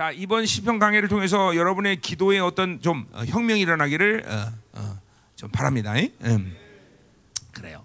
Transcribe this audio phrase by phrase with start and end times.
[0.00, 4.98] 자 이번 시편 강해를 통해서 여러분의 기도에 어떤 좀 어, 혁명이 일어나기를 어, 어,
[5.36, 5.92] 좀 바랍니다.
[6.22, 6.56] 음.
[7.52, 7.84] 그래요.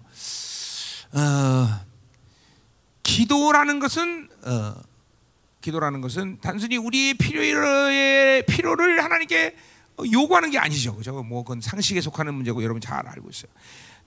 [1.12, 1.84] 어,
[3.02, 4.74] 기도라는 것은 어,
[5.60, 9.54] 기도라는 것은 단순히 우리의 필요의 필요를 하나님께
[10.10, 10.96] 요구하는 게 아니죠.
[10.96, 11.22] 그죠?
[11.22, 13.52] 뭐 그건 상식에 속하는 문제고 여러분 잘 알고 있어요.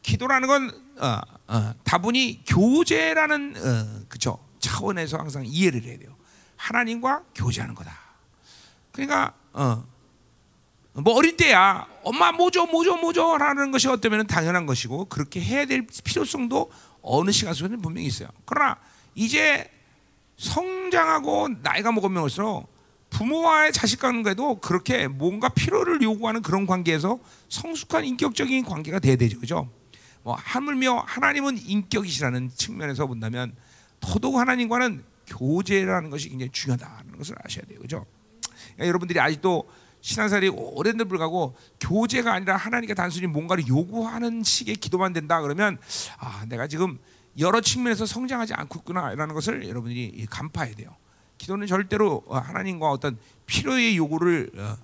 [0.02, 6.19] 기도라는 건 어, 어, 다분히 교제라는 어, 그죠 차원에서 항상 이해를 해야 돼요.
[6.60, 7.98] 하나님과 교제하는 거다.
[8.92, 9.84] 그러니까 어,
[10.94, 16.70] 뭐 어릴 때야 엄마 뭐죠 뭐죠 뭐죠라는 것이 어쩌면 당연한 것이고 그렇게 해야 될 필요성도
[17.02, 18.28] 어느 시간 속에는 분명히 있어요.
[18.46, 18.78] 그러나
[19.16, 19.72] 이제
[20.38, 22.70] 성장하고 나이가 먹으면 올수록
[23.10, 29.70] 부모와의 자식 관계도 그렇게 뭔가 필요를 요구하는 그런 관계에서 성숙한 인격적인 관계가 돼야 되죠, 그죠?
[30.24, 33.56] 뭐 하물며 하나님은 인격이시라는 측면에서 본다면
[34.02, 38.06] 더더욱 하나님과는 교제라는 것이 굉장히 중요하다는 것을 아셔야 돼요, 그죠?
[38.76, 39.70] 그러니까 여러분들이 아직도
[40.02, 45.78] 신앙생활이 오랜데 불구하고 교제가 아니라 하나님께 단순히 뭔가를 요구하는 식의 기도만 된다 그러면
[46.18, 46.98] 아 내가 지금
[47.38, 50.96] 여러 측면에서 성장하지 않고 있구나라는 것을 여러분들이 간파해야 돼요.
[51.38, 54.78] 기도는 절대로 하나님과 어떤 필요의 요구를 어,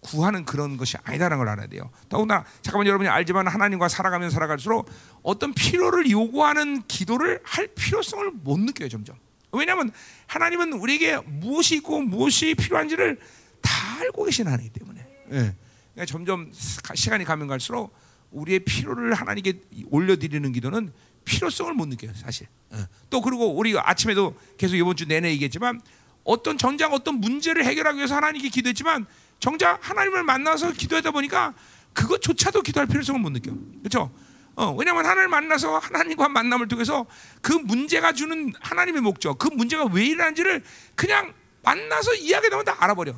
[0.00, 1.90] 구하는 그런 것이 아니다라는 걸 알아야 돼요.
[2.08, 4.90] 더구나 잠깐만 여러분이 알지만 하나님과 살아가면 살아갈수록
[5.22, 9.16] 어떤 필요를 요구하는 기도를 할 필요성을 못 느껴요 점점.
[9.52, 9.92] 왜냐하면
[10.26, 13.18] 하나님은 우리에게 무엇이 있고 무엇이 필요한지를
[13.60, 15.00] 다 알고 계신 하나님 때문에.
[15.32, 15.54] 예.
[15.94, 16.50] 그러니까 점점
[16.94, 17.94] 시간이 가면 갈수록
[18.30, 20.92] 우리의 필요를 하나님께 올려드리는 기도는
[21.24, 22.46] 필요성을 못 느껴요 사실.
[22.74, 22.78] 예.
[23.10, 25.80] 또 그리고 우리 아침에도 계속 이번 주 내내 얘기했지만
[26.24, 29.06] 어떤 정작 어떤 문제를 해결하기 위해서 하나님께 기도했지만
[29.38, 31.52] 정작 하나님을 만나서 기도하다 보니까
[31.92, 33.52] 그것조차도 기도할 필요성을 못 느껴.
[33.80, 34.10] 그렇죠?
[34.54, 37.06] 어, 왜냐하면 하나님을 만나서 하나님과 만남을 통해서
[37.40, 40.62] 그 문제가 주는 하나님의 목적, 그 문제가 왜 일어나는지를
[40.94, 43.12] 그냥 만나서 이야기하면 다 알아버려.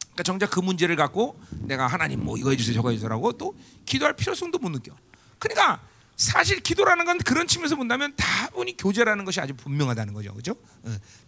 [0.00, 4.58] 그러니까 정작 그 문제를 갖고 내가 하나님 뭐 이거 해주세요 저거 해주세요라고 또 기도할 필요성도
[4.58, 4.92] 못 느껴.
[5.38, 5.80] 그러니까
[6.18, 10.56] 사실 기도라는 건 그런 측면에서 본다면 다분히 교제라는 것이 아주 분명하다는 거죠, 그렇죠?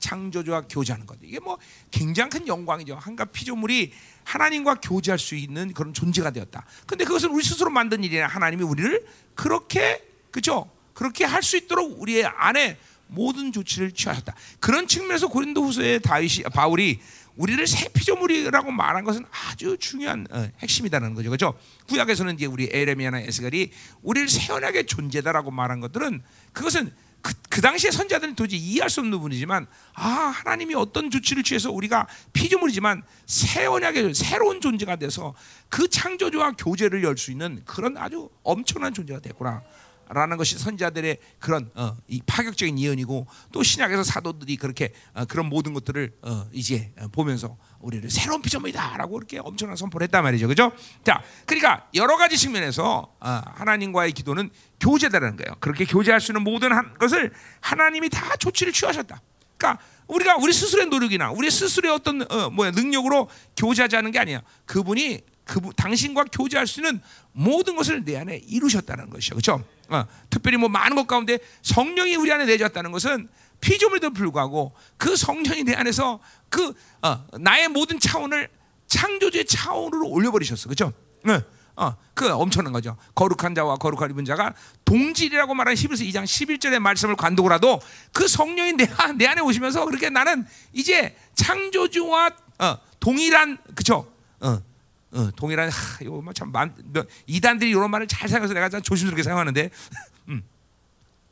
[0.01, 1.59] 창조주와 교제하는 것 이게 뭐
[1.93, 2.97] 굉장히 큰 영광이죠.
[2.97, 3.93] 한갓 피조물이
[4.25, 6.67] 하나님과 교제할 수 있는 그런 존재가 되었다.
[6.87, 9.07] 근데 그것은 우리 스스로 만든 일이나 하나님이 우리를
[9.37, 10.69] 그렇게 그죠?
[10.93, 14.35] 그렇게 할 수 있도록 우리의 안에 모든 조치를 취하셨다.
[14.59, 17.01] 그런 측면에서 고린도 후서의 다윗이 바울이
[17.37, 21.31] 우리를 새 피조물이라고 말한 것은 아주 중요한 어, 핵심이다는 거죠.
[21.31, 21.59] 그렇죠?
[21.89, 23.71] 구약에서는 이제 우리 에레미야나 에스겔이
[24.03, 26.93] 우리를 새 언약의 존재다라고 말한 것들은 그것은
[27.23, 32.07] 그, 그 당시에 선자들은 도저히 이해할 수 없는 부분이지만 아 하나님이 어떤 조치를 취해서 우리가
[32.33, 35.35] 피조물이지만 새 언약의 새로운 존재가 돼서
[35.69, 39.63] 그 창조주와 교제를 열 수 있는 그런 아주 엄청난 존재가 됐구나.
[40.13, 45.73] 라는 것이 선자들의 그런 어, 이 파격적인 예언이고 또 신약에서 사도들이 그렇게 어, 그런 모든
[45.73, 50.73] 것들을 어, 이제 보면서 우리를 새로운 피조물이다라고 이렇게 엄청난 선포를 했단 말이죠, 그죠?
[51.05, 54.51] 자, 그러니까 여러 가지 측면에서 하나님과의 기도는
[54.81, 55.57] 교제다라는 거예요.
[55.61, 59.23] 그렇게 교제할 수 있는 모든 것을 하나님이 다 조치를 취하셨다.
[59.57, 64.43] 그러니까 우리가 우리 스스로의 노력이나 우리 스스로의 어떤 어, 뭐야 능력으로 교제하지 않은 게 아니야.
[64.67, 67.01] 그분이 그 당신과 교제할 수 있는
[67.33, 69.35] 모든 것을 내 안에 이루셨다는 것이죠.
[69.35, 69.65] 그렇죠?
[69.91, 73.29] 어, 특별히 뭐 많은 것 가운데 성령이 우리 안에 내졌다는 것은
[73.61, 78.49] 피조물도 불구하고 그 성령이 내 안에서 그 어, 나의 모든 차원을
[78.87, 80.69] 창조주의 차원으로 올려버리셨어.
[80.69, 80.93] 그렇죠?
[81.25, 81.43] 네.
[81.77, 82.97] 어, 그 엄청난 거죠.
[83.15, 87.17] 거룩한 자와 거룩한 입은 자가 동질이라고 말하는 히브리서 2장 11절의 말씀을
[87.53, 87.81] 하도
[88.13, 88.87] 그 성령이 내,
[89.17, 94.13] 내 안에 오시면서 그렇게 나는 이제 창조주와 어, 동일한 그쵸?
[94.41, 94.61] 어,
[95.13, 96.53] 어, 동일한 하, 이거 뭐참
[97.27, 99.71] 이단들이 이런 말을 잘 사용해서 내가 조심스럽게 사용하는데
[100.29, 100.43] 음.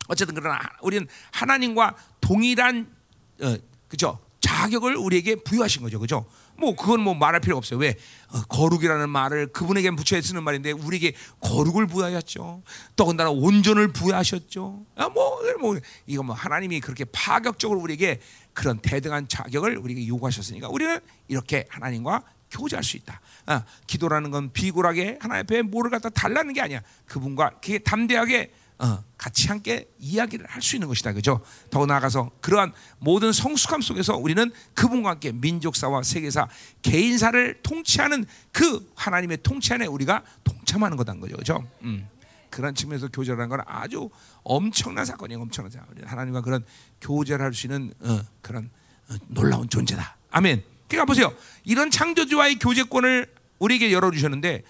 [0.08, 2.92] 어쨌든 그러나 우리는 하나님과 동일한
[3.40, 3.56] 어,
[3.88, 6.26] 그죠 자격을 우리에게 부여하신 거죠, 그죠?
[6.56, 7.78] 뭐 그건 뭐 말할 필요 없어요.
[7.78, 7.94] 왜
[8.30, 12.62] 어, 거룩이라는 말을 그분에게 붙여 쓰는 말인데 우리에게 거룩을 부여하셨죠.
[12.96, 14.86] 더군다나 온전을 부여하셨죠.
[14.96, 18.20] 아, 뭐, 뭐 이거 뭐 하나님이 그렇게 파격적으로 우리에게
[18.52, 23.20] 그런 대등한 자격을 우리에게 요구하셨으니까 우리는 이렇게 하나님과 교제할 수 있다.
[23.46, 26.80] 아, 기도라는 건 비굴하게 하나님 앞에 뭐를 갖다 달라는 게 아니야.
[27.06, 31.12] 그분과 그게 담대하게 어, 같이 함께 이야기를 할 수 있는 것이다.
[31.12, 31.40] 그죠?
[31.68, 36.46] 더 나아가서 그러한 모든 성숙함 속에서 우리는 그분과 함께 민족사와 세계사,
[36.82, 41.36] 개인사를 통치하는 그 하나님의 통치 안에 우리가 동참하는 거다는 거죠.
[41.36, 41.68] 그죠?
[41.82, 42.08] 음.
[42.50, 44.08] 그런 측면에서 교제라는 건 아주
[44.44, 45.40] 엄청난 사건이에요.
[45.42, 45.88] 엄청난 사건.
[46.04, 46.64] 하나님과 그런
[47.00, 48.70] 교제를 할 수 있는 어, 그런
[49.10, 50.16] 어, 놀라운 존재다.
[50.30, 50.62] 아멘.
[50.88, 51.32] 그러니까 보세요.
[51.64, 54.64] 이런 창조주와의 교제권을 우리에게 열어주셨는데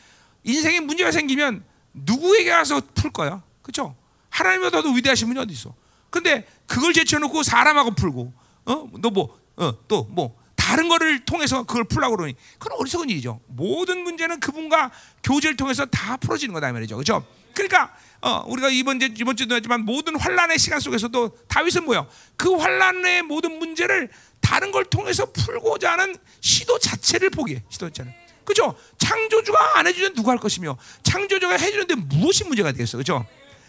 [0.44, 3.42] 인생에 문제가 생기면 누구에게 가서 풀 거야?
[3.62, 3.96] 그렇죠?
[4.30, 5.74] 하나님보다 더 위대하신 분이 어디 있어?
[6.10, 8.32] 근데 그걸 제쳐놓고 사람하고 풀고,
[8.66, 13.08] 어, 너 뭐, 어, 또 뭐, 다 다른 거를 통해서 그걸 풀라고 그러니 그건 어리석은
[13.08, 13.40] 일이죠.
[13.46, 14.90] 모든 문제는 그분과
[15.22, 16.94] 교제를 통해서 다 풀어지는 거다 말이죠.
[16.94, 17.26] 그렇죠?
[17.58, 22.08] 그러니까 어, 우리가 이번 주 이번 주도 했지만 모든 환란의 시간 속에서도 다윗은 뭐요?
[22.36, 24.08] 그 환란의 모든 문제를
[24.40, 27.62] 다른 걸 통해서 풀고자 하는 시도 자체를 포기해.
[27.68, 28.14] 시도 자체를.
[28.44, 28.74] 그죠?
[28.98, 32.96] 창조주가 안 해주면 누가 할 것이며 창조주가 해주는데 무엇이 문제가 되겠어?
[32.96, 33.26] 그죠?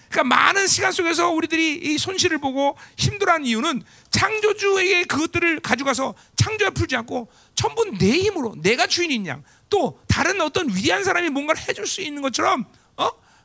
[0.10, 6.96] 그러니까 많은 시간 속에서 우리들이 이 손실을 보고 힘들어하는 이유는 창조주에게 그것들을 가져가서 창조가 풀지
[6.96, 12.02] 않고 전부 내 힘으로 내가 주인인 양, 또 다른 어떤 위대한 사람이 뭔가를 해줄 수
[12.02, 12.89] 있는 것처럼 어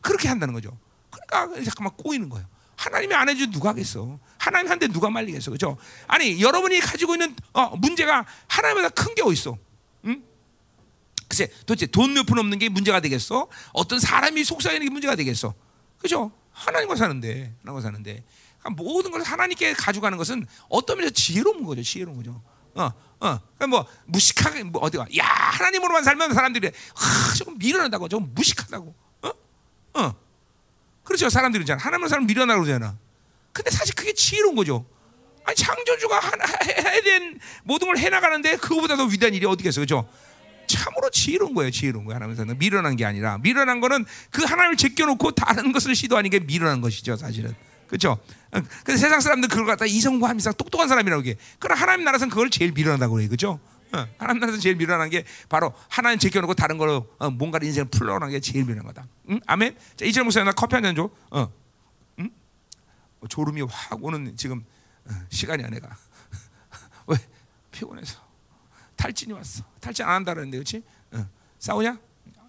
[0.04, 0.78] 그렇게 한다는 거죠.
[1.10, 2.46] 그러니까 잠깐만 꼬이는 거예요.
[2.76, 4.18] 하나님이 안 해주면 누가 하겠어?
[4.38, 5.50] 하나님 한테 누가 말리겠어?
[5.50, 5.76] 그죠?
[6.06, 9.56] 아니 여러분이 가지고 있는 어, 문제가 하나님보다 큰 게 어딨어?
[10.06, 10.22] 응?
[11.28, 13.48] 글쎄 도대체 돈 몇 푼 없는 게 문제가 되겠어?
[13.72, 15.54] 어떤 사람이 속삭이는 게 문제가 되겠어?
[15.98, 16.30] 그죠?
[16.52, 18.24] 하나님과 사는데 하나님과 사는데
[18.58, 21.82] 그러니까 모든 것을 하나님께 가져가는 것은 어떤 면에서 지혜로운 거죠.
[21.82, 22.42] 지혜로운 거죠.
[22.74, 23.40] 어, 어.
[23.56, 28.94] 그러니까 뭐 무식하게 뭐 어디가 야 하나님으로만 살면 사람들이 아, 조금 미련하다고 좀 무식하다고.
[29.94, 30.00] 어?
[30.00, 30.14] 어.
[31.02, 31.28] 그렇죠.
[31.28, 31.82] 사람들이 있잖아.
[31.82, 32.96] 하나님으로 살면 미련하고 그러잖아.
[33.52, 34.86] 근데 사실 그게 지혜로운 거죠.
[35.44, 40.08] 아니 창조주가 하나 해야 된 모든 걸 해나가는데 그거보다 더 위대한 일이 어디겠어, 그죠?
[40.66, 42.16] 참으로 지혜로운 거예요, 지혜로운 거예요.
[42.16, 47.16] 하나님께서는 미련한 게 아니라 미련한 거는 그 하나님을 제껴놓고 다른 것을 시도하는 게 미련한 것이죠,
[47.16, 47.54] 사실은.
[47.86, 48.18] 그렇죠?
[48.50, 51.36] 근데 세상 사람들 그걸 갖다 이성과 함이상 똑똑한 사람이라고 해.
[51.58, 53.60] 그러나 하나님 나라에서는 그걸 제일 미련하다고 그래, 그렇죠?
[53.94, 58.30] 어, 하나님 나라에서 제일 미련한 게 바로 하나님 제껴놓고 다른 거로 어, 뭔가를 인생을 풀러가는
[58.30, 59.06] 게 제일 미련한 거다.
[59.30, 59.40] 응?
[59.46, 59.76] 아멘.
[59.96, 61.08] 자, 이철 목사님 나 커피 한 잔 줘.
[61.30, 61.52] 어.
[62.18, 62.30] 응?
[63.20, 64.64] 어, 졸음이 확 오는 지금
[65.06, 65.96] 어, 시간이야 내가.
[67.06, 67.16] 왜?
[67.70, 68.18] 피곤해서.
[68.96, 69.64] 탈진이 왔어.
[69.80, 70.82] 탈진 안 한다 그랬는데 그렇지?
[71.12, 71.28] 어.
[71.58, 71.98] 싸우냐?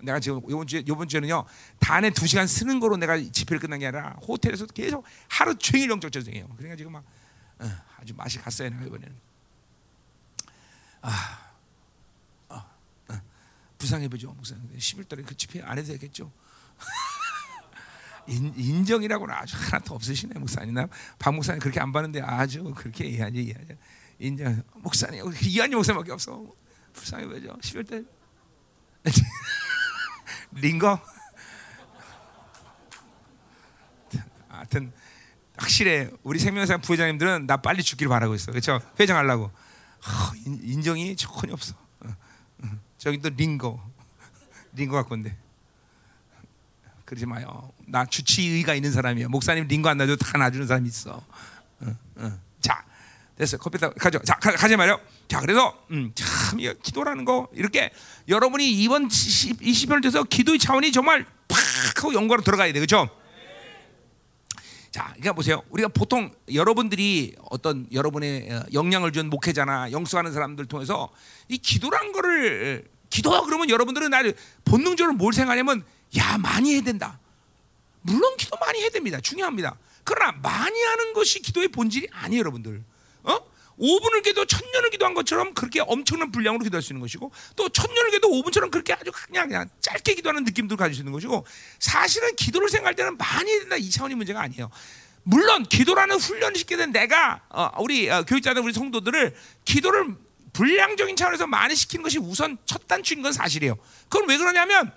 [0.01, 1.45] 내가 지금 이번 주에 이번 주에는요
[1.79, 6.11] 단에 두 시간 쓰는 거로 내가 집회를 끝난 게 아니라 호텔에서 계속 하루 종일 영적
[6.11, 6.47] 전쟁이에요.
[6.57, 7.03] 그러니까 지금 막
[7.59, 9.24] 어, 아주 맛이 갔어요 내가 이번에는.
[11.05, 11.39] 아,
[12.49, 12.65] 아,
[13.07, 13.21] 아.
[13.77, 14.75] 불쌍해 보죠 목사님.
[14.75, 16.31] 11달에 그 집회 안 해도 되겠죠.
[18.27, 20.73] 인, 인정이라고는 아주 하나도 없으시네 목사님.
[20.73, 23.77] 나박 목사님 그렇게 안 받는데 아주 그렇게 이해하지 이해하지.
[24.17, 26.43] 인정 목사님 이한이 목사님밖에 없어.
[26.93, 27.55] 불쌍해 보죠.
[27.61, 28.07] 11달
[30.53, 30.99] 링거.
[34.47, 34.91] 하여튼
[35.57, 36.09] 확실해.
[36.23, 38.51] 우리 생명상 부회장님들은 나 빨리 죽기를 바라고 있어.
[38.51, 38.81] 그렇죠?
[38.99, 39.51] 회장하려고.
[40.05, 41.73] 어, 인, 정이 전혀 없어.
[42.97, 43.79] 저기 또 링거.
[44.73, 45.35] 링거 갖고 온대.
[47.05, 47.71] 그러지 마요.
[47.85, 49.27] 나 주치의가 있는 사람이야.
[49.27, 51.23] 목사님 링거 안 놔도 다 놔주는 사람이 있어.
[52.61, 52.83] 자,
[53.35, 53.57] 됐어.
[53.57, 54.19] 커피 다 가져.
[54.19, 54.99] 자, 가, 가지 말요.
[55.27, 57.91] 자, 그래서 음, 참 기도라는 거 이렇게
[58.27, 61.59] 여러분이 이번 20년 돼서 기도의 차원이 정말 팍
[61.97, 62.79] 하고 연구로 들어가야 돼.
[62.79, 63.09] 그렇죠?
[64.95, 65.61] 자, 그러니까 보세요.
[65.71, 71.09] 우리가 보통 여러분들이 어떤 여러분의 어, 영향을 준 목회자나 영수하는 사람들 통해서
[71.49, 74.21] 이 기도란 거를 기도 그러면 여러분들은 나
[74.63, 75.83] 본능적으로 뭘 생각하냐면
[76.17, 77.19] 야 많이 해야 된다.
[78.03, 79.19] 물론 기도 많이 해야 됩니다.
[79.19, 79.75] 중요합니다.
[80.05, 82.81] 그러나 많이 하는 것이 기도의 본질이 아니에요, 여러분들.
[83.23, 83.39] 어?
[83.79, 88.29] 5분을 기도 천년을 기도한 것처럼 그렇게 엄청난 분량으로 기도할 수 있는 것이고 또 천년을 기도
[88.29, 91.45] 5분처럼 그렇게 아주 그냥, 그냥 짧게 기도하는 느낌도 가질 수 있는 것이고
[91.79, 94.69] 사실은 기도를 생각할 때는 많이 된다 이 차원의 문제가 아니에요.
[95.23, 99.35] 물론 기도라는 훈련을 시키게 된 내가 어, 우리 어, 교육자들 우리 성도들을
[99.65, 100.15] 기도를
[100.53, 103.75] 분량적인 차원에서 많이 시키는 것이 우선 첫 단추인 건 사실이에요.
[104.07, 104.93] 그건 왜 그러냐면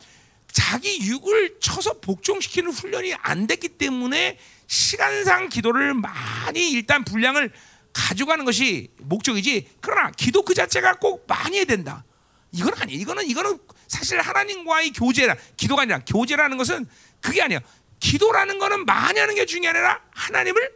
[0.53, 7.53] 자기 육을 쳐서 복종시키는 훈련이 안 됐기 때문에 시간상 기도를 많이 일단 분량을
[7.99, 9.69] 가져가는 것이 목적이지.
[9.81, 12.05] 그러나 기도 그 자체가 꼭 많이 해야 된다.
[12.53, 13.01] 이건 아니에요.
[13.01, 16.87] 이거는 이거는 사실 하나님과의 교제라 기도가 아니라 교제라는 것은
[17.21, 17.61] 그게 아니에요.
[17.99, 20.71] 기도라는 것은 많이 하는 게 중요한 게 아니라 하나님을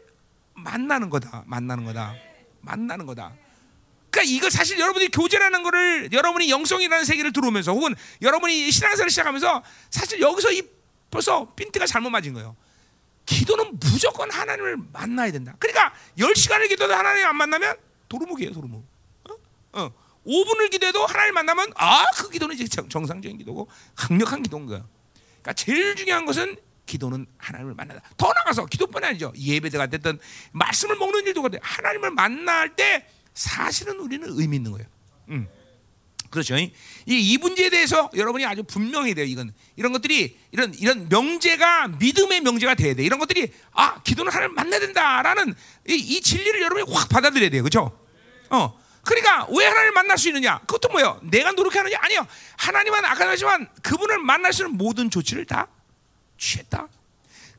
[0.54, 1.44] 만나는 거다.
[1.46, 2.14] 만나는 거다.
[2.60, 3.32] 만나는 거다.
[4.10, 10.20] 그러니까 이거 사실 여러분이 교제라는 거를 여러분이 영성이라는 세계를 들어오면서 혹은 여러분이 신앙생활을 시작하면서 사실
[10.20, 10.62] 여기서 이
[11.10, 12.56] 벌써 핀트가 잘못 맞은 거예요.
[13.26, 15.54] 기도는 무조건 하나님을 만나야 된다.
[15.58, 17.76] 그러니까 10시간을 기도도 하나님 안 만나면
[18.08, 18.84] 도루묵이에요, 도루묵.
[19.24, 19.34] 어?
[19.72, 19.90] 어.
[20.26, 24.84] 5분을 기도해도 하나님 만나면 아, 그 기도는 이제 정상적인 기도고 강력한 기도인 거야.
[25.14, 28.02] 그러니까 제일 중요한 것은 기도는 하나님을 만나다.
[28.16, 29.32] 더 나가서 기도뿐 아니죠.
[29.36, 30.18] 예배대가 됐든
[30.52, 31.58] 말씀을 먹는 일도 그래.
[31.62, 34.86] 하나님을 만날 때 사실은 우리는 의미 있는 거예요.
[35.30, 35.48] 음.
[36.32, 36.56] 그렇죠.
[36.56, 36.72] 이,
[37.06, 39.26] 이 문제에 대해서 여러분이 아주 분명히 돼요.
[39.26, 43.04] 이건 이런 것들이 이런 이런 명제가 믿음의 명제가 돼야 돼.
[43.04, 45.54] 이런 것들이 아 기도는 하나님 만나야 된다라는
[45.88, 47.62] 이, 이 진리를 여러분이 확 받아들여야 돼요.
[47.62, 47.96] 그렇죠?
[48.50, 48.80] 어.
[49.04, 50.58] 그러니까 왜 하나님을 만날 수 있느냐?
[50.60, 51.20] 그것도 뭐예요?
[51.24, 51.98] 내가 노력하느냐?
[52.00, 52.26] 아니요.
[52.56, 55.68] 하나님은 아까 말했지만 그분을 만날 수 있는 모든 조치를 다
[56.38, 56.88] 취했다.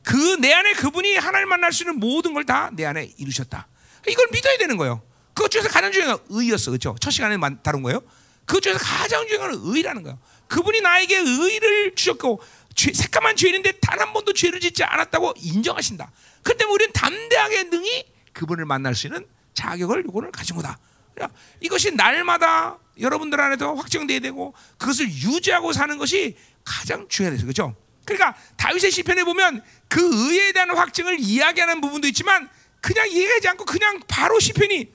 [0.02, 3.68] 그 내 안에 그분이 하나님 만날 수 있는 모든 걸 다 내 안에 이루셨다.
[4.08, 5.02] 이걸 믿어야 되는 거예요.
[5.34, 6.70] 그것 중에서 가장 중요한 건 의였어.
[6.70, 6.96] 그렇죠?
[7.00, 8.00] 첫 시간에 다룬 거예요.
[8.44, 10.18] 그것 중에서 가장 중요한 건 의라는 거예요.
[10.48, 12.42] 그분이 나에게 의를 주셨고
[12.74, 16.10] 죄, 새까만 죄인인데 단 한 번도 죄를 짓지 않았다고 인정하신다.
[16.42, 20.78] 그때 우리는 담대하게 능히 그분을 만날 수 있는 자격을 요구를 가진 거다.
[21.14, 27.74] 그러니까 이것이 날마다 여러분들 안에도 확정돼야 되고 그것을 유지하고 사는 것이 가장 중요해서 그렇죠.
[28.04, 32.50] 그러니까 다윗의 시편에 보면 그 의에 대한 확증을 이야기하는 부분도 있지만
[32.82, 34.92] 그냥 이해하지 않고 그냥 바로 시편이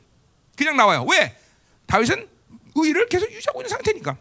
[0.56, 1.04] 그냥 나와요.
[1.10, 1.36] 왜?
[1.88, 2.29] 다윗은
[2.76, 4.18] 의를 계속 유지하고 있는 상태니까.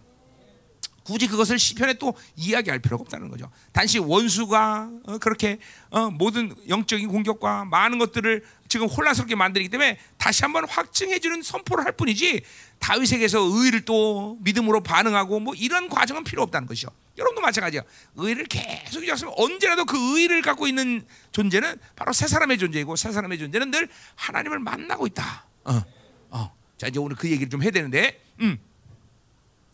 [1.05, 3.51] 굳이 그것을 시편에 또 이야기할 필요가 없다는 거죠.
[3.73, 10.43] 단지 원수가 어, 그렇게 어, 모든 영적인 공격과 많은 것들을 지금 혼란스럽게 만들기 때문에 다시
[10.43, 12.43] 한번 확증해주는 선포를 할 뿐이지
[12.79, 16.91] 다윗에게서 의를 또 믿음으로 반응하고 뭐 이런 과정은 필요 없다는 것이죠.
[17.17, 17.81] 여러분도 마찬가지야.
[18.17, 23.39] 의를 계속 유지하면 언제라도 그 의를 갖고 있는 존재는 바로 새 사람의 존재이고 새 사람의
[23.39, 25.47] 존재는 늘 하나님을 만나고 있다.
[25.65, 25.83] 어,
[26.31, 26.53] 어.
[26.77, 28.59] 자 이제 오늘 그 얘기를 좀 해야 되는데, 음.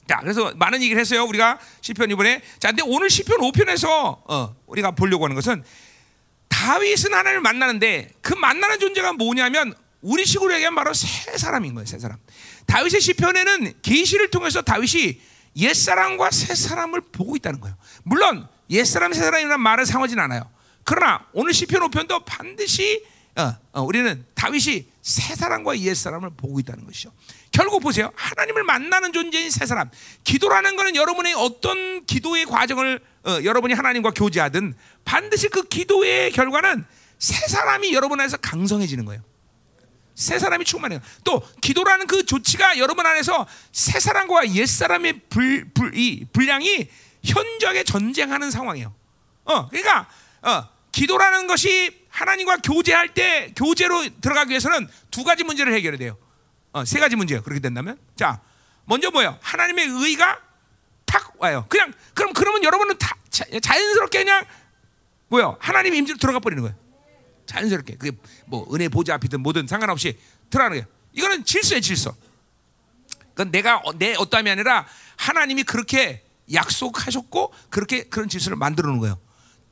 [0.08, 2.42] 자 그래서 많은 얘기를 했어요 우리가 시편 이번에.
[2.58, 3.88] 자 근데 오늘 시편 5편에서
[4.30, 5.64] 어, 우리가 보려고 하는 것은
[6.48, 11.98] 다윗은 하나님을 만나는데 그 만나는 존재가 뭐냐면 우리 식으로 얘기하면 바로 새 사람인 거예요 새
[11.98, 12.18] 사람.
[12.66, 15.20] 다윗의 시편에는 계시를 통해서 다윗이
[15.56, 17.76] 옛 사람과 새 사람을 보고 있다는 거예요.
[18.02, 20.50] 물론 옛 사람 새 사람이라는 말은 상하진 않아요.
[20.84, 23.04] 그러나 오늘 시편 5편도 반드시
[23.36, 27.12] 어, 어, 우리는 다윗이 새 사람과 옛 사람을 보고 있다는 것이죠.
[27.54, 28.10] 결국 보세요.
[28.16, 29.88] 하나님을 만나는 존재인 새사람.
[30.24, 36.84] 기도라는 것은 여러분의 어떤 기도의 과정을 어, 여러분이 하나님과 교제하든 반드시 그 기도의 결과는
[37.20, 39.22] 새사람이 여러분 안에서 강성해지는 거예요.
[40.16, 40.98] 새 사람이 충만해요.
[41.22, 46.88] 또 기도라는 그 조치가 여러분 안에서 새 사람과 옛 사람의 불, 불, 이 분량이
[47.22, 48.92] 현저하게 전쟁하는 상황이에요.
[49.44, 50.08] 어, 그러니까
[50.42, 56.18] 어, 기도라는 것이 하나님과 교제할 때 교제로 들어가기 위해서는 두 가지 문제를 해결해야 돼요.
[56.74, 57.40] 어, 세 가지 문제요.
[57.42, 58.40] 그렇게 된다면, 자,
[58.84, 59.38] 먼저 뭐예요?
[59.40, 60.40] 하나님의 의가
[61.06, 61.64] 탁 와요.
[61.68, 64.44] 그냥 그럼 그러면 여러분은 다 자, 자연스럽게 그냥
[65.28, 65.56] 뭐요?
[65.60, 66.76] 하나님의 임재로 들어가 버리는 거예요.
[67.46, 68.16] 자연스럽게 그게
[68.46, 70.18] 뭐 은혜 보좌 앞이든 뭐든 상관없이
[70.50, 70.86] 들어가는 거예요.
[71.12, 72.14] 이거는 질서의 질서.
[73.28, 74.84] 그건 내가 내 어떠함이 아니라
[75.16, 79.18] 하나님이 그렇게 약속하셨고 그렇게 그런 질서를 만들어 놓은 거예요.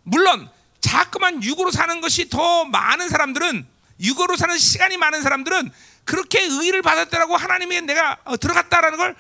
[0.05, 0.49] 물론
[0.81, 3.67] 자꾸만 육으로 사는 것이 더 많은 사람들은
[4.01, 5.71] 육으로 사는 시간이 많은 사람들은
[6.05, 9.17] 그렇게 의를 받았다라고 하나님이 내가 어, 들어갔다라는 걸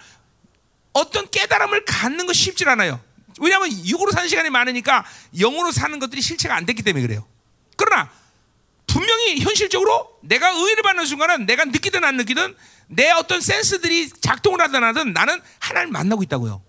[0.92, 3.00] 어떤 깨달음을 갖는 것이 쉽지 않아요.
[3.40, 5.04] 왜냐하면 육으로 사는 시간이 많으니까
[5.38, 7.26] 영으로 사는 것들이 실체가 안 됐기 때문에 그래요.
[7.76, 8.10] 그러나
[8.86, 12.54] 분명히 현실적으로 내가 의를 받는 순간은 내가 느끼든 안 느끼든
[12.88, 16.62] 내 어떤 센스들이 작동을 하든 하든 나는 하나님을 만나고 있다고요.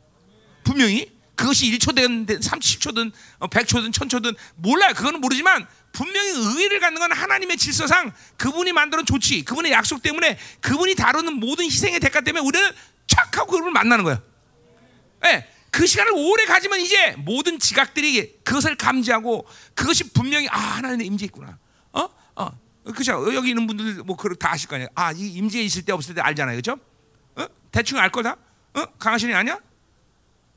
[0.64, 4.94] 분명히 그것이 1초든 30초든 100초든 1000초든 몰라요.
[4.94, 10.96] 그거는 모르지만 분명히 의를 갖는 건 하나님의 질서상 그분이 만드는 조치, 그분의 약속 때문에 그분이
[10.96, 12.70] 다루는 모든 희생의 대가 때문에 우리는
[13.08, 14.22] 착 하고 그분을 만나는 거예요.
[15.22, 21.26] 네, 그 시간을 오래 가지면 이제 모든 지각들이 그것을 감지하고 그것이 분명히 아 하나님의 임재
[21.26, 21.58] 있구나.
[21.94, 22.10] 어?
[22.36, 22.60] 어.
[22.96, 23.34] 그죠?
[23.34, 24.90] 여기 있는 분들 뭐 그걸 다 아실 거 아니에요.
[24.96, 26.58] 아, 이 임재 있을 때 없을 때 알잖아요.
[26.58, 26.76] 그죠?
[27.36, 27.46] 어?
[27.72, 28.36] 대충 알 거다.
[28.74, 28.86] 어?
[28.98, 29.60] 강하신이 아니야?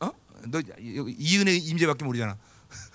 [0.01, 0.11] 어?
[0.47, 2.37] 너 이은혜 임재밖에 모르잖아.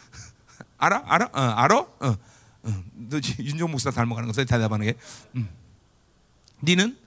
[0.80, 1.04] 알아?
[1.06, 1.30] 알아?
[1.34, 1.78] 어, 알아?
[1.78, 2.31] 어.
[2.64, 2.84] 어.
[2.94, 4.98] 너 윤종 목사 닮아가는 거서 대답하는 게.
[5.36, 5.50] 음.
[6.64, 6.98] 니는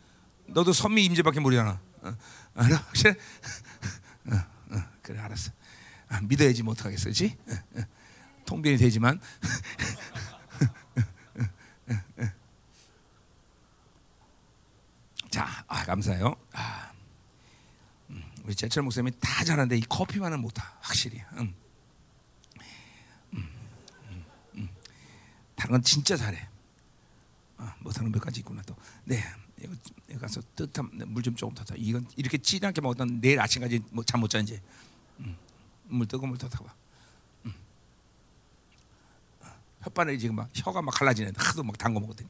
[0.47, 1.81] 너도 선미 임재밖에 모르잖아.
[2.03, 2.17] 어.
[2.55, 2.77] 알아?
[2.77, 3.09] 혹시?
[3.09, 4.35] 어,
[4.71, 4.83] 어.
[5.03, 5.53] 그래 알았어.
[6.09, 7.37] 아, 믿어야지 뭐 어떡하겠어, 그렇지?
[8.47, 9.21] 통변이 되지만
[15.31, 16.37] 자, 아, 감사해요.
[16.53, 16.93] 아,
[18.11, 20.77] 음, 우리 제철 목사님이 다 잘하는데 이 커피만은 못하.
[20.81, 21.21] 확실히.
[21.33, 21.53] 음.
[23.33, 23.49] 음,
[24.11, 24.69] 음, 음.
[25.65, 26.47] 다른 건 진짜 잘해.
[27.57, 28.77] 아, 못하는 몇 가지 있구나 또.
[29.07, 29.25] 네,
[30.11, 31.75] 이거 가서 뜨뜻한 물 좀 조금 더 타.
[31.79, 34.61] 이건 이렇게 진하게 먹었던 내일 아침까지 뭐 잠못 자 이제.
[35.21, 35.35] 음,
[35.85, 36.71] 물 뜨거운 물더 타봐.
[39.85, 41.33] 혓바늘이 지금 막 혀가 막 갈라지네.
[41.35, 42.29] 하도 막 담궈 먹었더니.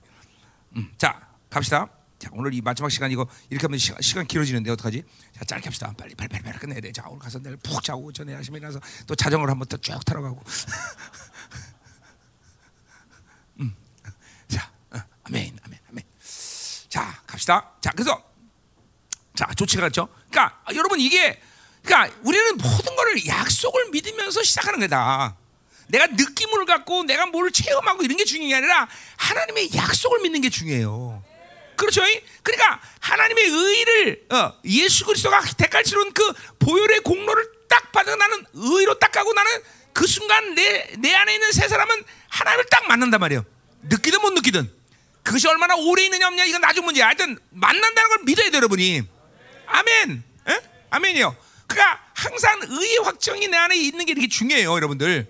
[0.77, 1.89] 음, 자 갑시다.
[2.21, 5.03] 자 오늘 이 마지막 시간 이거 이렇게 하면 시간, 시간 길어지는데 어떡하지?
[5.33, 5.93] 자 짧게 합시다.
[5.99, 6.93] 빨리 빨리 빨리, 끝내야 돼.
[6.93, 10.41] 자 오늘 가서 내일 푹 자고 전에 아침에 일어나서 또 자전거를 한번 또쭉 타러 가고.
[13.61, 13.73] 음,
[14.49, 16.05] 자 어, 아멘 아멘 아멘.
[16.89, 17.73] 자 갑시다.
[17.81, 18.23] 자 그래서
[19.35, 20.09] 자 조치가 그렇죠.
[20.31, 21.41] 그러니까 아, 여러분 이게
[21.83, 25.37] 그러니까 우리는 모든 것을 약속을 믿으면서 시작하는 거다.
[25.89, 30.49] 내가 느낌을 갖고 내가 뭘 체험하고 이런 게 중요한 게 아니라 하나님의 약속을 믿는 게
[30.49, 31.23] 중요해요.
[31.77, 32.03] 그렇죠?
[32.43, 38.99] 그러니까 하나님의 의를 어, 예수 그리스도가 대가를 치른 그 보혈의 공로를 딱 받아 나는 의로
[38.99, 39.51] 딱 가고 나는
[39.93, 43.45] 그 순간 내, 내 안에 있는 세 사람은 하나님을 딱 만난단 말이에요.
[43.83, 44.73] 느끼든 못 느끼든.
[45.25, 47.07] 그것이 얼마나 오래 있느냐 없냐 이건 나중 문제야.
[47.07, 49.03] 하여튼 만난다는 걸 믿어야 돼 여러분이.
[49.67, 50.23] 아멘.
[50.49, 50.61] 에?
[50.91, 51.35] 아멘이요.
[51.67, 55.27] 그러니까 항상 의의 확정이 내 안에 있는 게 이렇게 중요해요, 여러분들.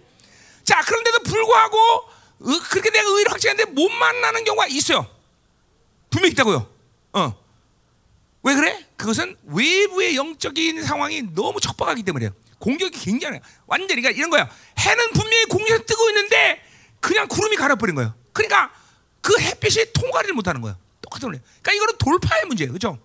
[0.65, 1.79] 자, 그런데도 불구하고
[2.41, 5.09] 의- 그렇게 내가 의를 확정했는데 못 만나는 경우가 있어요.
[6.11, 6.69] 분명히 있다고요.
[7.13, 7.45] 어.
[8.43, 8.87] 왜 그래?
[8.97, 12.31] 그것은 외부의 영적인 상황이 너무 척박하기 때문에요.
[12.59, 13.41] 공격이 굉장해.
[13.67, 14.51] 완전히 그러니까 이런 거야.
[14.79, 16.63] 해는 분명히 공중에서 뜨고 있는데
[17.01, 18.15] 그냥 구름이 가려버린 거예요.
[18.33, 18.73] 그러니까
[19.25, 20.77] 그 햇빛이 통과를 못하는 거예요.
[21.01, 21.43] 똑같은 거예요.
[21.63, 22.99] 그러니까 이거는 돌파의 문제예요, 그렇죠?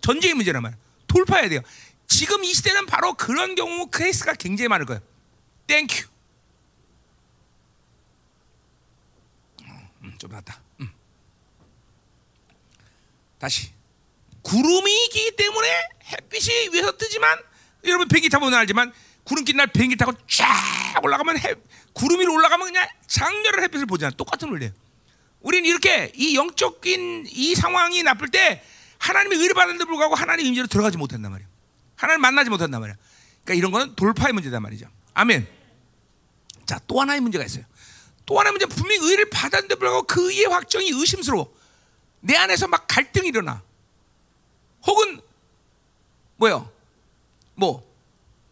[0.00, 0.78] 전쟁의 문제란 말이야.
[1.06, 1.60] 돌파해야 돼요.
[2.06, 5.02] 지금 이 시대는 바로 그런 경우 케이스가 굉장히 많을 거예요.
[5.66, 6.08] Thank you.
[10.02, 10.62] 음, 좀 낫다.
[10.80, 10.90] 음.
[13.38, 13.70] 다시.
[14.40, 17.38] 구름이 있기 때문에 햇빛이 위에서 뜨지만
[17.84, 21.54] 여러분 비행기 타보면 알지만 구름 낀 날 비행기 타고 쫙 올라가면 해,
[21.92, 24.10] 구름 위로 올라가면 그냥 장렬한 햇빛을 보잖아.
[24.16, 24.72] 똑같은 원리예요.
[25.46, 28.64] 우리는 이렇게 이 영적인 이 상황이 나쁠 때
[28.98, 31.48] 하나님의 의를 받는데 불구하고 하나님의 임재로 들어가지 못한단 말이에요.
[31.94, 32.96] 하나님 만나지 못한단 말이야.
[33.44, 34.88] 그러니까 이런 거는 돌파의 문제단 말이죠.
[35.14, 35.46] 아멘.
[36.66, 37.64] 자, 또 하나의 문제가 있어요.
[38.26, 41.54] 또 하나의 문제 분명히 의를 받았는데 불구하고 그 의의 확정이 의심스러워.
[42.22, 43.62] 내 안에서 막 갈등이 일어나.
[44.84, 45.20] 혹은
[46.38, 46.72] 뭐요?
[47.54, 47.88] 뭐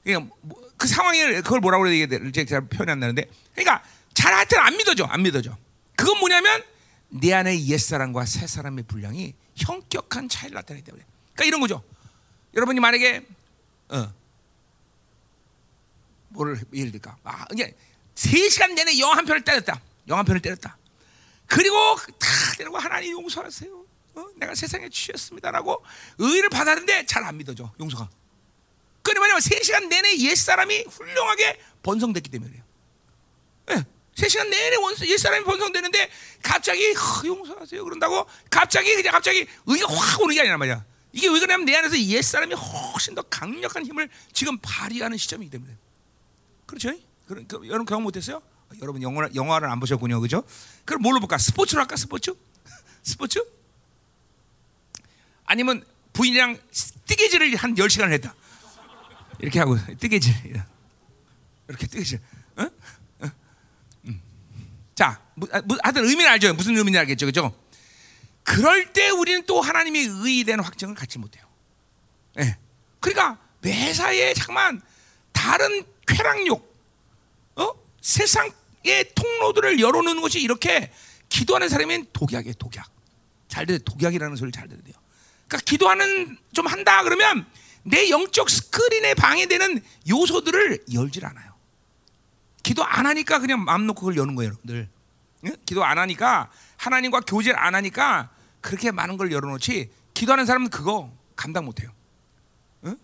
[0.04, 3.82] 그냥 뭐, 그 상황을 그걸 뭐라고 그래야 될지 잘 표현이 안 나는데 그러니까
[4.14, 5.56] 잘 하여튼 안 믿어져 안 믿어져
[5.96, 6.62] 그건 뭐냐면
[7.14, 11.04] 내 안에 옛사람과 새사람의 분량이 현격한 차이를 나타내기 때문에
[11.34, 11.82] 그러니까 이런 거죠
[12.54, 13.24] 여러분이 만약에
[13.88, 14.12] 어
[16.30, 17.76] 뭐를 예를 들까 아 이게
[18.14, 20.76] 세 시간 내내 영화 한 편을 때렸다 영화 한 편을 때렸다
[21.46, 21.76] 그리고
[22.18, 22.28] 다
[22.58, 23.84] 때리고 하나님 용서하세요
[24.16, 24.26] 어?
[24.36, 25.84] 내가 세상에 취했습니다라고
[26.18, 28.08] 의를 받았는데 잘 안 믿어져 용서가
[29.02, 32.62] 그게 뭐냐면 3시간 내내 옛 사람이 훌륭하게 번성됐기 때문이에요.
[33.72, 33.84] 예.
[34.14, 36.10] 3시간 내내 원수 옛사람이 번성되는데
[36.42, 40.84] 갑자기 허, 용서하세요 그런다고 갑자기 그냥 갑자기 의가 확 오는 게 아니란 말이야.
[41.12, 45.76] 이게 왜 그러냐면 내 안에서 옛사람이 훨씬 더 강력한 힘을 지금 발휘하는 시점이기 때문에.
[46.66, 46.92] 그렇죠?
[47.26, 48.42] 그런 그, 여러분 경험 못했어요?
[48.82, 50.42] 여러분 영화 영화를 안 보셨군요, 그죠?
[50.84, 51.38] 그럼 뭘로 볼까?
[51.38, 51.96] 스포츠로 할까?
[51.96, 52.34] 스포츠?
[53.02, 53.44] 스포츠?
[55.44, 56.58] 아니면 부인이랑
[57.06, 58.34] 뜨개질을 한 10 시간을 했다.
[59.38, 60.32] 이렇게 하고 뜨개질
[61.68, 62.20] 이렇게 뜨개질
[62.56, 62.62] 어?
[63.20, 63.30] 어?
[64.06, 64.20] 음.
[64.94, 65.23] 자 뭐, 아, 뭐,
[65.82, 67.54] 하여튼 의미는 알죠 무슨 의미인지 알겠죠 그죠
[68.42, 71.44] 그럴 때 우리는 또 하나님의 의된 확정을 갖지 못해요
[72.38, 72.56] 예.
[73.00, 74.80] 그러니까 매사에 잠깐만
[75.32, 76.74] 다른 쾌락욕
[77.56, 77.72] 어?
[78.00, 80.92] 세상의 통로들을 열어놓는 것이 이렇게
[81.28, 82.90] 기도하는 사람은 독약이에요 독약
[83.48, 84.94] 잘 들어요 독약이라는 소리를 잘 들어야 돼요
[85.48, 87.46] 그러니까 기도하는 좀 한다 그러면
[87.84, 91.54] 내 영적 스크린에 방해되는 요소들을 열질 않아요.
[92.62, 94.88] 기도 안 하니까 그냥 마음 놓고 그걸 여는 거예요, 여러분들.
[95.46, 95.56] 예?
[95.64, 98.30] 기도 안 하니까 하나님과 교제를 안 하니까
[98.60, 99.90] 그렇게 많은 걸 열어놓지.
[100.14, 101.90] 기도하는 사람은 그거 감당 못해요.
[102.86, 102.94] 예?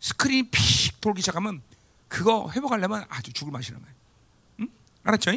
[0.00, 1.62] 스크린이 픽 돌기 시작하면
[2.08, 4.00] 그거 회복하려면 아주 죽을 맛이란 말이에요.
[4.60, 4.68] 응?
[5.04, 5.32] 알았죠?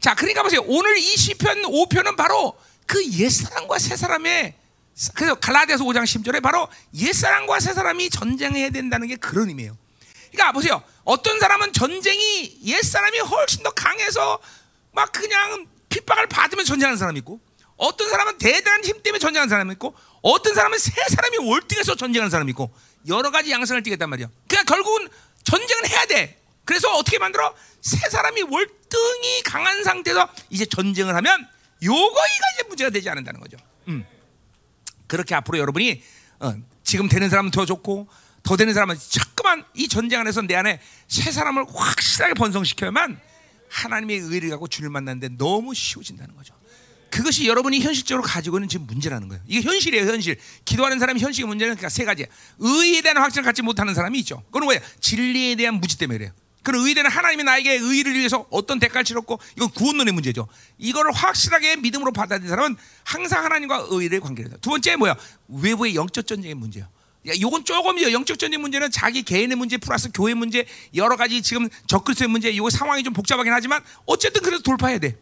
[0.00, 0.62] 자, 그러니까 보세요.
[0.66, 4.54] 오늘 이 시편 5편은 바로 그 옛사람과 새사람의
[5.14, 9.76] 그래서 갈라디아서 5장 10절에 바로 옛사람과 새사람이 전쟁해야 된다는 게 그런 의미예요.
[10.32, 10.82] 그러니까 보세요.
[11.04, 14.38] 어떤 사람은 전쟁이 옛사람이 훨씬 더 강해서
[14.92, 17.40] 막 그냥 핍박을 받으면 전쟁하는 사람이 있고
[17.76, 22.50] 어떤 사람은 대단한 힘 때문에 전쟁하는 사람이 있고 어떤 사람은 새 사람이 월등해서 전쟁하는 사람이
[22.50, 22.72] 있고
[23.08, 24.28] 여러 가지 양상을 띠겠단 말이야.
[24.48, 25.08] 그러니까 결국은
[25.44, 26.40] 전쟁을 해야 돼.
[26.64, 27.54] 그래서 어떻게 만들어?
[27.80, 31.48] 새 사람이 월등히 강한 상태에서 이제 전쟁을 하면
[31.82, 33.56] 요거이가 이제 문제가 되지 않는다는 거죠.
[33.88, 34.06] 음.
[35.08, 36.02] 그렇게 앞으로 여러분이
[36.38, 38.08] 어, 지금 되는 사람은 더 좋고
[38.44, 43.20] 더 되는 사람은 자꾸만 이 전쟁 안에서 내 안에 새 사람을 확실하게 번성시켜야만
[43.72, 46.54] 하나님의 의를 갖고 주를 만나는데 너무 쉬워진다는 거죠.
[47.10, 49.42] 그것이 여러분이 현실적으로 가지고 있는 지금 문제라는 거예요.
[49.46, 50.38] 이게 현실이에요, 현실.
[50.64, 52.26] 기도하는 사람이 현실의 문제는 그러니까 세 가지야.
[52.58, 54.42] 의에 대한 확신을 갖지 못하는 사람이 있죠.
[54.46, 54.80] 그건 뭐예요?
[55.00, 56.32] 진리에 대한 무지 때문에 그래요.
[56.62, 60.46] 그런 의대는 하나님이 나에게 의를 위해서 어떤 대가를 치렀고 이건 구원론의 문제죠.
[60.78, 64.58] 이거를 확실하게 믿음으로 받아들인 사람은 항상 하나님과 의를 관계를 해요.
[64.60, 65.16] 두 번째 뭐야?
[65.48, 66.88] 외부의 영적 전쟁의 문제예요.
[67.28, 68.12] 야, 요건 조금이요.
[68.12, 72.68] 영적 전쟁 문제는 자기 개인의 문제 플러스 교회 문제 여러 가지 지금 적그리스의 문제 요
[72.68, 75.16] 상황이 좀 복잡하긴 하지만 어쨌든 그래도 돌파해야 돼.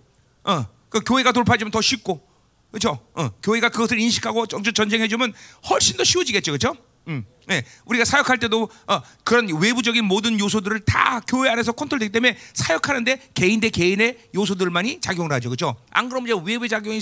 [0.45, 0.67] 어.
[0.89, 2.27] 그 교회가 돌파해주면 더 쉽고
[2.71, 2.99] 그렇죠?
[3.15, 3.31] 어.
[3.43, 5.33] 교회가 그것을 인식하고 정적 전쟁해주면
[5.69, 6.77] 훨씬 더 쉬워지겠죠, 그렇죠?
[7.09, 7.65] 음, 네.
[7.87, 13.61] 우리가 사역할 때도 어, 그런 외부적인 모든 요소들을 다 교회 안에서 컨트롤되기 때문에 사역하는데 개인
[13.61, 15.77] 대 개인의 요소들만이 작용을 하죠, 그렇죠?
[15.91, 17.01] 안 그러면 이제 외부 작용이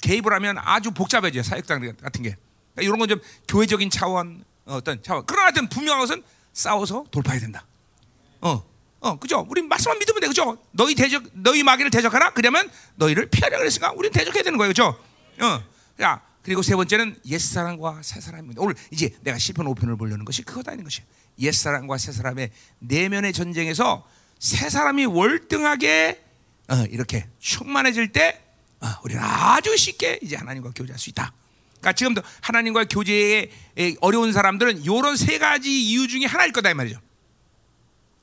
[0.00, 2.36] 개입을 하면 아주 복잡해져요, 사역장 같은 게.
[2.74, 5.24] 그러니까 이런 건 좀 교회적인 차원 어, 어떤 차원.
[5.26, 7.66] 그러나 하여튼 분명한 것은 싸워서 돌파해야 된다.
[8.40, 8.62] 어,
[9.00, 9.46] 어, 그죠?
[9.48, 10.56] 우리 말씀만 믿으면 돼, 그죠?
[10.72, 12.30] 너희 대적, 너희 마귀를 대적하라.
[12.32, 14.98] 그러면 너희를 피하려 그랬으니까 우리는 대적해야 되는 거예요, 그죠?
[15.40, 15.62] 어.
[16.02, 18.60] 야, 그리고 세 번째는 옛 사람과 새 사람입니다.
[18.62, 21.02] 오늘 이제 내가 시편 5편을 보려는 것이 그거다 는 것이.
[21.40, 24.06] 옛 사람과 새 사람의 내면의 전쟁에서
[24.38, 26.22] 새 사람이 월등하게
[26.68, 28.40] 어, 이렇게 충만해질 때
[28.80, 31.32] 어, 우리는 아주 쉽게 이제 하나님과 교제할 수 있다.
[31.84, 33.50] 그러니까 지금도 하나님과 교제에
[34.00, 36.98] 어려운 사람들은 이런 세 가지 이유 중에 하나일 거다 이 말이죠.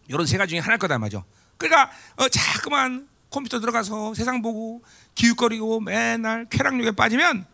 [0.07, 1.23] 이런 세 가지 중에 하나일 거다 이 말이죠.
[1.57, 7.45] 그러니까 어, 자꾸만 컴퓨터 들어가서 세상 보고 기웃거리고 맨날 쾌락욕에 빠지면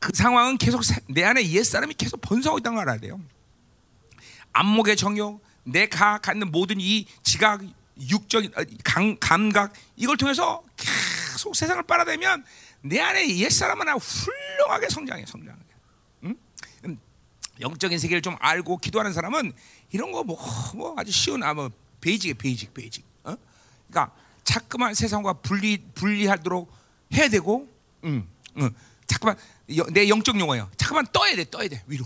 [0.00, 3.20] 그 상황은 계속 내 안에 옛 사람이 계속 번성하고 있다는 걸 알아야 돼요.
[4.52, 7.60] 안목의 정욕, 내가 갖는 모든 이 지각,
[8.00, 12.44] 육적인 어, 감, 감각 이걸 통해서 계속 세상을 빨아들이면
[12.86, 15.58] 내 안에 옛 사람 하나 훌륭하게 성장해, 성장해.
[16.24, 16.36] 응?
[16.84, 17.00] 음,
[17.58, 19.54] 영적인 세계를 좀 알고 기도하는 사람은
[19.90, 20.38] 이런 거
[20.74, 21.70] 뭐 뭐 아주 쉬운 아 뭐
[22.02, 23.02] basic에 basic basic.
[23.24, 23.36] 어?
[23.88, 26.70] 그러니까 자꾸만 세상과 분리 분리하도록
[27.14, 27.66] 해야 되고,
[28.04, 28.70] 음, 음,
[29.06, 29.38] 자꾸만
[29.92, 30.70] 내 영적 용어예요.
[30.76, 32.04] 자꾸만 떠야 돼, 떠야 돼 위로.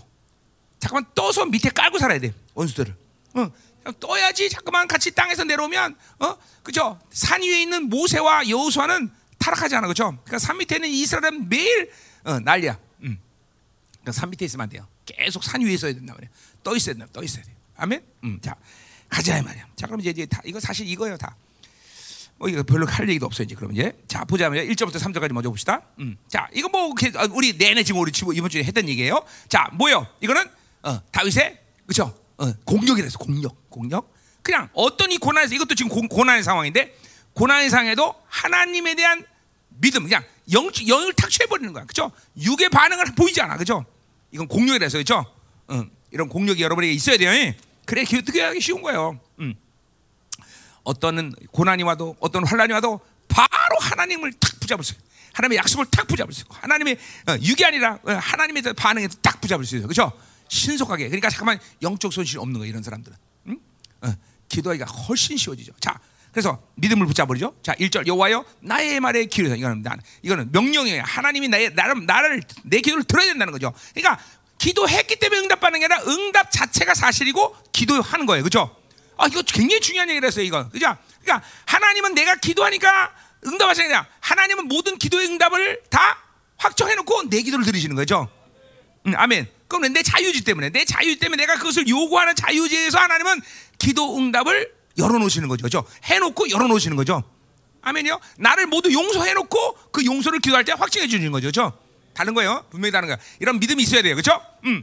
[0.78, 2.96] 자꾸만 떠서 밑에 깔고 살아야 돼 원수들을.
[3.34, 3.50] 어,
[3.98, 7.00] 떠야지 자꾸만 같이 땅에서 내려오면, 어, 그죠?
[7.10, 10.18] 산 위에 있는 모세와 여호수아는 타락하지 않아, 그죠?
[10.24, 11.90] 그러니까 산 밑에 있는 이스라엘은 매일
[12.24, 12.78] 어, 난리야.
[13.02, 13.18] 음.
[13.92, 14.86] 그러니까 산 밑에 있으면 안 돼요.
[15.06, 16.30] 계속 산 위에 있어야 된다 말이야.
[16.62, 17.54] 떠 있어야 된다, 떠 있어야 돼.
[17.76, 18.02] 아멘.
[18.24, 18.54] 음, 자
[19.08, 19.66] 가자 이 말이야.
[19.76, 21.36] 자 그럼 이제, 이제 다 이거 사실 이거예요 다.
[22.36, 25.82] 뭐 이거 별로 할 얘기도 없어요 이제 그럼 이제 자 보자면 1절부터 3절까지 먼저 봅시다.
[25.98, 26.16] 음.
[26.28, 29.24] 자 이거 뭐 아, 우리 내내 지금 우리 이번 주에 했던 얘기예요.
[29.48, 30.06] 자 뭐요?
[30.20, 30.44] 이거는
[30.82, 32.14] 어, 다윗의 그죠?
[32.36, 34.14] 어, 공력이라서 공력, 공력.
[34.42, 36.94] 그냥 어떤 이 고난에서 이것도 지금 고, 고난의 상황인데
[37.38, 39.24] 고난의 상황에도 하나님에 대한
[39.68, 41.84] 믿음 그냥 영 영을 탁취해 버리는 거야.
[41.84, 42.10] 그죠?
[42.36, 43.56] 육의 반응을 보이지 않아.
[43.56, 43.86] 그죠?
[44.32, 45.24] 이건 공력이라서 그죠?
[45.68, 47.30] 어, 이런 공력이 여러분에게 있어야 돼요.
[47.86, 49.20] 그래 어떻게 하기 쉬운 거예요.
[49.38, 49.54] 음.
[50.82, 55.04] 어떤 고난이 와도 어떤 환란이 와도 바로 하나님을 탁 붙잡을 수 있어요.
[55.34, 56.98] 하나님의 약속을 탁 붙잡을 수 있고 하나님의
[57.28, 59.86] 어, 육이 아니라 어, 하나님의 반응에 딱 붙잡을 수 있어요.
[59.86, 60.10] 그렇죠?
[60.48, 61.06] 신속하게.
[61.06, 62.70] 그러니까 잠깐만 영적 손실이 없는 거예요.
[62.70, 63.16] 이런 사람들은.
[63.46, 63.60] 응?
[64.02, 64.12] 어,
[64.48, 65.72] 기도하기가 훨씬 쉬워지죠.
[65.78, 66.00] 자,
[66.32, 67.54] 그래서 믿음을 붙잡으죠.
[67.62, 69.56] 자, 1절 여호와여 나의 말에 기울여.
[69.56, 71.02] 이거는 나, 이거는 명령이에요.
[71.04, 73.72] 하나님이 나의 나를 나를 내 기도를 들어야 된다는 거죠.
[73.94, 74.22] 그러니까
[74.58, 78.42] 기도했기 때문에 응답받는 게 아니라 응답 자체가 사실이고 기도하는 거예요.
[78.42, 78.76] 그렇죠?
[79.16, 80.68] 아, 이거 굉장히 중요한 얘기라서 이거.
[80.68, 80.96] 그죠?
[81.22, 83.12] 그러니까 하나님은 내가 기도하니까
[83.46, 86.18] 응답하시는 게 하나님은 모든 기도의 응답을 다
[86.56, 88.28] 확정해 놓고 내 기도를 들으시는 거죠.
[89.06, 89.48] 음, 아멘.
[89.68, 93.40] 그럼 내 자유지 때문에 내 자유 때문에 내가 그것을 요구하는 자유지에서 하나님은
[93.78, 95.62] 기도 응답을 열어놓으시는 거죠.
[95.62, 95.84] 그죠?
[96.04, 97.22] 해놓고 열어놓으시는 거죠.
[97.82, 98.20] 아멘이요.
[98.38, 101.48] 나를 모두 용서해놓고 그 용서를 기도할 때 확증해 주는 거죠.
[101.48, 101.72] 그죠?
[102.14, 102.64] 다른 거예요.
[102.70, 103.16] 분명히 다른 거야.
[103.40, 104.16] 이런 믿음이 있어야 돼요.
[104.16, 104.40] 그죠?
[104.64, 104.82] 음.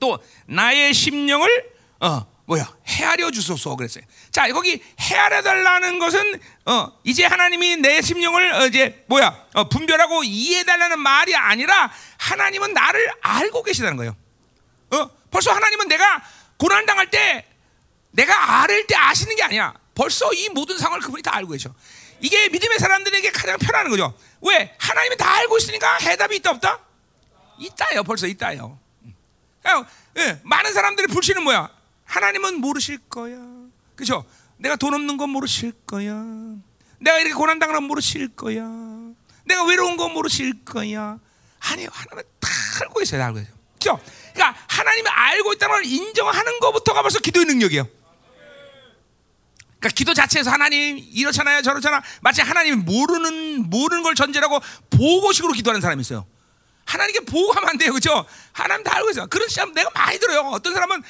[0.00, 1.70] 또 나의 심령을
[2.00, 4.02] 어, 뭐야 헤아려 주소서 그랬어요.
[4.32, 10.24] 자 거기 헤아려 달라는 것은 어, 이제 하나님이 내 심령을 어, 이제 뭐야 어, 분별하고
[10.24, 14.16] 이해해 달라는 말이 아니라 하나님은 나를 알고 계시다는 거예요.
[14.90, 16.22] 어, 벌써 하나님은 내가
[16.56, 17.46] 고난 당할 때
[18.12, 19.74] 내가 알을 때 아시는 게 아니야.
[19.94, 21.74] 벌써 이 모든 상황을 그분이 다 알고 계셔.
[22.20, 24.14] 이게 믿음의 사람들에게 가장 편한 거죠.
[24.40, 24.74] 왜?
[24.78, 26.80] 하나님이 다 알고 있으니까 해답이 있다 없다?
[27.58, 28.02] 있다요.
[28.04, 28.78] 벌써 있다요.
[29.62, 31.68] 그러니까, 예, 많은 사람들의 불신은 뭐야?
[32.04, 33.36] 하나님은 모르실 거야.
[33.96, 34.24] 그죠?
[34.56, 36.12] 내가 돈 없는 건 모르실 거야.
[37.00, 38.62] 내가 이렇게 고난당하는 건 모르실 거야.
[39.44, 41.18] 내가 외로운 건 모르실 거야.
[41.60, 41.88] 아니요.
[41.92, 42.48] 하나님은 다
[42.82, 43.20] 알고 있어요.
[43.20, 43.54] 다 알고 있어요.
[43.74, 44.00] 그죠?
[44.32, 47.86] 그러니까 하나님이 알고 있다는 걸 인정하는 것부터가 벌써 기도의 능력이에요.
[49.82, 52.00] 그러니까 기도 자체에서 하나님 이렇잖아요, 저렇잖아.
[52.20, 56.24] 마치 하나님이 모르는 모르는 걸 전제라고 보고식으로 기도하는 사람이 있어요.
[56.84, 58.24] 하나님께 보고하면 안 돼요, 그렇죠?
[58.52, 59.26] 하나님 다 알고 있어요.
[59.26, 60.42] 그런 시험 내가 많이 들어요.
[60.52, 61.02] 어떤 사람은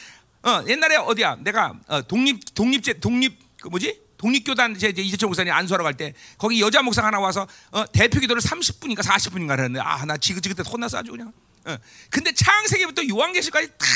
[0.44, 1.36] 어, 옛날에 어디야?
[1.40, 4.00] 내가 어, 독립 독립제 독립 그 뭐지?
[4.16, 8.40] 독립교단 제 이재철 목사님 안수하러 갈 때 거기 여자 목사 하나 와서 어, 대표 기도를
[8.40, 11.32] 30분인가 40분인가 하는데 아 나 지긋지긋해 혼나서 아주 그냥.
[11.64, 11.76] 어.
[12.10, 13.86] 근데 창세기부터 요한계시까지 다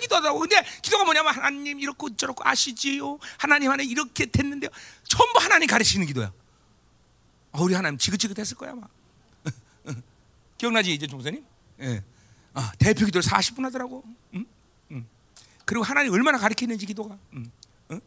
[0.00, 0.40] 기도하더라고.
[0.40, 3.18] 근데 기도가 뭐냐면 하나님 이렇고 저렇고 아시지요.
[3.38, 4.70] 하나님 안에 이렇게 됐는데요.
[5.04, 6.32] 전부 하나님 가르치는 기도야.
[7.52, 8.86] 어, 우리 하나님 지긋지긋했을 거야 아마.
[10.58, 11.44] 기억나지 이제 목사님?
[11.80, 12.02] 예.
[12.54, 14.04] 아, 대표 기도를 40분 하더라고.
[14.34, 14.46] 응?
[15.70, 17.16] 그리고 하나님 얼마나 가르치는지 기도가.
[17.32, 17.48] 음,
[17.90, 17.98] 어?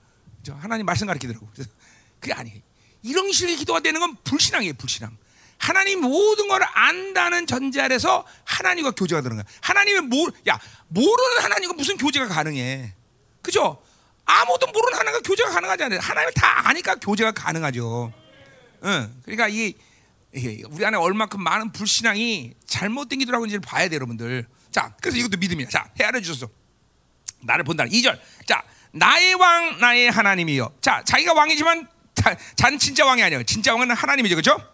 [0.44, 1.48] 저 하나님 말씀 가르치더라고.
[2.20, 2.60] 그게 아니에요.
[3.04, 5.16] 이런 식의 기도가 되는 건 불신앙이에요, 불신앙.
[5.64, 9.46] 하나님 모든 걸 안다는 전제 아래서 하나님과 교제가 되는 거야.
[9.62, 12.94] 하나님이 모, 야 모르는 하나님과 무슨 교제가 가능해?
[13.42, 13.82] 그죠?
[14.26, 16.00] 아무도 모르는 하나님과 교제가 가능하지 않아요.
[16.02, 18.12] 하나님을 다 아니까 교제가 가능하죠.
[18.84, 19.22] 응.
[19.24, 19.74] 그러니까 이
[20.66, 24.46] 우리 안에 얼마큼 많은 불신앙이 잘못된 기도라고 인지를 봐야 돼요, 여러분들.
[24.70, 25.70] 자, 그래서 이것도 믿음이야.
[25.70, 26.50] 자, 헤아려 주셨어.
[27.42, 27.86] 나를 본다.
[27.86, 28.20] 2절.
[28.46, 30.76] 자, 나의 왕 나의 하나님이요.
[30.82, 33.44] 자, 자기가 왕이지만 자, 잔 진짜 왕이 아니에요.
[33.44, 34.36] 진짜 왕은 하나님이죠.
[34.36, 34.73] 그렇죠?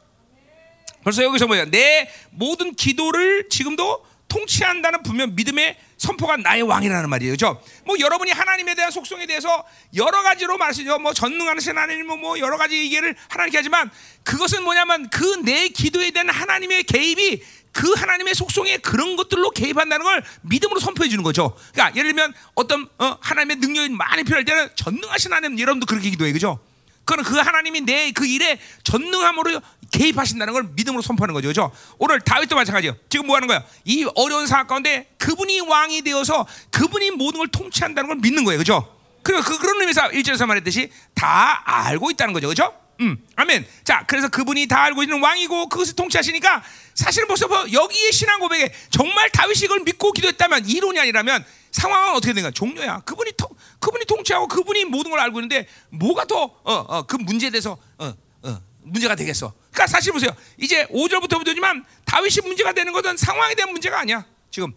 [1.04, 1.66] 벌써 여기서 뭐야?
[1.66, 7.34] 내 모든 기도를 지금도 통치한다는 분명 믿음의 선포가 나의 왕이라는 말이에요.
[7.34, 7.62] 그죠?
[7.84, 11.00] 뭐 여러분이 하나님에 대한 속성에 대해서 여러 가지로 말하시죠.
[11.00, 13.90] 뭐 전능하신 하나님 뭐, 뭐 여러 가지 얘기를 하나님께 하지만
[14.24, 20.24] 그것은 뭐냐면 그 내 기도에 대한 하나님의 개입이 그 하나님의 속성에 그런 것들로 개입한다는 걸
[20.42, 21.56] 믿음으로 선포해 주는 거죠.
[21.74, 26.32] 그러니까 예를 들면 어떤 어, 하나님의 능력이 많이 필요할 때는 전능하신 하나님 여러분도 그렇게 기도해.
[26.34, 26.60] 그죠?
[27.06, 31.48] 그건 그 하나님이 내 그 일에 전능함으로 개입하신다는 걸 믿음으로 선포하는 거죠.
[31.48, 31.72] 그죠?
[31.98, 32.96] 오늘 다윗도 마찬가지예요.
[33.10, 33.64] 지금 뭐 하는 거야?
[33.86, 38.60] 이 어려운 상황 가운데 그분이 왕이 되어서 그분이 모든 걸 통치한다는 걸 믿는 거예요.
[38.60, 38.96] 그죠?
[39.24, 42.48] 그리고 그, 그런 의미에서 일절에서 말했듯이 다 알고 있다는 거죠.
[42.48, 42.74] 그죠?
[43.02, 43.66] 음, 아멘.
[43.84, 48.74] 자, 그래서 그분이 다 알고 있는 왕이고 그것을 통치하시니까 사실은 벌써 뭐 여기에 신앙 고백에
[48.90, 52.52] 정말 다윗이 이걸 믿고 기도했다면 이론이 아니라면 상황은 어떻게 된가?
[52.52, 53.00] 종료야.
[53.02, 53.48] 그분이 통,
[53.80, 58.14] 그분이 통치하고 그분이 모든 걸 알고 있는데 뭐가 더그 어, 어, 그 문제에 대해서 어,
[58.44, 59.54] 어, 문제가 되겠어.
[59.72, 60.32] 그러니까 사실 보세요.
[60.58, 64.26] 이제 5절부터 보더지만 다윗이 문제가 되는 것은 상황에 대한 문제가 아니야.
[64.52, 64.74] 지금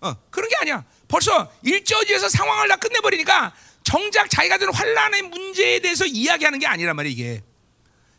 [0.00, 0.84] 어, 그런 게 아니야.
[1.08, 7.12] 벌써 일저지에서 상황을 다 끝내버리니까 정작 자기가 드는 환란의 문제에 대해서 이야기하는 게 아니란 말이야
[7.12, 7.42] 이게.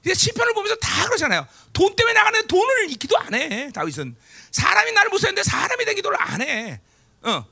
[0.03, 1.47] 이제 시편을 보면서 다 그러잖아요.
[1.73, 3.71] 돈 때문에 나가는 돈을 기도 안 해.
[3.71, 4.15] 다윗은
[4.51, 6.81] 사람이 나를 못 쓰는데 사람이 된 기도를 안 해.
[7.21, 7.45] 어,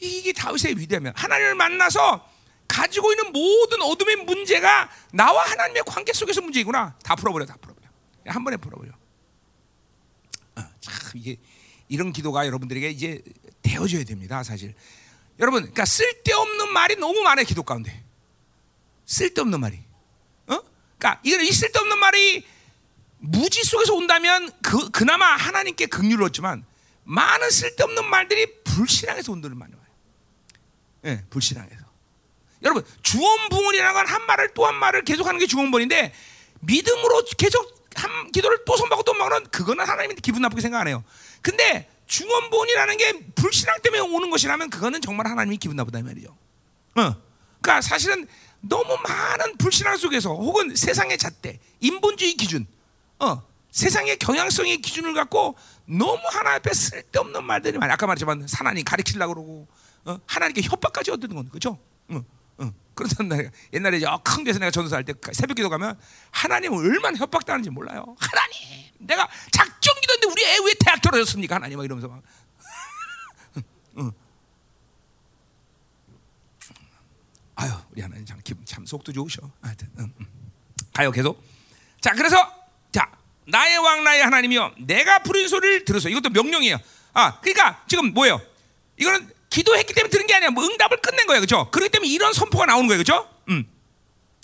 [0.00, 1.12] 이게 다윗의 위대함이야.
[1.14, 2.26] 하나님을 만나서
[2.70, 6.96] 가지고 있는 모든 어둠의 문제가 나와 하나님의 관계 속에서 문제이구나.
[7.02, 7.88] 다 풀어버려, 다 풀어버려.
[8.26, 8.92] 한 번에 풀어버려.
[10.56, 11.36] 어, 참 이게
[11.88, 13.22] 이런 기도가 여러분들에게 이제
[13.62, 14.42] 되어져야 됩니다.
[14.44, 14.74] 사실
[15.40, 18.04] 여러분, 그러니까 쓸데없는 말이 너무 많아요 기도 가운데.
[19.06, 19.78] 쓸데없는 말이.
[20.46, 20.60] 어?
[20.98, 22.46] 그러니까 이건 이 쓸데없는 말이
[23.18, 26.64] 무지 속에서 온다면 그 그나마 하나님께 긍휼을 얻지만
[27.02, 29.80] 많은 쓸데없는 말들이 불신앙에서 온다는 말이에요.
[31.04, 31.79] 예, 네, 불신앙에서.
[32.62, 36.12] 여러분 주원붕원이라는 건 한 말을 또 한 말을 계속하는 게 주원본인데
[36.60, 41.02] 믿음으로 계속 한 기도를 또 손받고 또 먹는 그거는 하나님한테 기분 나쁘게 생각 안 해요.
[41.42, 46.36] 근데 중원본이라는 게 불신앙 때문에 오는 것이라면 그거는 정말 하나님이 기분 나쁘다 말이죠.
[46.96, 47.16] 어.
[47.60, 48.26] 그러니까 사실은
[48.60, 52.66] 너무 많은 불신앙 속에서 혹은 세상의 잣대, 인본주의 기준,
[53.18, 57.94] 어, 세상의 경향성의 기준을 갖고 너무 하나 앞에 쓸데없는 말들이 많아.
[57.94, 59.68] 아까 말했지만 하나님 가르치려고 그러고
[60.04, 60.18] 어?
[60.26, 61.78] 하나님께 협박까지 얻는 건 그죠?
[62.10, 62.24] 응,
[62.60, 62.72] 응.
[62.94, 63.50] 그렇단 말이야.
[63.72, 65.98] 옛날에 큰 데서 내가 전도사 할 때 새벽 기도 가면
[66.32, 68.16] 하나님은 얼마나 협박당하는지 몰라요.
[68.18, 71.54] 하나님, 내가 작정 기도인데 우리 애 왜 대학 떨어졌습니까?
[71.56, 72.22] 하나님 막 이러면서 막.
[73.98, 74.12] 응.
[77.56, 79.40] 아유, 우리 하나님 참 기분 참 속도 좋으셔.
[79.60, 80.26] 하여튼, 응, 응.
[80.94, 81.42] 가요 계속.
[82.00, 82.36] 자, 그래서
[82.92, 83.10] 자
[83.46, 86.78] 나의 왕 나의 하나님이여, 내가 부른 소리를 들어서 이것도 명령이에요.
[87.12, 88.40] 아, 그러니까 지금 뭐예요?
[88.96, 90.50] 이거는 기도했기 때문에 들은 게 아니야.
[90.50, 91.40] 뭐 응답을 끝낸 거예요.
[91.40, 91.70] 그죠?
[91.70, 92.98] 그렇기 때문에 이런 선포가 나오는 거예요.
[92.98, 93.28] 그죠?
[93.48, 93.68] 음.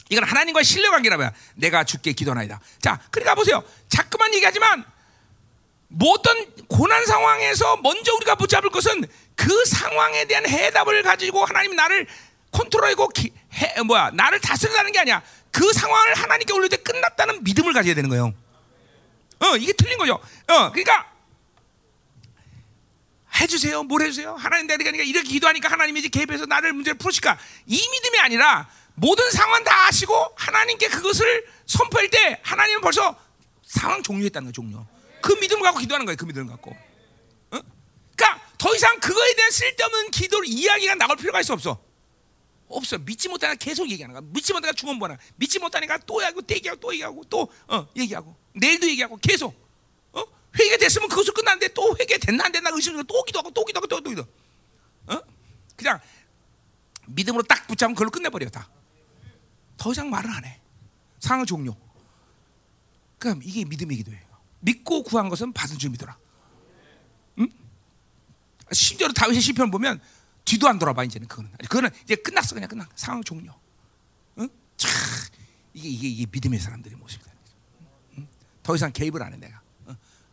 [0.08, 2.60] 이건 하나님과의 신뢰 관계라면 내가 죽게 기도나이다.
[2.80, 3.62] 자, 그러니까 보세요.
[3.88, 4.84] 자꾸만 얘기하지만
[5.88, 12.06] 뭐 어떤 고난 상황에서 먼저 우리가 붙잡을 것은 그 상황에 대한 해답을 가지고 하나님 나를
[12.50, 15.22] 컨트롤하고 기, 해, 뭐야 나를 다스리라는 게 아니야.
[15.50, 18.32] 그 상황을 하나님께 올릴 때 끝났다는 믿음을 가져야 되는 거예요.
[19.38, 20.14] 어, 이게 틀린 거죠.
[20.14, 21.15] 어, 그러니까
[23.40, 23.82] 해주세요.
[23.84, 24.34] 뭘 해주세요?
[24.34, 27.38] 하나님 내가 그러니까 이렇게 기도하니까 하나님이 이제 개입해서 나를 문제를 풀으실까?
[27.66, 33.16] 이 믿음이 아니라 모든 상황 다 아시고 하나님께 그것을 선포할 때 하나님은 벌써
[33.62, 34.52] 상황 종료했다는 거예요.
[34.52, 34.86] 종료.
[35.20, 36.16] 그 믿음을 갖고 기도하는 거예요.
[36.16, 36.70] 그 믿음을 갖고.
[36.70, 37.60] 어?
[38.16, 41.82] 그러니까 더 이상 그거에 대한 쓸데없는 기도를 이야기가 나올 필요가 있어 없어.
[42.68, 42.98] 없어.
[42.98, 44.22] 믿지 못하니까 계속 얘기하는 거야.
[44.32, 45.18] 믿지 못하니까 중원보나.
[45.36, 49.65] 믿지 못하니까 또 얘기하고 또 얘기하고 또 얘기하고 또 어, 얘기하고 내일도 얘기하고 계속.
[50.58, 54.00] 회개 됐으면 그것을 끝났는데 또 회개 됐나 안 됐나 의심을 또 기도하고 또 기도하고 또,
[54.00, 54.26] 또 기도.
[55.06, 55.20] 어?
[55.76, 56.00] 그냥
[57.08, 58.68] 믿음으로 딱 붙잡으면 그걸로 끝내버려 다.
[59.76, 60.60] 더 이상 말을 안 해.
[61.20, 61.76] 상황 종료.
[63.18, 64.24] 그럼 이게 믿음의 기도예요.
[64.60, 66.16] 믿고 구한 것은 받은 줄 믿어라.
[67.38, 67.48] 응?
[68.72, 70.00] 심지어 다윗의 시편 보면
[70.44, 73.52] 뒤도 안 돌아봐 이제는 그거는 그거는 이제 끝났어 그냥 끝난 상황 종료.
[74.38, 74.48] 응?
[74.76, 74.88] 차,
[75.74, 77.30] 이게 이게 이게 믿음의 사람들의 모습이다.
[78.18, 78.28] 응?
[78.62, 79.60] 더 이상 개입을 안 해 내가.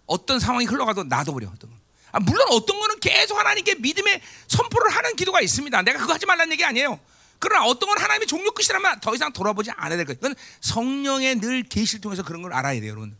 [0.06, 1.48] 어떤 상황이 흘러가도 놔둬버려.
[1.48, 1.80] 어떤 건.
[2.12, 5.82] 아, 물론 어떤 거는 계속 하나님께 믿음의 선포를 하는 기도가 있습니다.
[5.82, 7.00] 내가 그거 하지 말라는 얘기 아니에요.
[7.40, 10.18] 그러나 어떤 건 하나님의 종료 끝이라면 더 이상 돌아보지 않아야 될 거예요.
[10.20, 13.18] 그건 성령의 늘 계시를 통해서 그런 걸 알아야 돼요, 여러분.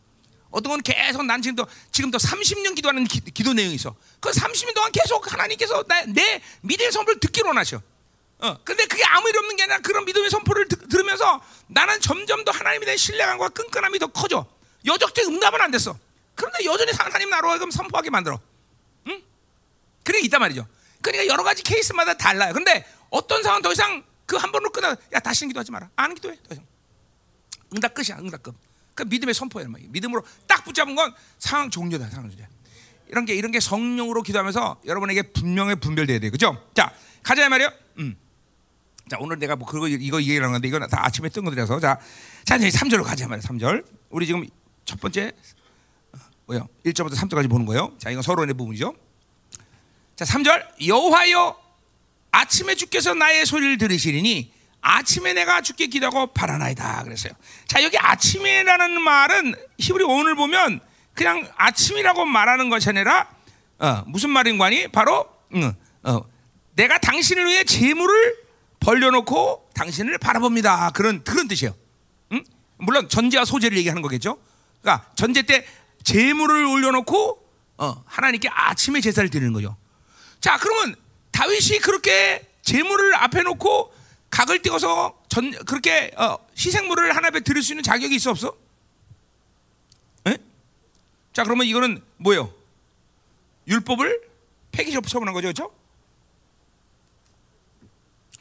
[0.50, 3.94] 어떤 건 계속 난 지금도 지금도 30년 기도하는 기, 도 내용이 있어.
[4.20, 7.82] 그 30년 동안 계속 하나님께서 나, 내 믿음의 선포를 듣기로 원하셔.
[8.38, 12.44] 어, 근데 그게 아무 일 없는 게 아니라 그런 믿음의 선포를 드, 들으면서 나는 점점
[12.44, 14.46] 더 하나님에 대한 신뢰감과 끈끈함이 더 커져.
[14.86, 15.98] 여적대 응답은 안 됐어.
[16.34, 18.40] 그런데 여전히 하나님 나로 하여금 선포하게 만들어.
[19.08, 19.22] 응?
[20.02, 20.66] 그게 있단 말이죠.
[21.00, 22.52] 그러니까 여러 가지 케이스마다 달라요.
[22.54, 24.96] 근데 어떤 상황 더 이상 그 한 번으로 끝나.
[25.12, 25.90] 야 다시는 기도하지 마라.
[25.96, 26.36] 안 기도해.
[26.48, 26.64] 더 이상.
[27.74, 28.18] 응답 끝이야.
[28.18, 28.54] 응답 끝.
[28.94, 29.68] 그 믿음의 선포예요.
[29.68, 29.80] 막.
[29.88, 32.08] 믿음으로 딱 붙잡은 건 상황 종료다.
[32.10, 32.44] 상황 종료.
[33.08, 36.30] 이런 게 이런 게 성령으로 기도하면서 여러분에게 분명히 분별돼야 돼요.
[36.30, 36.66] 그죠?
[36.74, 36.92] 자,
[37.22, 37.70] 가자 말이요.
[37.98, 38.16] 음.
[39.10, 42.00] 자, 오늘 내가 뭐 그거 이거 얘기하는 건데 이건 다 아침에 뜬 거들이라서 자,
[42.44, 43.46] 자 이제 3절로 가자 말이야.
[43.46, 43.84] 3절.
[44.08, 44.46] 우리 지금
[44.84, 45.63] 첫 번째 어,
[46.46, 46.68] 뭐요?
[46.84, 47.92] 1절부터 3절까지 보는 거예요.
[47.98, 48.94] 자, 이건 서론의 부분이죠.
[50.16, 50.86] 자, 3절.
[50.86, 51.58] 여호와여
[52.32, 57.32] 아침에 주께서 나의 소리를 들으시리니 아침에 내가 주께 기도하고 바라나이다 그랬어요.
[57.66, 60.80] 자, 여기 아침에라는 말은 히브리 오늘 보면
[61.14, 63.28] 그냥 아침이라고 말하는 것이 아니라
[63.78, 64.88] 어, 무슨 말인가니?
[64.88, 66.20] 바로 음, 어,
[66.74, 68.36] 내가 당신을 위해 재물을
[68.80, 70.90] 벌려놓고 당신을 바라봅니다.
[70.90, 71.74] 그런 그런 뜻이에요.
[72.32, 72.44] 음?
[72.76, 74.38] 물론 전제와 소재를 얘기하는 거겠죠.
[74.82, 75.64] 그러니까 전제 때
[76.04, 77.44] 재물을 올려놓고
[77.78, 79.76] 어, 하나님께 아침에 제사를 드리는 거죠.
[80.40, 80.94] 자, 그러면
[81.32, 83.92] 다윗이 그렇게 재물을 앞에 놓고
[84.30, 88.56] 각을 띄워서 전 그렇게 어, 희생물을 하나 앞에 드릴 수 있는 자격이 있어 없어?
[90.28, 90.36] 에?
[91.32, 92.52] 자, 그러면 이거는 뭐예요?
[93.66, 94.28] 율법을
[94.72, 95.74] 폐기적 처분한 거죠, 그렇죠?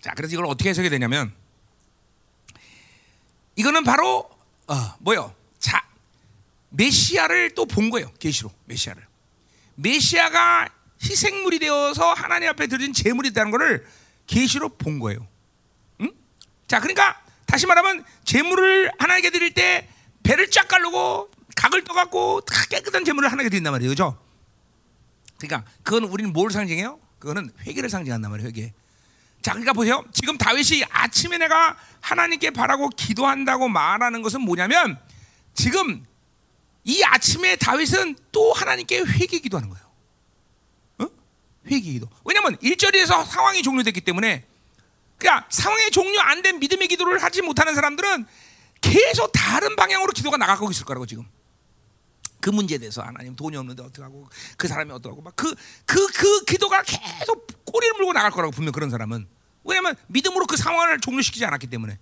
[0.02, 1.34] 자, 그래서 이걸 어떻게 해석이 되냐면
[3.56, 4.30] 이거는 바로
[4.68, 5.34] 어, 뭐요?
[5.60, 5.86] 자,
[6.74, 8.12] 메시아를 또 본 거예요.
[8.20, 9.06] 계시로 메시아를.
[9.76, 10.70] 메시아가
[11.02, 13.86] 희생물이 되어서 하나님 앞에 드린 제물이라는 것을
[14.28, 15.28] 계시로 본 거예요.
[16.02, 16.12] 응?
[16.68, 19.88] 자, 그러니까 다시 말하면 제물을 하나님께 드릴 때
[20.24, 24.20] 배를 쫙 깔고 각을 떠갖고 다 깨끗한 제물을 하나님께 드린단 말이에요, 그죠?
[25.38, 27.00] 그러니까 그건 우리는 뭘 상징해요?
[27.20, 28.74] 그거는 회개를 상징한단 말이에요, 회개.
[29.42, 30.04] 자, 그러니까 보세요.
[30.14, 34.98] 지금 다윗이 아침에 내가 하나님께 바라고 기도한다고 말하는 것은 뭐냐면
[35.54, 36.06] 지금
[36.86, 39.86] 이 아침에 다윗은 또 하나님께 회개 기도하는 거예요.
[41.00, 41.08] 어?
[41.68, 42.10] 회개 기도.
[42.26, 44.46] 왜냐면 일절에서 상황이 종료됐기 때문에
[45.18, 48.26] 그러니까 상황이 종료 안 된 믿음의 기도를 하지 못하는 사람들은
[48.82, 51.26] 계속 다른 방향으로 기도가 나가고 있을 거라고 지금.
[52.42, 56.84] 그 문제에 대해서 하나님 돈이 없는데 어떡하고 그 사람이 어떡하고 막 그 그 그 기도가
[56.84, 59.26] 계속 꼬리를 물고 나갈 거라고 분명 그런 사람은
[59.64, 61.98] 왜냐면 믿음으로 그 상황을 종료시키지 않았기 때문에 어?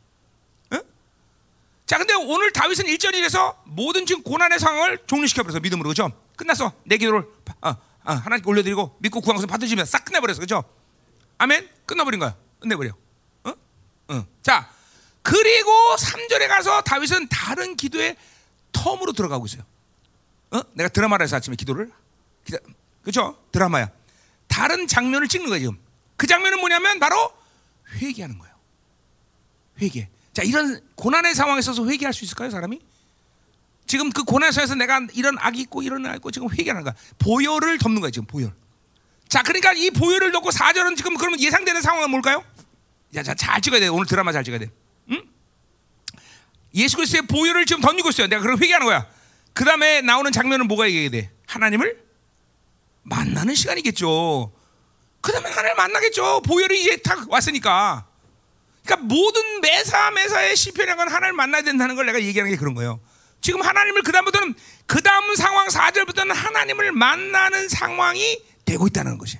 [1.91, 7.27] 자 근데 오늘 다윗은 일절이에서 모든 지금 고난의 상황을 종료시켜버려서 믿음으로 그죠 끝났어 내 기도를
[7.59, 7.75] 어, 어,
[8.13, 10.63] 하나님께 올려드리고 믿고 구한 것을 받으시면 싹 끝내버렸어 그죠
[11.37, 12.93] 아멘 끝나버린 거야 끝내버려
[13.43, 13.53] 어?
[14.07, 14.25] 어.
[14.41, 14.71] 자
[15.21, 18.15] 그리고 3절에 가서 다윗은 다른 기도의
[18.71, 19.63] 텀으로 들어가고 있어요
[20.51, 20.61] 어?
[20.71, 21.91] 내가 드라마를 해서 아침에 기도를
[22.45, 22.59] 기다,
[23.01, 23.37] 그렇죠?
[23.51, 23.91] 드라마야.
[24.47, 25.79] 다른 장면을 찍는 거예요 지금.
[26.15, 27.33] 그 장면은 뭐냐면 바로
[27.95, 28.55] 회개하는 거예요.
[29.81, 30.09] 회개.
[30.33, 32.79] 자 이런 고난의 상황에 있어서 회개할 수 있을까요, 사람이?
[33.85, 36.93] 지금 그 고난 상황에서 내가 이런 악이 있고 이런 악이 있고 지금 회개하는 거야.
[37.19, 38.53] 보혈을 덮는 거예요 지금 보혈.
[39.27, 42.43] 자 그러니까 이 보혈을 넣고 4절은 지금 그러면 예상되는 상황은 뭘까요?
[43.13, 43.87] 자, 자, 잘 찍어야 돼.
[43.89, 44.71] 오늘 드라마 잘 찍어야 돼.
[45.09, 45.21] 응?
[46.75, 48.27] 예수 그리스도의 보혈을 지금 던지고 있어요.
[48.27, 49.05] 내가 그럼 회개하는 거야.
[49.53, 51.29] 그 다음에 나오는 장면은 뭐가 얘기해야 돼?
[51.47, 52.01] 하나님을
[53.03, 54.53] 만나는 시간이겠죠.
[55.19, 56.41] 그 다음에 하나님을 만나겠죠.
[56.43, 58.07] 보혈이 이제 딱 왔으니까.
[58.85, 62.99] 그러니까 모든 매사 매사의 시편이란 건 하나님을 만나야 된다는 걸 내가 얘기하는 게 그런 거예요.
[63.41, 69.39] 지금 하나님을 그 다음부터는 그 다음 상황 4절부터는 하나님을 만나는 상황이 되고 있다는 것이.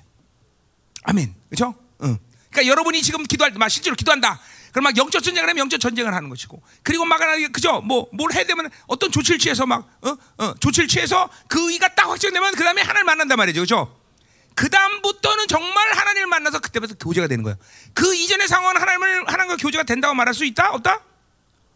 [1.04, 1.34] 아멘.
[1.50, 1.74] 그렇죠?
[2.02, 2.18] 응.
[2.50, 4.40] 그러니까 여러분이 지금 기도할 때, 막 실제로 기도한다.
[4.72, 7.20] 그럼 막 영적 전쟁을 하면 영적 전쟁을 하는 것이고, 그리고 막
[7.52, 7.80] 그죠?
[7.82, 10.16] 뭐 뭘 해야 되면 어떤 조치를 취해서 막 어?
[10.38, 14.01] 어, 조치를 취해서 그 의가 딱 확정되면 그 다음에 하나님을 만난단 말이죠, 그렇죠?
[14.54, 17.56] 그 다음부터는 정말 하나님을 만나서 그때부터 교제가 되는 거예요.
[17.94, 20.70] 그 이전의 상황은 하나님을 하나님과 교제가 된다고 말할 수 있다?
[20.70, 21.00] 없다?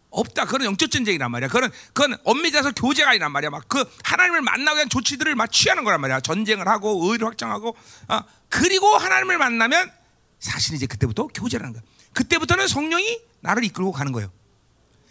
[0.09, 0.45] 없다.
[0.45, 1.49] 그건 영적 전쟁이란 말이야.
[1.49, 3.49] 그건 그건 엄밀해서 교제가 아니란 말이야.
[3.49, 6.21] 막 그 하나님을 만나기 위한 조치들을 막 취하는 거란 말이야.
[6.21, 7.75] 전쟁을 하고 의를 확장하고,
[8.07, 9.91] 아 그리고 하나님을 만나면
[10.39, 11.83] 사실 이제 그때부터 교제라는 거야.
[12.13, 14.31] 그때부터는 성령이 나를 이끌고 가는 거예요.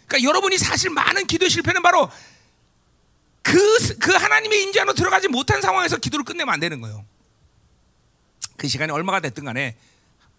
[0.07, 2.09] 그러니까 여러분이 사실 많은 기도 실패는 바로
[3.43, 7.05] 그, 그 하나님의 안으로 들어가지 못한 상황에서 기도를 끝내면 안 되는 거예요.
[8.57, 9.77] 그 시간이 얼마가 됐든 간에,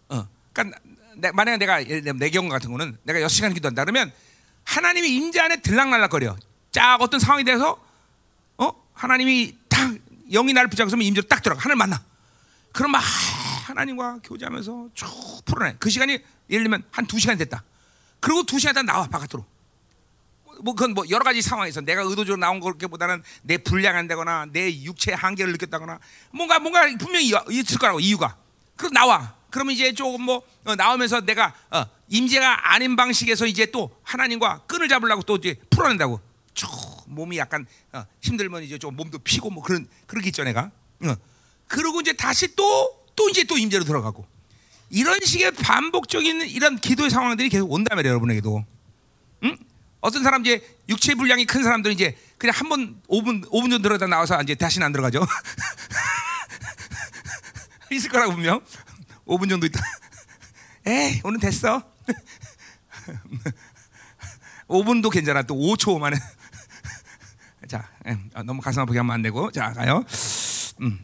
[0.09, 0.79] 어, 그러니까
[1.17, 4.13] 내, 만약에 내가 내 경우 같은 거는 내가 6시간 기도한다 그러면
[4.65, 6.37] 하나님이 인지 안에 들락날락거려.
[6.73, 7.83] 쫙 어떤 상황이 돼서,
[8.59, 8.73] 어?
[8.93, 9.95] 하나님이 딱
[10.31, 11.61] 영이 나를 붙잡고서 임재로 딱 들어가.
[11.63, 12.03] 하늘 만나.
[12.73, 13.03] 그럼 막
[13.65, 15.09] 하나님과 교제하면서 쭉
[15.47, 15.77] 풀어내.
[15.79, 16.13] 그 시간이
[16.51, 17.63] 예를 들면 한두 시간 됐다.
[18.21, 19.47] 그리고 두 시간 있다 나와 바깥으로.
[20.63, 25.53] 뭐 그건 뭐 여러 가지 상황에서 내가 의도적으로 나온 것보다는 내 불량한다거나 내 육체의 한계를
[25.53, 25.99] 느꼈다거나
[26.31, 28.37] 뭔가 뭔가 분명히 있을 거라고 이유가.
[28.77, 29.37] 그럼 나와.
[29.51, 34.89] 그러면 이제 조금 뭐 어, 나오면서 내가 어, 임재가 아닌 방식에서 이제 또 하나님과 끈을
[34.89, 36.21] 잡으려고 또 이제 풀어낸다고.
[36.55, 36.69] 쭉
[37.07, 40.71] 몸이 약간 어, 힘들면 이제 좀 몸도 피고 뭐 그런 그렇게 있죠 내가.
[41.05, 41.15] 어.
[41.69, 44.27] 그리고 이제 다시 또또 이제 또 임재로 들어가고
[44.91, 48.65] 이런 식의 반복적인 이런 기도의 상황들이 계속 온다면 여러분에게도
[49.45, 49.57] 응?
[50.01, 54.07] 어떤 사람 이제 육체 분량이 큰 사람들은 이제 그냥 한 번 5분 5분 정도 들어다
[54.07, 55.27] 나와서 이제 다시는 안 들어가죠.
[57.91, 58.61] 있을 거라고 분명
[59.27, 59.81] 5분 정도 있다.
[60.87, 61.83] 에이 오늘 됐어.
[64.69, 65.43] 5분도 괜찮아.
[65.43, 66.17] 또 5초 만에.
[67.69, 67.89] 자,
[68.35, 69.51] 아, 너무 가슴 아프게 하면 안 되고.
[69.51, 70.05] 자, 가요.
[70.83, 70.99] 음.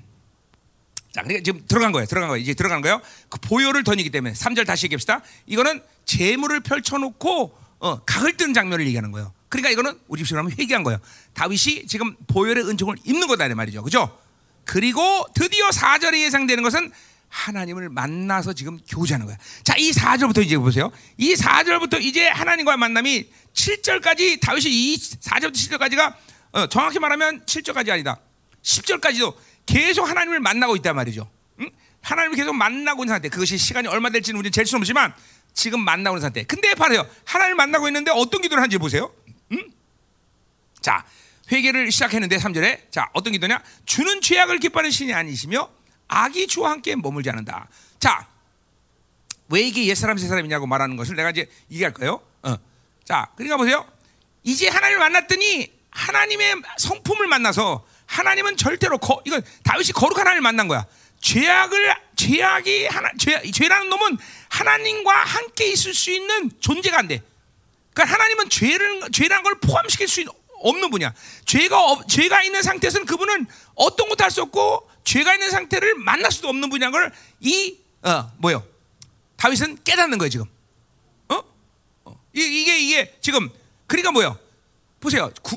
[1.12, 2.07] 자, 그러니까 지금 들어간 거예요.
[2.07, 2.42] 들어간 거예요.
[2.42, 3.01] 이제 들어간 거예요.
[3.28, 5.22] 그 보혈을 던지기 때문에 3절 다시 얘기합시다.
[5.47, 9.35] 이거는 재물을 펼쳐 놓고 어, 각을 뜨는 장면을 얘기하는 거예요.
[9.51, 10.99] 그러니까 이거는 우리 집식으로 하면 회개한 거예요.
[11.35, 13.82] 다윗이 지금 보혈의 은총을 입는 거다 이 말이죠.
[13.82, 14.18] 그죠?
[14.64, 16.91] 그리고 드디어 4절에 예상되는 것은
[17.28, 19.37] 하나님을 만나서 지금 교제하는 거야.
[19.64, 20.91] 자, 이 4절부터 이제 보세요.
[21.18, 26.14] 이 4절부터 이제 하나님과의 만남이 7절까지 다윗이 이 4절부터 7절까지가
[26.53, 28.18] 어, 정확히 말하면 7절까지 아니다.
[28.62, 29.35] 10절까지도
[29.66, 31.30] 계속 하나님을 만나고 있단 말이죠.
[31.61, 31.68] 응?
[32.01, 33.28] 하나님을 계속 만나고 있는 상태.
[33.28, 35.12] 그것이 시간이 얼마 될지는 우리는 잴 수는 없지만
[35.55, 36.42] 지금 만나고 있는 상태.
[36.44, 37.09] 근데 봐요.
[37.24, 39.12] 하나님을 만나고 있는데 어떤 기도를 하는지 보세요.
[39.52, 39.70] 응?
[40.80, 41.05] 자,
[41.50, 43.62] 회개를 시작했는데 3절에 자, 어떤 기도냐?
[43.86, 45.70] 주는 죄악을 기뻐하는 신이 아니시며
[46.09, 47.68] 악이 주와 함께 머물지 않는다.
[47.98, 48.26] 자,
[49.48, 52.20] 왜 이게 옛사람 새사람이냐고 말하는 것을 내가 이제 얘기할 거예요.
[52.42, 52.57] 어.
[53.05, 53.86] 자, 그러니까 보세요.
[54.42, 60.84] 이제 하나님을 만났더니 하나님의 성품을 만나서 하나님은 절대로 거, 이건 다윗이 거룩한 하나님을 만난 거야.
[61.25, 64.18] 죄악을 죄악이 하나 죄, 죄라는 놈은
[64.51, 67.22] 하나님과 함께 있을 수 있는 존재가 안 돼.
[67.95, 70.22] 그러니까 하나님은 죄를 죄라는 걸 포함시킬 수
[70.61, 71.14] 없는 분이야.
[71.47, 71.77] 죄가
[72.09, 76.68] 죄가 있는 상태에서는 그분은 어떤 것도 할 수 없고 죄가 있는 상태를 만날 수도 없는
[76.68, 78.62] 분이라는 걸이 어, 뭐요?
[79.37, 80.47] 다윗은 깨닫는 거예요 지금.
[81.29, 81.43] 어?
[82.05, 82.20] 어.
[82.35, 83.51] 이, 이게 이게 지금
[83.87, 84.39] 그러니까 뭐요?
[85.01, 85.31] 보세요.
[85.43, 85.57] 구,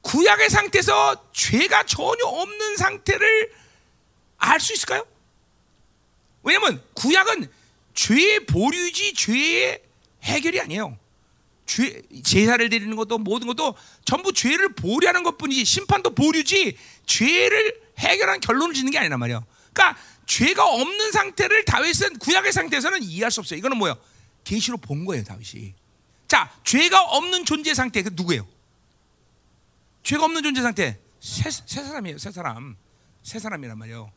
[0.00, 3.52] 구약의 상태에서 죄가 전혀 없는 상태를
[4.42, 5.06] 알 수 있을까요?
[6.42, 7.48] 왜냐면 구약은
[7.94, 9.80] 죄의 보류지 죄의
[10.22, 10.98] 해결이 아니에요.
[11.64, 16.76] 죄, 제사를 드리는 것도 모든 것도 전부 죄를 보류하는 것뿐이지 심판도 보류지
[17.06, 19.46] 죄를 해결한 결론을 짓는 게 아니란 말이에요.
[19.72, 23.58] 그러니까 죄가 없는 상태를 다윗은 구약의 상태에서는 이해할 수 없어요.
[23.58, 23.96] 이거는 뭐예요?
[24.44, 25.74] 계시로 본 거예요, 다윗이.
[26.26, 28.46] 자, 죄가 없는 존재 상태 그 누구예요?
[30.02, 32.76] 죄가 없는 존재 상태 새, 새 사람이에요, 새 사람.
[33.22, 34.10] 새 사람이란 말이에요.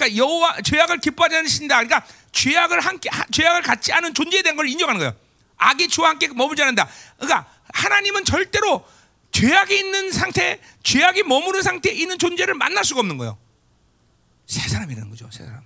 [0.00, 0.04] 어?
[0.04, 1.84] 그러니까 여호와 죄악을 기뻐하지 않으신다.
[1.84, 5.14] 그러니까 죄악을 함께 죄악을 갖지 않은 존재에 대한 걸 인정하는 거예요.
[5.58, 6.88] 악이 주와 함께 머물지 않는다.
[7.16, 8.84] 그러니까 하나님은 절대로
[9.32, 13.38] 죄악이 있는 상태, 죄악이 머무는 상태에 있는 존재를 만날 수가 없는 거예요.
[14.46, 15.62] 새 사람이라는 거죠, 새 사람.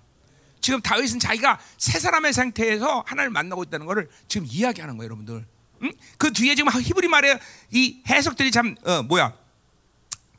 [0.60, 5.46] 지금 다윗은 자기가 새 사람의 상태에서 하나님을 만나고 있다는 것을 지금 이야기하는 거예요, 여러분들.
[5.82, 5.92] 응?
[6.18, 7.38] 그 뒤에 지금 히브리 말의
[7.70, 9.34] 이 해석들이 참 어, 뭐야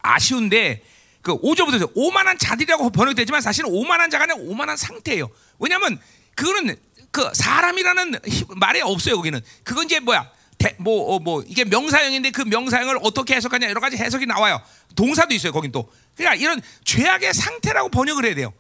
[0.02, 0.84] 아쉬운데
[1.26, 5.28] 그 5절부터 오만한 자들이라고 번역되지만 사실은 오만한 자가 아니라 오만한 상태예요.
[5.58, 6.00] 왜냐하면
[6.36, 6.76] 그거는
[7.10, 8.20] 그 사람이라는
[8.58, 9.42] 말이 없어요 거기는.
[9.64, 10.30] 그건 이제 뭐야
[10.78, 14.62] 뭐뭐 어, 뭐 이게 명사형인데 그 명사형을 어떻게 해석하냐 여러 가지 해석이 나와요.
[14.96, 15.92] 동사도 있어요 거긴 또.
[16.16, 18.54] 그러니까 이런 죄악의 상태라고 번역을 해야 돼요.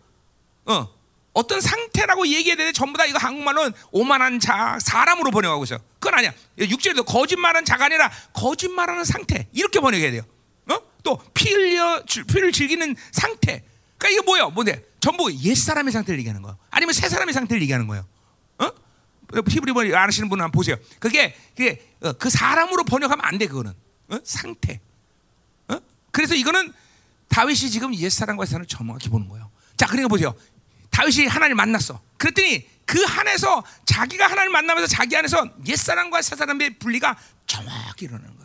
[0.65, 0.89] 어.
[1.33, 5.79] 어떤 상태라고 얘기해야 되는데 전부 다 이거 한국말로는 오만한 자, 사람으로 번역하고 있어요.
[5.99, 6.33] 그건 아니야.
[6.57, 9.47] 육절에도 거짓말하는 자가 아니라 거짓말하는 상태.
[9.51, 10.23] 이렇게 번역해야 돼요.
[10.69, 10.81] 어?
[11.03, 13.63] 또피 흘려, 피를 즐기는 상태.
[13.97, 14.49] 그러니까 이거 뭐예요?
[14.49, 14.83] 뭔데?
[14.99, 16.57] 전부 옛 사람의 상태를 얘기하는 거예요.
[16.71, 18.05] 아니면 새 사람의 상태를 얘기하는 거예요.
[18.57, 18.71] 어?
[19.47, 20.77] 히브리 번 아시는 분은 한번 보세요.
[20.99, 23.73] 그게, 그게 어, 그 사람으로 번역하면 안 돼, 그거는.
[24.09, 24.17] 어?
[24.23, 24.79] 상태.
[25.67, 25.77] 어?
[26.11, 26.73] 그래서 이거는
[27.29, 29.51] 다윗이 지금 옛 사람과 사람을 정확히 보는 거예요.
[29.77, 30.33] 자, 그러니까 보세요.
[30.89, 32.01] 다윗이 하나님을 만났어.
[32.17, 38.35] 그랬더니 그 안에서 자기가 하나님을 만나면서 자기 안에서 옛 사람과 새 사람의 분리가 정확히 일어나는
[38.37, 38.44] 거예요.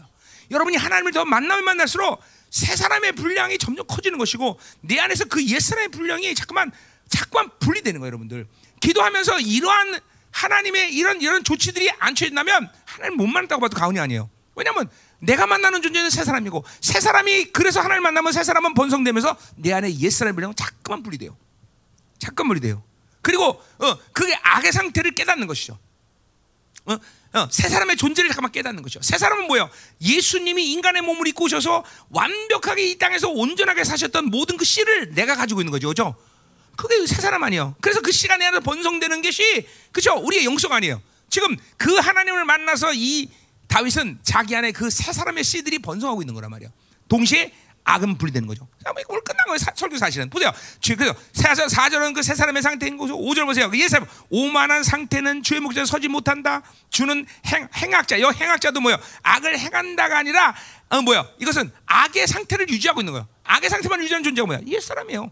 [0.51, 2.21] 여러분이 하나님을 더 만나면 만날수록
[2.51, 6.73] 새 사람의 분량이 점점 커지는 것이고 내 안에서 그 옛 사람의 분량이 자꾸만
[7.09, 8.47] 자꾸만 분리되는 거예요, 여러분들.
[8.81, 10.01] 기도하면서 이러한
[10.33, 14.31] 하나님의 이런 이런 조치들이 안 취해진다면 하나님 못 만났다고 봐도 가언이 아니에요.
[14.55, 14.89] 왜냐하면
[15.21, 19.93] 내가 만나는 존재는 새 사람이고 새 사람이 그래서 하나님 만나면 새 사람은 번성되면서 내 안에
[19.99, 21.37] 옛 사람의 분량은 자꾸만 분리돼요.
[22.19, 22.83] 잠깐만이 돼요.
[23.23, 23.45] 그리고
[23.79, 25.79] 어, 그게 악의 상태를 깨닫는 것이죠.
[26.87, 26.97] 어,
[27.33, 29.01] 어, 새 사람의 존재를 잠깐만 깨닫는 것이죠.
[29.03, 29.70] 새 사람은 뭐예요?
[30.01, 35.61] 예수님이 인간의 몸을 입고 오셔서 완벽하게 이 땅에서 온전하게 사셨던 모든 그 씨를 내가 가지고
[35.61, 35.89] 있는 거죠.
[35.89, 36.16] 그죠?
[36.76, 37.76] 그게 새 사람 아니에요.
[37.81, 40.14] 그래서 그 시간에 안에 번성되는 것이 그죠?
[40.14, 41.01] 우리의 영성 아니에요.
[41.28, 43.28] 지금 그 하나님을 만나서 이
[43.68, 46.72] 다윗은 자기 안에 그 새 사람의 씨들이 번성하고 있는 거란 말이에요.
[47.09, 47.53] 동시에
[47.91, 48.68] 악은 분리되는 거죠.
[48.84, 49.59] 뭐 오늘 끝난 거예요.
[49.59, 50.30] 사, 설교 사실은.
[50.30, 50.53] 보세요.
[50.82, 53.16] 그래서 4절, 은그 세 사람의 상태인 거죠.
[53.18, 53.68] 5절 보세요.
[53.70, 56.62] 그 예사람 오만한 상태는 주의 목전에 서지 못한다.
[56.91, 58.20] 주는 행, 행악자.
[58.20, 58.97] 여 행악자도 뭐요?
[59.22, 60.55] 악을 행한다가 아니라
[60.88, 61.26] 어, 뭐요?
[61.41, 63.28] 이것은 악의 상태를 유지하고 있는 거예요.
[63.45, 64.61] 악의 상태만 유지하는 존재가 뭐야?
[64.66, 65.30] 옛 사람이에요.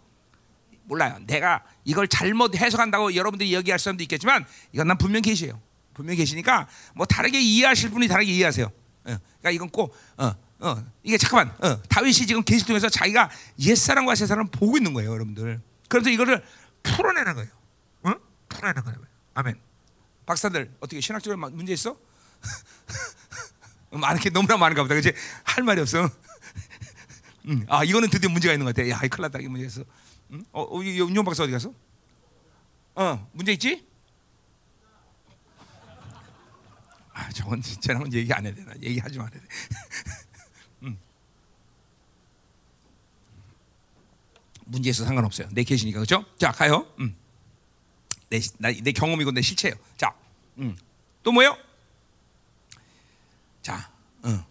[0.85, 1.19] 몰라요.
[1.27, 5.61] 내가 이걸 잘못 해석한다고 여러분들이 얘기할 사람도 있겠지만 이건 난 분명 계시에요.
[5.95, 8.71] 분명 계시니까 뭐 다르게 이해하실 분이 다르게 이해하세요.
[9.03, 13.31] 그러니까 이건 꼭 어, 어, 이게 잠깐만 어, 다윗이 지금 계시 통해서 자기가
[13.61, 15.61] 옛 사람과 새 사람 보고 있는 거예요, 여러분들.
[15.89, 16.45] 그래서 이거를
[16.83, 17.51] 풀어내는 거예요.
[18.07, 18.15] 응?
[18.49, 18.99] 풀어내는 거예요.
[19.35, 19.61] 아멘.
[20.27, 21.97] 박사들 어떻게 신학적으로 문제 있어?
[23.91, 24.95] 많은 게 너무나 많은가 보다.
[24.95, 25.13] 그지?
[25.45, 26.11] 할 말이 없어.
[27.47, 28.89] 음, 아 이거는 드디어 문제가 있는 것 같아.
[28.91, 29.39] 야, 이 큰일 났다.
[29.39, 29.85] 이 문제 있어.
[30.31, 30.45] 음?
[30.53, 31.73] 어, 어, 윤용 박사 어디 갔어?
[32.95, 33.87] 어, 문제 있지?
[37.13, 38.73] 아, 저건 쟤랑은 얘기 안 해야 되나?
[38.83, 39.47] 얘기하지 말아야 돼.
[44.69, 45.49] 문제 있어 상관없어요.
[45.53, 46.25] 내 계시니까 그렇죠?
[46.39, 46.87] 자, 가요.
[47.01, 47.17] 음.
[48.29, 49.75] 내, 나, 내 경험이고 내 실체예요.
[49.97, 50.15] 자,
[50.59, 50.77] 음.
[51.23, 51.57] 또 뭐요?
[53.63, 53.91] 자,
[54.25, 54.43] 음.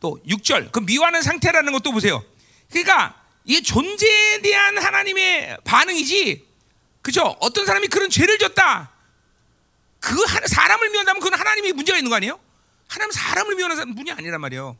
[0.00, 2.24] 또 6절 그 미워하는 상태라는 것도 보세요.
[2.70, 6.46] 그러니까 이게 존재에 대한 하나님의 반응이지.
[7.02, 7.36] 그죠?
[7.40, 8.90] 어떤 사람이 그런 죄를 졌다.
[10.00, 10.16] 그
[10.48, 12.38] 사람을 미워한다면 그건 하나님이 문제가 있는 거 아니에요?
[12.88, 14.76] 하나님 사람을 미워하는 분이 아니란 말이에요.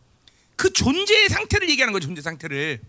[0.57, 2.07] 그 존재의 상태를 얘기하는 거죠.
[2.07, 2.81] 존재 상태를.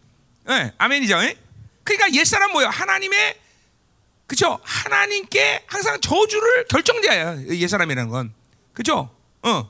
[0.46, 1.20] 네, 아멘이죠.
[1.20, 1.38] 네?
[1.84, 2.70] 그러니까 옛사람 뭐예요?
[2.70, 3.40] 하나님의
[4.28, 4.60] 그죠?
[4.64, 7.46] 하나님께 항상 저주를 결정자야.
[7.48, 8.34] 옛사람이라는 건.
[8.74, 9.16] 그죠?
[9.42, 9.70] 어.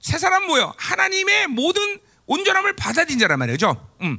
[0.00, 0.74] 새 사람 뭐예요?
[0.76, 3.90] 하나님의 모든 온전함을 받아들인 자란 말이죠.
[4.02, 4.18] 음.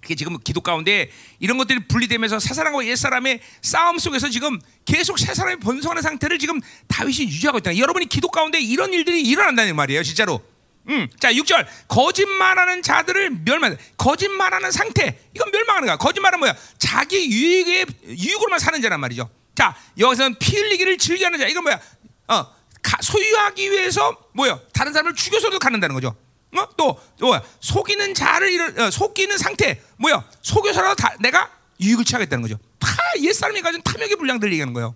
[0.00, 1.10] 그게 지금 기도 가운데
[1.40, 6.38] 이런 것들이 분리되면서 새 사람과 옛 사람의 싸움 속에서 지금 계속 새 사람이 번성하는 상태를
[6.38, 7.76] 지금 다윗이 유지하고 있다.
[7.76, 10.42] 여러분이 기도 가운데 이런 일들이 일어난다는 말이에요, 진짜로.
[10.88, 13.76] 음, 자 6절 거짓말하는 자들을 멸망.
[13.96, 15.96] 거짓말하는 상태 이건 멸망하는 거야.
[15.96, 16.54] 거짓말은 뭐야?
[16.78, 19.28] 자기 유익에 유익으로만 사는 자란 말이죠.
[19.54, 21.80] 자 여기서는 피 흘리기를 즐겨하는 자 이건 뭐야?
[22.28, 22.56] 어
[23.02, 24.60] 소유하기 위해서 뭐야?
[24.72, 26.14] 다른 사람을 죽여서도 갖는다는 거죠.
[26.56, 26.68] 어?
[26.76, 27.42] 또 뭐야?
[27.60, 30.24] 속이는 자를 이런 어, 속이는 상태 뭐야?
[30.42, 32.58] 속여서라도 다 내가 유익을 취하겠다는 거죠.
[32.78, 32.88] 다
[33.20, 34.94] 옛사람이 가진 탐욕의 분량들 얘기하는 거예요.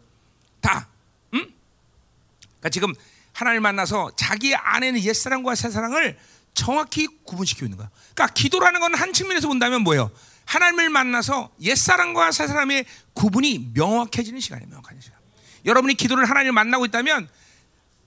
[0.60, 0.88] 다.
[1.34, 1.52] 음?
[2.42, 2.94] 그러니까 지금
[3.40, 6.18] 하나님을 만나서 자기 안에는 옛사람과 새사랑을
[6.52, 7.88] 정확히 구분시키고 있는 거야.
[8.14, 10.10] 그러니까 기도라는 건 한 측면에서 본다면 뭐예요?
[10.44, 12.84] 하나님을 만나서 옛사람과 새사람의
[13.14, 14.68] 구분이 명확해지는 시간이에요.
[14.68, 15.18] 명확한 시간.
[15.64, 17.28] 여러분이 기도를 하나님을 만나고 있다면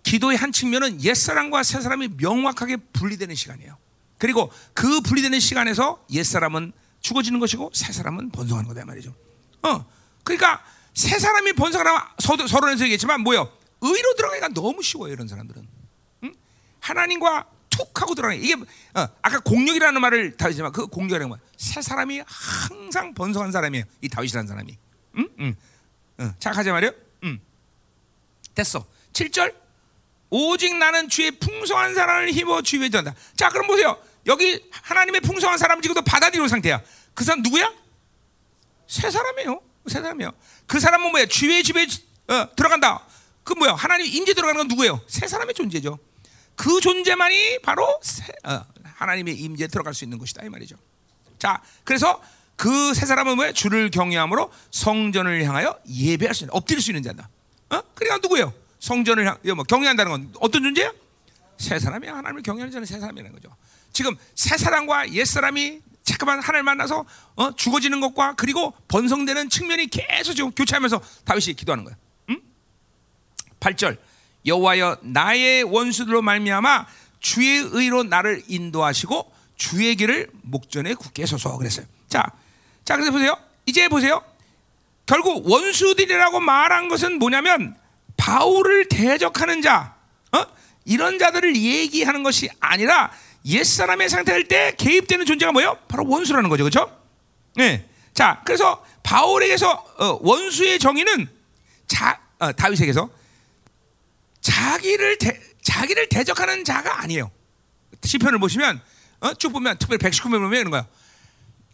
[0.03, 3.77] 기도의 한 측면은 옛사람과 새사람이 명확하게 분리되는 시간이에요.
[4.17, 9.13] 그리고 그 분리되는 시간에서 옛사람은 죽어지는 것이고 새사람은 번성하는 거다 말이죠.
[9.63, 9.85] 어.
[10.23, 10.63] 그러니까
[10.93, 12.01] 새사람이 번성하면
[12.47, 13.49] 서론에서 얘기했지만 뭐요?
[13.83, 15.67] 의로 들어가기가 너무 쉬워요, 이런 사람들은.
[16.23, 16.33] 응?
[16.79, 21.39] 하나님과 툭 하고 들어가는 이게 어, 아까 공력이라는 말을 다했지만 그 공력이라는 말.
[21.57, 23.85] 새 사람이 항상 번성한 사람이에요.
[24.01, 24.77] 이 다윗이라는 사람이.
[25.17, 25.29] 응?
[25.39, 25.55] 응.
[26.19, 26.33] 응.
[26.39, 26.91] 착하지 말이요?
[27.23, 27.39] 응.
[28.55, 28.85] 됐어.
[29.13, 29.55] 7절
[30.29, 33.13] 오직 나는 주의 풍성한 사랑을 힘어 주의 전다.
[33.35, 33.99] 자, 그럼 보세요.
[34.25, 36.81] 여기 하나님의 풍성한 사람 지금도 받아들이는 상태야.
[37.13, 37.71] 그 사람 누구야?
[38.87, 39.61] 새 사람이에요.
[39.87, 40.31] 새 사람이에요.
[40.65, 41.25] 그 사람은 뭐야?
[41.25, 41.85] 주의 집에
[42.27, 43.05] 어, 들어간다.
[43.43, 43.73] 그 뭐야?
[43.73, 45.01] 하나님 임재 들어가는 건 누구예요?
[45.07, 45.99] 새 사람의 존재죠.
[46.55, 50.75] 그 존재만이 바로 새, 어, 하나님의 임재 들어갈 수 있는 것이다 이 말이죠.
[51.39, 52.21] 자, 그래서
[52.55, 53.51] 그새 사람은 뭐야?
[53.51, 57.27] 주를 경외함으로 성전을 향하여 예배할 수 있는, 엎드릴 수 있는 자다.
[57.71, 57.81] 어?
[57.95, 58.53] 그러니까 누구예요?
[58.79, 60.93] 성전을 향, 뭐 경외한다는 건 어떤 존재야?
[61.57, 63.55] 새 사람이 하나님을 경외하는 자는 새 사람이라는 거죠.
[63.91, 70.33] 지금 새 사람과 옛 사람이 잠깐만 하나님 만나서 어, 죽어지는 것과 그리고 번성되는 측면이 계속
[70.33, 71.95] 지금 교차하면서 다윗이 기도하는 거야.
[73.63, 73.73] 응?
[73.73, 73.97] 8절
[74.45, 76.85] 여호와여 나의 원수들로 말미암아
[77.19, 81.85] 주의 의로 나를 인도하시고 주의 길을 목전에 굳게 서서 그랬어요.
[82.09, 82.25] 자,
[82.83, 83.37] 자 그래서 보세요.
[83.65, 84.21] 이제 보세요.
[85.05, 87.77] 결국 원수들이라고 말한 것은 뭐냐면
[88.17, 89.95] 바울을 대적하는 자,
[90.33, 90.45] 어?
[90.85, 93.11] 이런 자들을 얘기하는 것이 아니라
[93.45, 95.77] 옛 사람의 상태일 때 개입되는 존재가 뭐예요?
[95.87, 96.91] 바로 원수라는 거죠, 그렇죠?
[97.55, 97.85] 네.
[98.13, 101.27] 자, 그래서 바울에게서 어, 원수의 정의는
[101.87, 103.09] 자, 어, 다윗에게서
[104.43, 107.31] 자기를 대, 자기를 대적하는 자가 아니에요.
[108.03, 108.81] 시편을 보시면
[109.21, 109.33] 어?
[109.35, 110.85] 쭉 보면 특별히 119편 보면 이런 거야.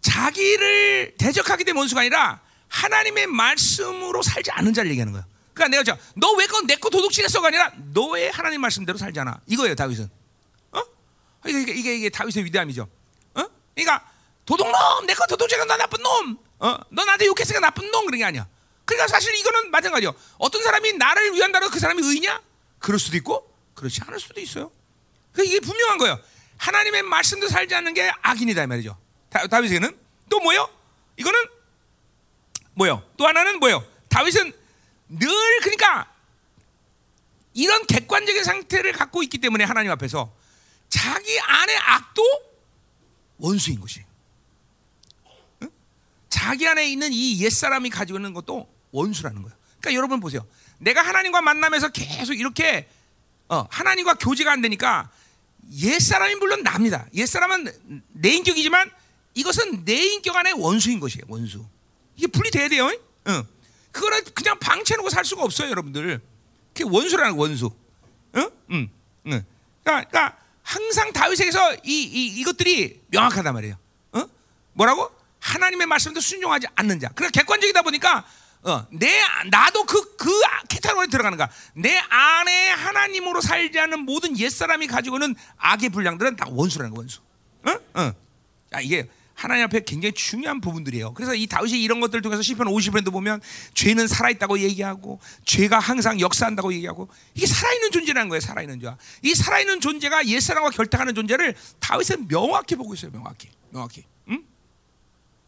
[0.01, 2.39] 자기를 대적하게 된 원수가 아니라
[2.70, 5.26] 하나님의 말씀으로 살지 않는 자를 얘기하는 거야.
[5.53, 9.41] 그러니까 내가 저 너왜 내거 도둑질했어가 아니라 너의 하나님 말씀대로 살잖아.
[9.47, 10.09] 이거예요 다윗은.
[10.72, 10.82] 어?
[11.47, 12.88] 이게 이게, 이게, 이게 다윗의 위대함이죠.
[13.34, 13.43] 어?
[13.76, 14.09] 그러니까
[14.45, 16.38] 도둑놈 내 거 도둑질한 너 나쁜 놈.
[16.59, 16.78] 어?
[16.89, 18.47] 너 나한테 욕했으니까 나쁜 놈 그런 게 아니야.
[18.86, 20.13] 그러니까 사실 이거는 마찬가지요.
[20.38, 22.41] 어떤 사람이 나를 위한다고 그 사람이 의냐?
[22.80, 24.71] 그럴 수도 있고 그렇지 않을 수도 있어요.
[25.32, 26.19] 그 이게 분명한 거예요.
[26.57, 28.97] 하나님의 말씀도 살지 않는 게 악인이다 이 말이죠.
[29.30, 29.97] 다, 다윗에게는
[30.30, 30.69] 또 뭐요?
[31.17, 31.39] 이거는
[32.73, 33.03] 뭐요?
[33.17, 33.86] 또 하나는 뭐요?
[34.09, 34.53] 다윗은
[35.09, 35.30] 늘
[35.61, 36.13] 그러니까
[37.53, 40.34] 이런 객관적인 상태를 갖고 있기 때문에 하나님 앞에서
[40.88, 42.23] 자기 안의 악도
[43.38, 44.03] 원수인 것이.
[45.61, 45.69] 응?
[46.30, 49.57] 자기 안에 있는 이 옛사람이 가지고 있는 것도 원수라는 거예요.
[49.80, 50.45] 그러니까 여러분 보세요.
[50.80, 52.88] 내가 하나님과 만나면서 계속 이렇게
[53.47, 55.09] 어, 하나님과 교제가 안 되니까
[55.73, 57.05] 옛 사람이 물론 납니다.
[57.13, 58.91] 옛 사람은 내 인격이지만
[59.36, 61.25] 이것은 내 인격 안에 원수인 것이에요.
[61.27, 61.65] 원수.
[62.15, 62.88] 이게 분리돼야 돼요.
[62.88, 63.45] 어.
[63.91, 66.19] 그거는 그냥 방치해놓고 살 수가 없어요, 여러분들.
[66.73, 67.67] 그게 원수라는 거, 원수.
[67.67, 68.51] 어?
[68.71, 68.89] 음.
[69.25, 69.45] 음.
[69.84, 73.75] 그러니까, 그러니까 항상 다윗에게서 이, 이 이것들이 명확하단 말이에요.
[74.13, 74.25] 어?
[74.73, 75.09] 뭐라고?
[75.39, 77.09] 하나님의 말씀도 순종하지 않는 자.
[77.09, 78.25] 그러니까 객관적이다 보니까
[78.64, 80.30] 어, 내 나도 그그
[80.68, 81.49] 캐타고리에 들어가는 거야.
[81.74, 87.22] 내 안에 하나님으로 살지 않는 모든 옛 사람이 가지고는 악의 분량들은 다 원수라는 거 원수.
[87.64, 87.72] 어?
[87.93, 88.14] 어.
[88.72, 91.14] 자, 이게 하나님 앞에 굉장히 중요한 부분들이에요.
[91.14, 93.39] 그래서 이 다윗이 이런 것들 통해서 시편 50편도 보면
[93.74, 98.41] 죄는 살아있다고 얘기하고 죄가 항상 역사한다고 얘기하고 이게 살아있는 존재라는 거예요.
[98.41, 98.97] 살아있는 존재.
[99.22, 103.12] 이 살아있는 존재가 옛사람과 결탁하는 존재를 다윗은 명확히 보고 있어요.
[103.12, 103.47] 명확히.
[103.70, 104.03] 명확히.
[104.28, 104.43] 응?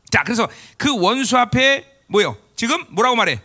[0.10, 0.48] 자, 그래서
[0.78, 2.38] 그 원수 앞에 뭐요?
[2.56, 3.42] 지금 뭐라고 말해?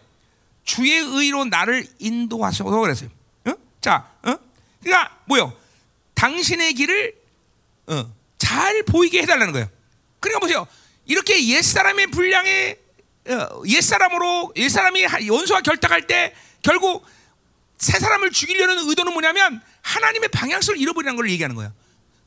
[0.65, 3.09] 주의 의로 나를 인도하소서 그랬어요.
[3.45, 3.53] 어?
[3.81, 4.37] 자, 어?
[4.83, 5.57] 그러니까 뭐요?
[6.15, 7.15] 당신의 길을
[7.87, 9.71] 어, 잘 보이게 해달라는 거예요.
[10.19, 10.67] 그러니까 보세요.
[11.07, 12.77] 이렇게 옛 사람의 분량에
[13.29, 17.07] 어, 옛 사람으로 옛 사람이 원수와 결탁할 때 결국
[17.79, 21.73] 새 사람을 죽이려는 의도는 뭐냐면 하나님의 방향성을 잃어버리는 걸 얘기하는 거예요.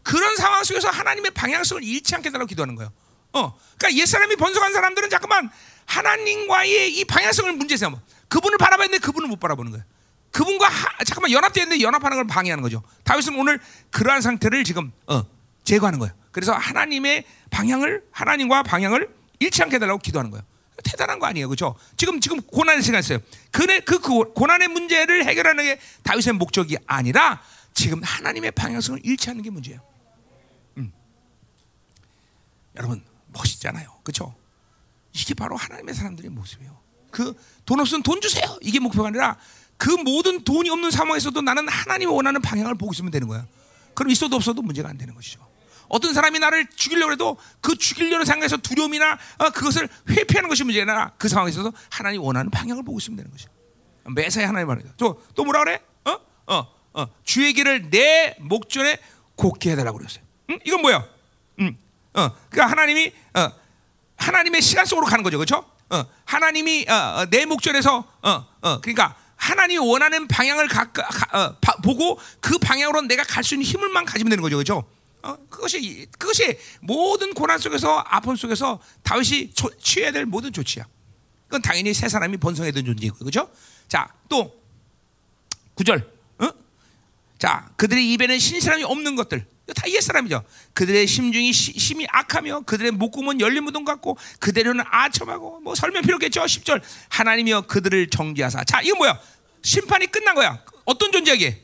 [0.04, 2.94] 그런 상황 속에서 하나님의 방향성을 잃지 않게 달라고 기도하는 거예요.
[3.34, 5.50] 어, 그러니까 옛 사람이 번성한 사람들은 잠깐만
[5.86, 8.00] 하나님과의 이 방향성을 문제 삼아.
[8.28, 9.86] 그분을 바라봤는데 그분을 못 바라보는 거예요.
[10.32, 12.84] 그분과 하, 잠깐만 연합되는데 연합하는 걸 방해하는 거죠.
[13.04, 13.60] 다윗은 오늘
[13.90, 15.24] 그러한 상태를 지금 어,
[15.64, 16.14] 제거하는 거예요.
[16.32, 19.10] 그래서 하나님의 방향을 하나님과 방향을
[19.40, 20.46] 잃지 않게 해달라고 기도하는 거예요.
[20.84, 21.76] 대단한 거 아니에요, 그렇죠?
[21.98, 23.20] 지금 지금 고난의 시간 있어요.
[23.52, 27.42] 그네 그, 그 고난의 문제를 해결하는 게 다윗의 목적이 아니라
[27.74, 29.82] 지금 하나님의 방향성을 잃지 않는 게 문제예요.
[30.78, 30.94] 음.
[32.78, 33.04] 여러분
[33.34, 34.36] 멋있잖아요, 그렇죠?
[35.14, 36.80] 이게 바로 하나님의 사람들의 모습이에요.
[37.12, 37.34] 그
[37.70, 38.58] 돈 없으면 돈 주세요.
[38.62, 39.38] 이게 목표가 아니라
[39.78, 43.46] 그 모든 돈이 없는 상황에서도 나는 하나님이 원하는 방향을 보고 있으면 되는 거야.
[43.94, 45.48] 그럼 있어도 없어도 문제가 안 되는 것이죠.
[45.88, 51.12] 어떤 사람이 나를 죽이려고 해도 그 죽이려는 상황에서 두려움이나 어, 그것을 회피하는 것이 문제가 아니라
[51.20, 53.52] 그 상황에서도 하나님 원하는 방향을 보고 있으면 되는 것이죠.
[54.16, 54.90] 매사에 하나님 말이죠.
[54.98, 55.80] 또, 또 뭐라 그래?
[56.06, 56.20] 어?
[56.48, 57.08] 어, 어.
[57.24, 58.98] 주의 길을 내 목전에
[59.36, 60.24] 곱게 해달라고 그랬어요.
[60.50, 60.60] 응?
[60.66, 61.06] 이건 뭐야?
[62.18, 62.22] 응.
[62.22, 62.36] 어.
[62.50, 63.52] 그러니까 하나님이 어,
[64.18, 65.66] 하나님의 시간 속으로 가는 거죠, 그렇죠?
[65.90, 71.56] 어, 하나님이 어, 어, 내 목전에서 어, 어, 그러니까 하나님이 원하는 방향을 가, 가, 어,
[71.62, 74.84] 바, 보고 그 방향으로 내가 갈 수 있는 힘을만 가지면 되는 거죠, 그렇죠?
[75.22, 80.86] 어, 그것이 그것이 모든 고난 속에서 아픔 속에서 다윗이 조, 취해야 될 모든 조치야.
[81.46, 83.50] 그건 당연히 세 사람이 번성했던 존재이고, 그렇죠?
[83.88, 84.62] 자, 또
[85.74, 86.08] 구절,
[86.40, 86.50] 어?
[87.40, 89.48] 자, 그들의 입에는 신사람이 없는 것들.
[89.74, 90.44] 다 옛사람이죠.
[90.74, 96.16] 그들의 심중이 시, 심히 악하며 그들의 목구멍은 열린 무덤 같고 그대로는 아첨하고 뭐 설명 필요
[96.16, 96.42] 없겠죠.
[96.42, 98.64] 10절 하나님이여 그들을 정지하사.
[98.64, 99.20] 자, 이거 뭐야?
[99.62, 100.64] 심판이 끝난 거야.
[100.86, 101.62] 어떤 존재에게?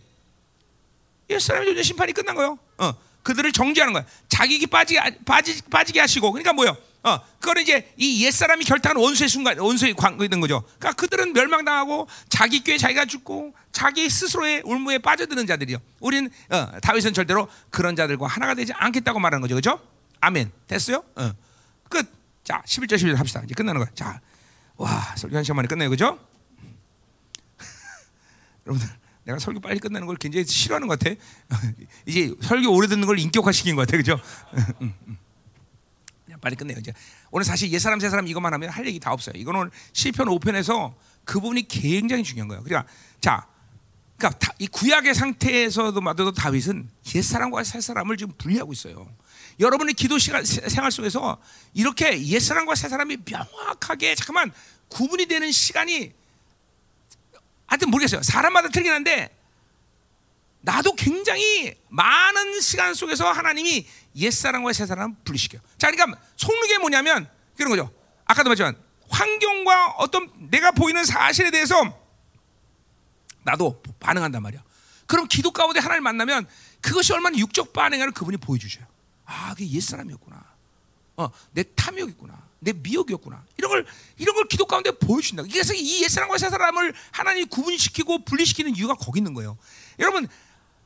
[1.29, 2.59] 옛사람의 존재 심판이 끝난 거요.
[2.77, 2.93] 어.
[3.23, 4.05] 그들을 정지하는 거야.
[4.29, 6.31] 자기기 빠지게 빠지, 빠지게 하시고.
[6.31, 6.77] 그러니까 뭐요?
[7.05, 10.63] 어, 그거는 이제 이 옛사람이 결탁한 원수의 순간, 원수의 관계가 있는 거죠.
[10.79, 15.77] 그러니까 그들은 멸망당하고 자기 꾀에 자기가 죽고 자기 스스로의 울무에 빠져드는 자들이요.
[15.99, 19.53] 우리는 어, 다윗은 절대로 그런 자들과 하나가 되지 않겠다고 말하는 거죠.
[19.53, 19.79] 그죠?
[20.19, 20.51] 아멘.
[20.65, 21.03] 됐어요?
[21.15, 21.31] 어.
[21.89, 22.11] 끝.
[22.43, 23.41] 자, 11절 11절 합시다.
[23.45, 23.91] 이제 끝나는 거야.
[23.93, 24.19] 자,
[24.75, 25.91] 와, 설교 한 시간 만에 끝내요.
[25.91, 26.17] 그죠?
[28.65, 28.89] 여러분들,
[29.25, 31.15] 내가 설교 빨리 끝나는 걸 굉장히 싫어하는 것 같아.
[32.07, 33.95] 이제 설교 오래 듣는 걸 인격화시킨 것 같아.
[33.97, 34.19] 그죠?
[36.35, 36.77] 그냥 빨리 끝내요.
[36.79, 36.93] 이제
[37.31, 39.33] 오늘 사실 옛 사람 새 사람 이것만 하면 할 얘기 다 없어요.
[39.37, 42.63] 이거는 시편 5편에서 그 부분이 굉장히 중요한 거예요.
[42.63, 42.89] 그러니까
[43.21, 43.47] 자,
[44.17, 49.09] 그러니까 이 구약의 상태에서도 마도 다윗은 옛 사람과 새 사람을 지금 분리하고 있어요.
[49.59, 51.41] 여러분의 기도 시간 생활 속에서
[51.73, 54.51] 이렇게 옛 사람과 새 사람이 명확하게 잠깐만
[54.89, 56.13] 구분이 되는 시간이
[57.65, 58.21] 하여튼 모르겠어요.
[58.21, 59.34] 사람마다 틀리긴 한데
[60.65, 65.61] 나도 굉장히 많은 시간 속에서 하나님이 옛사람과 새사람 분리시켜요.
[65.77, 67.91] 자, 그러니까 속는 뭐냐면 그런 거죠.
[68.25, 68.75] 아까도 말했지만
[69.07, 71.75] 환경과 어떤 내가 보이는 사실에 대해서
[73.43, 74.63] 나도 반응한단 말이야.
[75.05, 76.47] 그럼 기도 가운데 하나님을 만나면
[76.81, 78.85] 그것이 얼마나 육적 반응을 그분이 보여주셔요.
[79.25, 80.43] 아, 그게 옛사람이었구나.
[81.17, 82.43] 어, 내 탐욕이구나.
[82.59, 83.43] 내 미혹이었구나.
[83.57, 83.85] 이런 걸
[84.17, 85.43] 이런 걸 기도 가운데 보여준다.
[85.43, 89.59] 그래서 이 옛사람과 새사람을 하나님이 구분시키고 분리시키는 이유가 거기 있는 거예요.
[89.99, 90.27] 여러분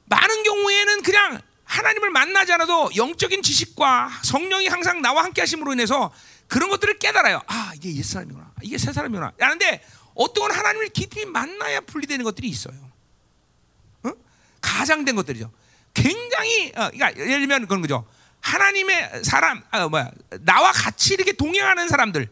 [0.10, 6.12] 많은 경우에는 그냥 하나님을 만나지 않아도 영적인 지식과 성령이 항상 나와 함께 하심으로 인해서
[6.48, 7.42] 그런 것들을 깨달아요.
[7.46, 8.52] 아, 이게 옛 사람이구나.
[8.64, 9.34] 이게 새 사람이구나.
[9.38, 9.84] 라는데
[10.16, 12.74] 어떤 건 하나님을 깊이 만나야 분리되는 것들이 있어요.
[14.04, 14.12] 어?
[14.62, 15.52] 가장된 것들이죠.
[15.94, 18.06] 굉장히 어, 그러니까 예를 들면 그런 거죠.
[18.42, 20.10] 하나님의 사람 아, 뭐야
[20.42, 22.30] 나와 같이 이렇게 동행하는 사람들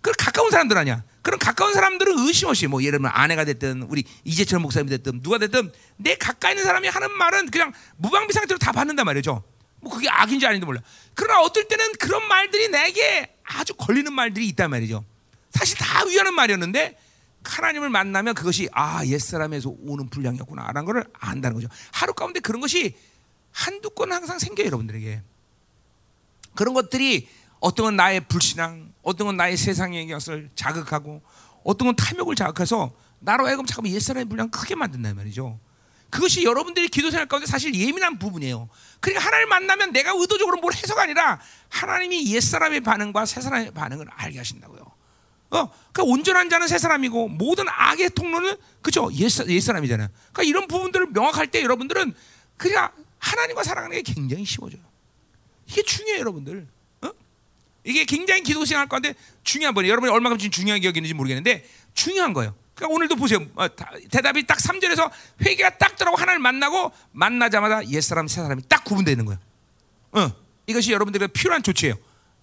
[0.00, 1.02] 그 가까운 사람들 아니야.
[1.28, 5.22] 그 그런 가까운 사람들은 의심 없이 뭐 예를 들면 아내가 됐든 우리 이재철 목사님이 됐든
[5.22, 9.42] 누가 됐든 내 가까이 있는 사람이 하는 말은 그냥 무방비 상태로 다 받는단 말이죠.
[9.80, 10.80] 뭐 그게 악인지 아닌지 몰라.
[11.12, 15.04] 그러나 어떨 때는 그런 말들이 내게 아주 걸리는 말들이 있단 말이죠.
[15.50, 16.98] 사실 다 위하는 말이었는데
[17.44, 21.68] 하나님을 만나면 그것이 아 옛사람에서 오는 분량이었구나라는 것을 안다는 거죠.
[21.92, 22.96] 하루 가운데 그런 것이
[23.52, 25.22] 한두 건 항상 생겨요 여러분들에게.
[26.54, 27.28] 그런 것들이
[27.60, 31.22] 어떤 건 나의 불신앙, 어떤 건 나의 세상의 것을 자극하고
[31.64, 35.58] 어떤 건 탐욕을 자극해서 나로 하여금 잠깐 옛사람의 분량 크게 만든단 말이죠.
[36.10, 38.68] 그것이 여러분들이 기도 생활 가운데 사실 예민한 부분이에요.
[39.00, 41.40] 그러니까 하나님 만나면 내가 의도적으로 뭘 해서가 아니라
[41.70, 44.80] 하나님이 옛사람의 반응과 새사람의 반응을 알게 하신다고요.
[44.80, 50.08] 어, 그러니까 온전한 자는 새 사람이고 모든 악의 통로는 그죠 옛, 옛 사람이잖아요.
[50.32, 52.14] 그러니까 이런 부분들을 명확할 때 여러분들은
[52.58, 54.82] 그냥 하나님과 살아가는 게 굉장히 쉬워져요.
[55.66, 56.68] 이게 중요해요, 여러분들.
[57.88, 57.90] 어?
[57.90, 59.90] 이게 굉장히 기도 생활 가운데 중요한 거예요.
[59.90, 61.64] 여러분이 얼마큼 지금 중요하게 여기는지 모르겠는데
[61.94, 62.54] 중요한 거예요.
[62.74, 63.40] 그러니까 오늘도 보세요.
[63.56, 65.10] 어, 다, 대답이 딱 3절에서
[65.42, 69.40] 회개가 딱 들어가고 하나님을 만나고 만나자마자 옛사람, 새사람이 딱 구분되는 거예요.
[70.12, 70.32] 어,
[70.66, 71.94] 이것이 여러분들의 필요한 조치예요.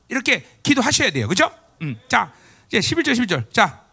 [0.10, 1.28] 이렇게 기도하셔야 돼요.
[1.28, 1.52] 그죠?
[1.82, 1.98] 음.
[2.10, 2.34] 자,
[2.68, 3.54] 이제 11절, 11절.
[3.54, 3.86] 자,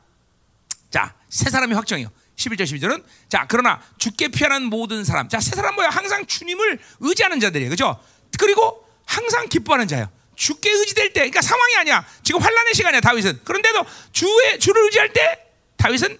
[0.91, 2.09] 자, 새 사람이 확정이요.
[2.37, 5.29] 11절, 12절은 자, 그러나 죽게 피하는 모든 사람.
[5.29, 5.91] 자, 새 사람 뭐야?
[5.91, 7.71] 항상 주님을 의지하는 자들이에요.
[7.71, 8.03] 그죠?
[8.39, 10.11] 그리고 항상 기뻐하는 자예요.
[10.35, 12.07] 죽게 의지될 때, 그러니까 상황이 아니야.
[12.23, 13.41] 지금 환란의 시간이야, 다윗은.
[13.45, 16.19] 그런데도 주의 주를 의지할 때 다윗은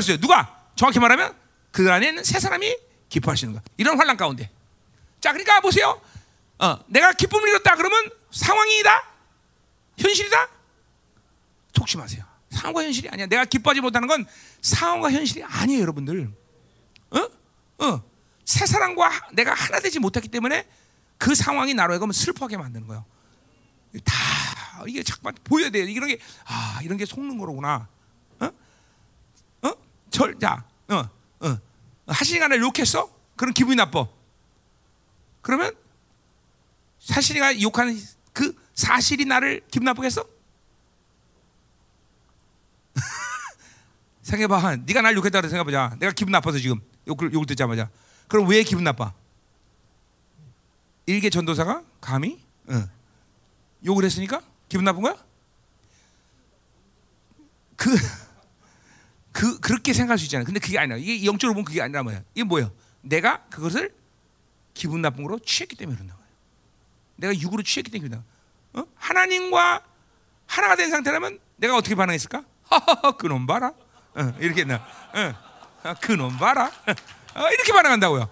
[0.00, 0.18] 있어요.
[0.18, 0.56] 누가?
[0.76, 1.34] 정확히 말하면
[1.70, 2.76] 그 안에는 새 사람이
[3.08, 3.62] 기뻐하시는 거야.
[3.76, 4.50] 이런 환란 가운데.
[5.20, 6.00] 자, 그러니까 보세요.
[6.58, 9.04] 어, 내가 기쁨을 잃었다 그러면 상황이다?
[9.98, 10.48] 현실이다?
[11.74, 12.24] 속지 마세요.
[12.50, 13.26] 상황과 현실이 아니야.
[13.26, 14.26] 내가 기뻐하지 못하는 건
[14.60, 16.30] 상황과 현실이 아니에요, 여러분들.
[17.10, 17.28] 어?
[17.78, 18.02] 어.
[18.44, 20.66] 새 사람과 내가 하나 되지 못했기 때문에
[21.18, 23.04] 그 상황이 나로 하여금 슬퍼하게 만드는 거예요.
[24.04, 24.14] 다
[24.86, 25.84] 이게 잠깐 보여야 돼요.
[25.84, 27.88] 이런 게 아, 이런 게 속는 거로구나.
[28.40, 28.50] 어?
[29.62, 29.72] 어?
[30.10, 31.08] 절, 자, 어,
[31.40, 31.58] 어.
[32.06, 33.10] 하신이가 날 욕했어?
[33.36, 34.06] 그럼 기분이 나빠.
[35.42, 35.74] 그러면
[37.00, 37.98] 사실이가 욕하는
[38.32, 40.24] 그 사실이 나를 기분 나쁘게 했어?
[44.22, 44.76] 생각해봐.
[44.86, 45.96] 네가 날 욕했다 그래 생각해보자.
[45.98, 47.88] 내가 기분 나빠서 지금 욕을, 욕을 듣자마자.
[48.28, 49.12] 그럼 왜 기분 나빠?
[51.06, 52.88] 일개 전도사가 감히 어.
[53.84, 55.16] 욕을 했으니까 기분 나쁜 거야?
[57.76, 57.90] 그,
[59.32, 60.44] 그 그렇게 생각할 수 있잖아요.
[60.44, 62.22] 근데 그게 아니라 이게 영적으로 보면 그게 아니라 뭐야?
[62.34, 62.70] 이게 뭐야?
[63.00, 63.94] 내가 그것을
[64.74, 66.16] 기분 나쁜 거로 취했기 때문에 그런다.
[67.16, 68.20] 내가 육으로 취했기 때문에.
[68.74, 68.84] 어?
[68.96, 69.82] 하나님과
[70.46, 72.44] 하나가 된 상태라면 내가 어떻게 반응했을까?
[73.18, 73.72] 그놈 봐라.
[74.14, 74.76] 어, 이렇게 나.
[74.76, 75.34] 어,
[75.82, 76.66] 아, 그놈 봐라.
[77.34, 78.28] 어, 이렇게 반응한다고요.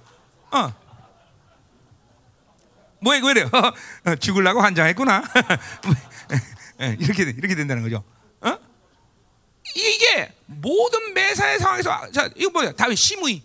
[0.51, 0.88] 어.
[3.01, 3.51] 뭐야 왜 이래요?
[4.05, 5.23] 어, 죽을라고 환장했구나.
[6.81, 8.05] 예, 이렇게 이렇게 된다는 거죠.
[8.41, 8.59] 어?
[9.75, 12.73] 이게 모든 매사의 상황에서 자 이거 뭐야?
[12.73, 13.43] 다윗 시므이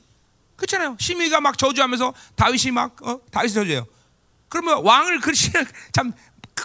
[0.55, 0.97] 그렇잖아요.
[0.99, 3.19] 시므이가 막 저주하면서 다윗이 막 어?
[3.31, 3.85] 다윗이 저주해요.
[4.49, 5.51] 그러면 왕을 그렇지
[5.91, 6.13] 참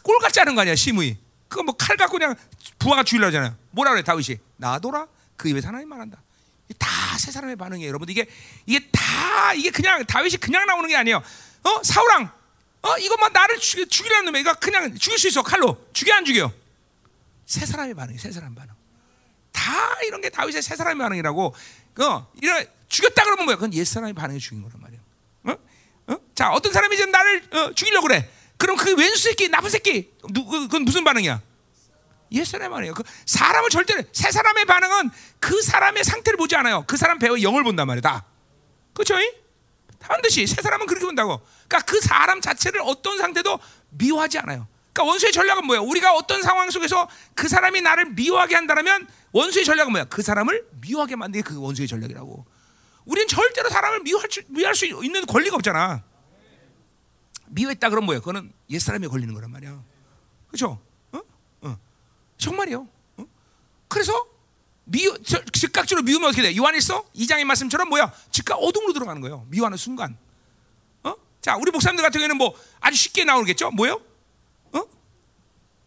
[0.02, 1.16] 꼴같지 않은 거 아니야 시므이.
[1.48, 2.34] 그거 뭐 칼 갖고 그냥
[2.78, 3.56] 부하가 죽이려고 하잖아요.
[3.70, 4.38] 뭐라 그래 다윗이?
[4.56, 5.06] 놔둬라.
[5.36, 6.20] 그 입에 하나님 말한다.
[6.78, 8.08] 다 세 사람의 반응이에요, 여러분.
[8.08, 8.28] 이게
[8.64, 11.16] 이게 다 이게 그냥 다윗이 그냥 나오는 게 아니에요.
[11.64, 12.30] 어 사울왕,
[12.82, 16.52] 어 이것만 나를 죽, 죽이려는 놈이 이거 그냥 죽일 수 있어 칼로 죽여 안 죽여?
[17.46, 18.74] 세 사람의 반응이 세 사람 반응.
[19.52, 21.54] 다 이런 게 다윗의 세 사람의 반응이라고.
[22.00, 23.56] 어 이런 죽였다 그러면 뭐야?
[23.56, 25.00] 그건 옛 사람의 반응이 죽인 거란 말이야.
[25.44, 26.12] 어?
[26.12, 26.16] 어?
[26.34, 28.30] 자 어떤 사람이 이제 나를 어, 죽이려고 그래.
[28.56, 31.40] 그럼 그 왼수 새끼 나쁜 새끼 누, 그건 무슨 반응이야?
[32.32, 32.94] 옛 사람 아니에요.
[32.94, 35.10] 그 사람을 절대로 새 사람의 반응은
[35.40, 36.84] 그 사람의 상태를 보지 않아요.
[36.86, 38.02] 그 사람 배의 영을 본단 말이야.
[38.02, 38.26] 다.
[38.92, 39.14] 그렇죠?
[39.98, 41.40] 반드시 새 사람은 그렇게 본다고.
[41.68, 43.58] 그러니까 그 사람 자체를 어떤 상태도
[43.90, 44.66] 미워하지 않아요.
[44.92, 45.80] 그러니까 원수의 전략은 뭐야?
[45.80, 50.04] 우리가 어떤 상황 속에서 그 사람이 나를 미워하게 한다면 원수의 전략은 뭐야?
[50.06, 52.46] 그 사람을 미워하게 만드는 게 그 원수의 전략이라고.
[53.04, 56.02] 우리는 절대로 사람을 미워할, 수, 미워할 수 있는 권리가 없잖아.
[57.46, 58.18] 미워했다 그럼 뭐야?
[58.18, 59.82] 그거는 옛 사람이 걸리는 거란 말이야.
[60.48, 60.80] 그렇죠?
[62.38, 62.86] 정말이요.
[63.16, 63.26] 어?
[63.88, 64.12] 그래서
[64.84, 65.16] 미워,
[65.52, 66.56] 즉각적으로 미우면 어떻게 돼?
[66.56, 68.12] 요한일서 2장의 말씀처럼 뭐야?
[68.30, 69.44] 즉각 어둠으로 들어가는 거예요.
[69.48, 70.16] 미워하는 순간.
[71.48, 71.52] 어?
[71.52, 73.70] 자, 우리 목사님들 같은 경우에는 뭐 아주 쉽게 나오겠죠?
[73.70, 74.00] 뭐요?
[74.72, 74.82] 어?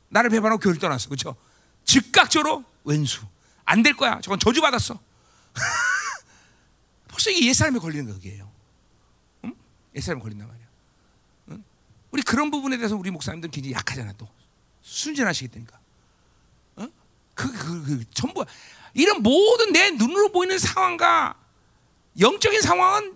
[0.09, 1.07] 나를 배반하고 교회를 떠났어.
[1.09, 1.35] 그렇죠?
[1.85, 3.21] 즉각적으로 왼수.
[3.65, 4.19] 안 될 거야.
[4.21, 4.99] 저건 저주받았어.
[7.07, 8.51] 벌써 이게 옛사람에 걸리는 거예요.
[9.45, 9.55] 응?
[9.95, 10.65] 옛사람에 걸린단 말이야.
[11.49, 11.63] 응?
[12.09, 14.27] 우리 그런 부분에 대해서 우리 목사님들은 굉장히 약하잖아 또.
[14.81, 15.79] 순진하시기 때니까.
[17.33, 18.45] 그, 그, 그 전부
[18.93, 21.35] 이런 모든 내 눈으로 보이는 상황과
[22.19, 23.15] 영적인 상황은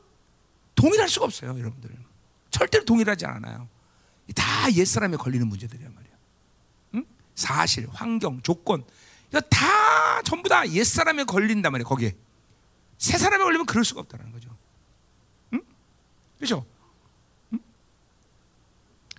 [0.74, 2.05] 동일할 수가 없어요, 여러분들.
[2.56, 3.68] 절대로 동일하지 않아요.
[4.34, 6.14] 다 옛사람에 걸리는 문제들이란 말이야.
[6.95, 7.06] 응?
[7.36, 8.86] 사실, 환경, 조건.
[9.30, 11.86] 이거 다 전부 다 옛사람에 걸린단 말이에요.
[11.86, 12.16] 거기에
[12.97, 14.49] 새 사람에 걸리면 그럴 수가 없다는 거죠.
[15.51, 15.62] 응?
[17.51, 17.60] 응?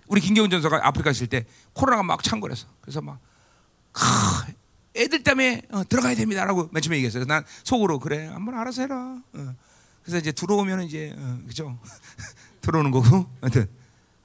[0.06, 2.66] 우리 김경훈 전사가 아프리카 있을 때 코로나가 막 창궐했어.
[2.80, 3.20] 그래서 막
[3.92, 4.46] 하,
[4.96, 7.26] 애들 때문에 어, 들어가야 됩니다라고 맨 처음에 얘기했어요.
[7.26, 9.20] 난 속으로 그래 한번 알아서 해라.
[9.34, 9.54] 어.
[10.06, 11.78] 그래서 이제 들어오면 이제 어, 그죠
[12.66, 13.26] 들어오는 거고.
[13.40, 13.68] 하여튼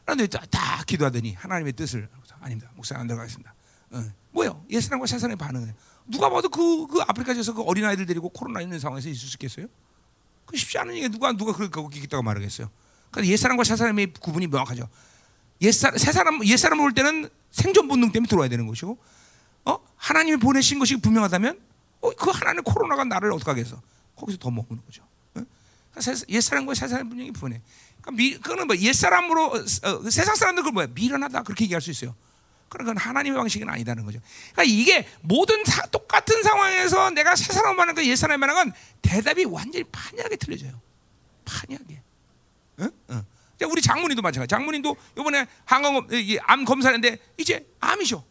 [0.04, 2.10] 그런데 다, 다 기도하더니 하나님의 뜻을
[2.42, 2.72] 아닙니다.
[2.76, 3.54] 목사님 안 들어가겠습니다.
[3.92, 4.04] 어.
[4.32, 4.66] 뭐요?
[4.70, 5.74] 옛사람과 새사람의 반응은
[6.08, 9.68] 누가 봐도 그, 그 아프리카에서 그 어린 아이들 데리고 코로나 있는 상황에서 있을 수 있겠어요?
[10.46, 12.70] 그 쉽지 않은 얘기 누가 누가 그렇게 거기 있다고 말하겠어요?
[13.12, 14.90] 그러니까 옛 사람과 새 사람의 구분이 명확하죠.
[15.62, 18.98] 옛사 새 사람 옛 사람을 볼 때는 생존 본능 때문에 들어와야 되는 것이고
[19.66, 19.80] 어?
[19.96, 21.60] 하나님이 보내신 것이 분명하다면
[22.02, 23.82] 어, 그 하나님 코로나가 나를 어떻게 하겠어?
[24.16, 25.04] 거기서 더 머무는 거죠.
[25.36, 25.44] 어?
[25.94, 27.62] 그러니까 옛 사람과 새 사람 분명히 분해.
[28.02, 30.88] 그러니까 미, 그거는 뭐 옛사람으로 어, 어, 세상 사람들 그걸 뭐야?
[30.94, 32.16] 미련하다 그렇게 얘기할 수 있어요.
[32.70, 34.20] 건 하나님의 방식은 아니다는 거죠.
[34.54, 38.74] 그러니까 이게 모든 사, 똑같은 상황에서 내가 새 사람 말하는 거, 옛 사람 말하는 건
[39.02, 40.80] 대답이 완전히 판이하게 틀려져요.
[41.44, 42.02] 판이하게.
[42.80, 42.92] 응?
[43.10, 43.24] 응.
[43.66, 44.50] 우리 장모님도 마찬가지.
[44.50, 46.08] 장모님도 이번에 항암
[46.44, 48.24] 암 검사했는데 이제 암이죠.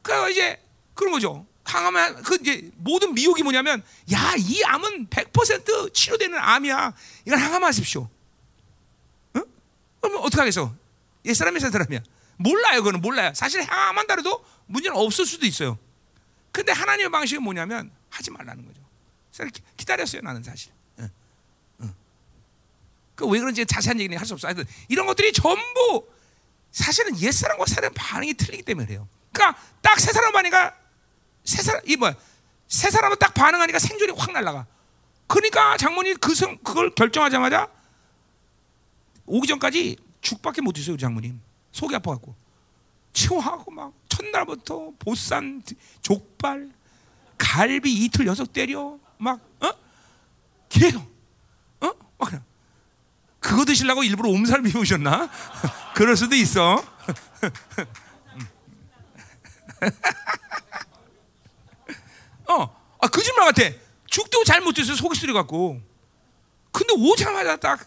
[0.00, 0.60] 그러니까 이제
[0.94, 1.46] 그런 거죠.
[1.64, 6.94] 항암은 그 이제 모든 미혹이 뭐냐면 야 이 암은 100% 치료되는 암이야.
[7.26, 8.08] 이건 항암하십시오.
[10.04, 10.08] 응?
[10.10, 10.74] 그러면 어떻게 하겠어?
[11.24, 12.00] 옛 사람이 새 사람이야.
[12.36, 13.32] 몰라요, 그거는 몰라요.
[13.34, 15.78] 사실 항암한다 해도 문제는 없을 수도 있어요.
[16.50, 18.82] 근데 하나님의 방식은 뭐냐면 하지 말라는 거죠.
[19.76, 20.72] 기다렸어요, 나는 사실.
[20.98, 21.08] 응.
[21.80, 21.94] 응.
[23.14, 24.48] 그왜 그런지 자세한 얘기는 할 수 없어.
[24.48, 26.06] 하여튼 이런 것들이 전부
[26.72, 29.08] 사실은 옛 사람과 사람 반응이 틀리기 때문에 그래요.
[29.32, 30.76] 그러니까 딱 새 사람 반니까
[31.44, 32.14] 새 사람 이 뭐야?
[32.68, 34.66] 새 사람은 딱 반응하니까 생존이 확 날라가.
[35.26, 37.68] 그러니까 장모님 그 성, 그걸 결정하자마자
[39.26, 41.40] 오기 전까지 죽밖에 못 드세요, 장모님.
[41.72, 42.34] 속이 아파갖고
[43.12, 45.62] 치호하고 막 첫날부터 보쌈,
[46.02, 46.70] 족발,
[47.38, 49.70] 갈비 이틀 연속 때려 막 어?
[50.68, 51.02] 계속
[51.80, 51.90] 어?
[52.18, 52.44] 막 그냥
[53.40, 55.28] 그거 드시려고 일부러 옴살 비우셨나?
[55.94, 56.76] 그럴 수도 있어.
[62.48, 63.68] 어, 아 거짓말 같아.
[64.06, 65.80] 죽도 잘 못 드서 속이 쓰려 갖고.
[66.70, 67.84] 근데 오자마자 딱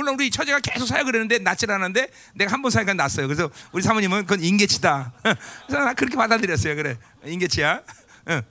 [0.00, 3.26] 물론 우리 처제가 계속 사역을 했는데 낫질 않았는데 내가 한 번 사역한 낫어요.
[3.28, 5.12] 그래서 우리 사모님은 그건 인계치다.
[5.66, 6.74] 그래서 나 그렇게 받아들였어요.
[6.76, 7.82] 그래 인계치야.
[8.28, 8.42] 응.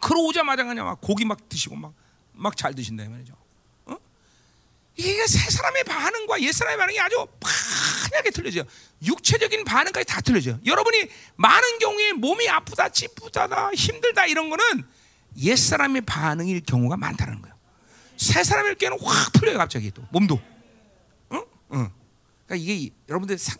[0.00, 1.92] 그러 오자마자 그냥 막 고기 막 드시고 막
[2.40, 3.34] 막 잘 드신다 이 말이죠.
[3.86, 3.96] 어?
[4.94, 8.62] 이게 새 사람의 반응과 옛 사람의 반응이 아주 판하게 틀려져요.
[9.02, 10.60] 육체적인 반응까지 다 틀려져요.
[10.64, 14.84] 여러분이 많은 경우에 몸이 아프다, 찌푸다다, 힘들다 이런 거는
[15.38, 17.47] 옛 사람의 반응일 경우가 많다는 거예요.
[18.18, 20.40] 새 사람일 때는 확 풀려요 갑자기 또 몸도.
[21.32, 21.44] 응?
[21.72, 21.90] 응.
[22.46, 23.56] 그러니까 이게 여러분들 사,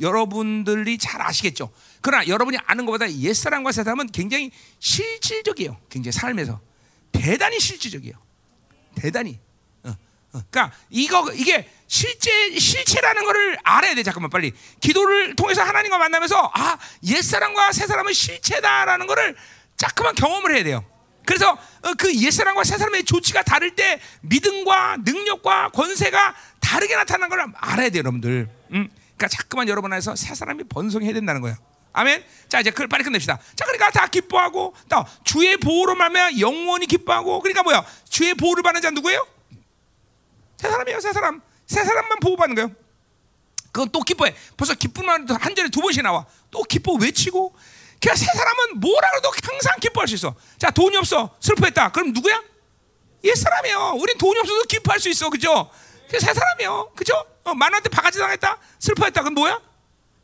[0.00, 1.70] 여러분들이 잘 아시겠죠.
[2.00, 5.76] 그러나 여러분이 아는 것보다 옛 사람과 새 사람은 굉장히 실질적이에요.
[5.88, 6.60] 굉장히 삶에서
[7.12, 8.16] 대단히 실질적이에요.
[8.94, 9.38] 대단히.
[10.30, 14.02] 그러니까 이거 이게 실제 실체라는 것을 알아야 돼.
[14.02, 19.36] 잠깐만 빨리 기도를 통해서 하나님과 만나면서 아옛 사람과 새 사람은 실체다라는 것을
[19.76, 20.84] 자꾸만 경험을 해야 돼요.
[21.28, 27.90] 그래서 어, 그 옛사람과 새사람의 조치가 다를 때 믿음과 능력과 권세가 다르게 나타나는 걸 알아야
[27.90, 28.48] 돼요, 여러분들.
[28.70, 28.88] 음?
[29.14, 31.58] 그러니까 자꾸만 여러분 안에서 새사람이 번성해야 된다는 거예요.
[31.92, 32.24] 아멘.
[32.48, 33.38] 자 이제 그걸 빨리 끝냅시다.
[33.56, 37.84] 자 그러니까 다 기뻐하고 또 주의 보호로 말면 영원히 기뻐하고 그러니까 뭐야?
[38.08, 39.26] 주의 보호를 받는 자 누구예요?
[40.56, 41.42] 새 사람이에요, 새 사람.
[41.66, 42.70] 새 사람만 보호받는 거예요.
[43.70, 44.34] 그건 또 기뻐해.
[44.56, 46.24] 벌써 기쁨만 한 절에 두 번씩 나와.
[46.50, 47.54] 또 기뻐 외치고
[48.00, 50.34] 그러니까 새 사람은 뭐라 그래도 항상 기뻐할 수 있어.
[50.58, 51.36] 자, 돈이 없어.
[51.40, 51.92] 슬퍼했다.
[51.92, 52.42] 그럼 누구야?
[53.24, 53.94] 옛 사람이에요.
[53.98, 55.28] 우린 돈이 없어도 기뻐할 수 있어.
[55.30, 55.70] 그죠?
[56.10, 56.92] 새 사람이요.
[56.94, 57.14] 그죠?
[57.44, 58.58] 어, 만원한테 바가지 당했다.
[58.78, 59.22] 슬퍼했다.
[59.22, 59.60] 그럼 뭐야?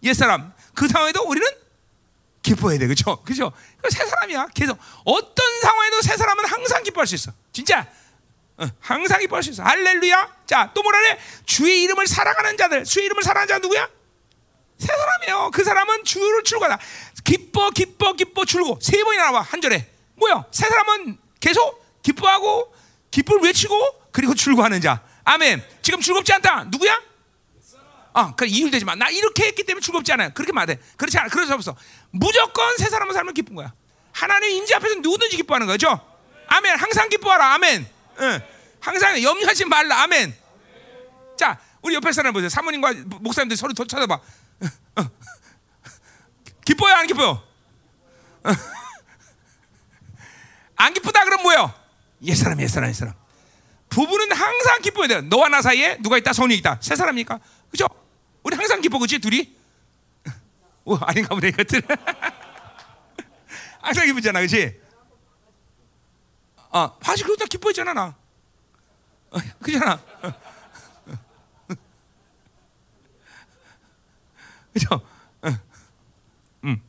[0.05, 0.53] 옛 사람.
[0.75, 1.47] 그 상황에도 우리는
[2.43, 2.87] 기뻐해야 돼.
[2.87, 3.22] 그죠?
[3.25, 3.53] 그죠?
[3.91, 4.49] 새 사람이야.
[4.55, 4.79] 계속.
[5.05, 7.33] 어떤 상황에도 새 사람은 항상 기뻐할 수 있어.
[7.53, 7.87] 진짜.
[8.57, 9.64] 어, 항상 기뻐할 수 있어.
[9.64, 10.37] 할렐루야.
[10.47, 11.18] 자, 또 뭐라 그래?
[11.45, 12.85] 주의 이름을 사랑하는 자들.
[12.85, 13.89] 주의 이름을 사랑하는 자 누구야?
[14.79, 15.51] 새 사람이에요.
[15.53, 16.79] 그 사람은 주를 출구하다.
[17.25, 19.91] 기뻐, 기뻐, 기뻐, 줄고 세 번이나 나와 한 절에.
[20.16, 20.45] 뭐야?
[20.51, 22.72] 새 사람은 계속 기뻐하고
[23.11, 23.75] 기쁨을 외치고
[24.12, 25.03] 그리고 출구하는 자.
[25.25, 25.64] 아멘.
[25.83, 26.64] 지금 즐겁지 않다.
[26.64, 27.01] 누구야?
[28.12, 28.95] 아, 그 이율 되지 마.
[28.95, 30.31] 나 이렇게 했기 때문에 즐겁지 않아요.
[30.35, 30.79] 그렇게 말해.
[30.97, 31.29] 그렇지 않아.
[31.29, 31.75] 그럴 수 없어.
[32.11, 33.72] 무조건 새 사람은 살면 기쁜 거야.
[34.12, 35.99] 하나님 인지 앞에서 누구든지 기뻐하는 거죠.
[36.47, 36.77] 아멘.
[36.77, 37.55] 항상 기뻐하라.
[37.55, 37.87] 아멘.
[38.20, 38.41] 응.
[38.81, 40.03] 항상 염려하지 말라.
[40.03, 40.37] 아멘.
[41.37, 42.49] 자, 우리 옆에 사람 보세요.
[42.49, 44.20] 사모님과 목사님들 서로 더 찾아봐.
[46.65, 47.43] 기뻐요, 안 기뻐요?
[50.77, 51.73] 안 기쁘다 그럼 뭐예요?
[52.23, 53.15] 옛 사람, 옛 사람, 옛 사람.
[53.89, 55.21] 부부는 항상 기뻐야 돼요.
[55.23, 56.79] 너와 나 사이에 누가 있다, 손이 있다.
[56.81, 57.39] 새 사람입니까?
[57.71, 57.87] 그죠?
[58.43, 59.19] 우리 항상 기뻐, 그치?
[59.19, 59.57] 둘이?
[60.85, 61.83] 오, 아닌가 보네, 이것들.
[63.81, 64.81] 항상 기쁘잖아, 그렇지?
[66.71, 68.17] 어, 사실 다 기뻐했잖아 나.
[69.31, 70.03] 어, 그잖아.
[74.73, 74.89] 그죠?
[75.43, 75.49] 어.
[76.65, 76.83] 음.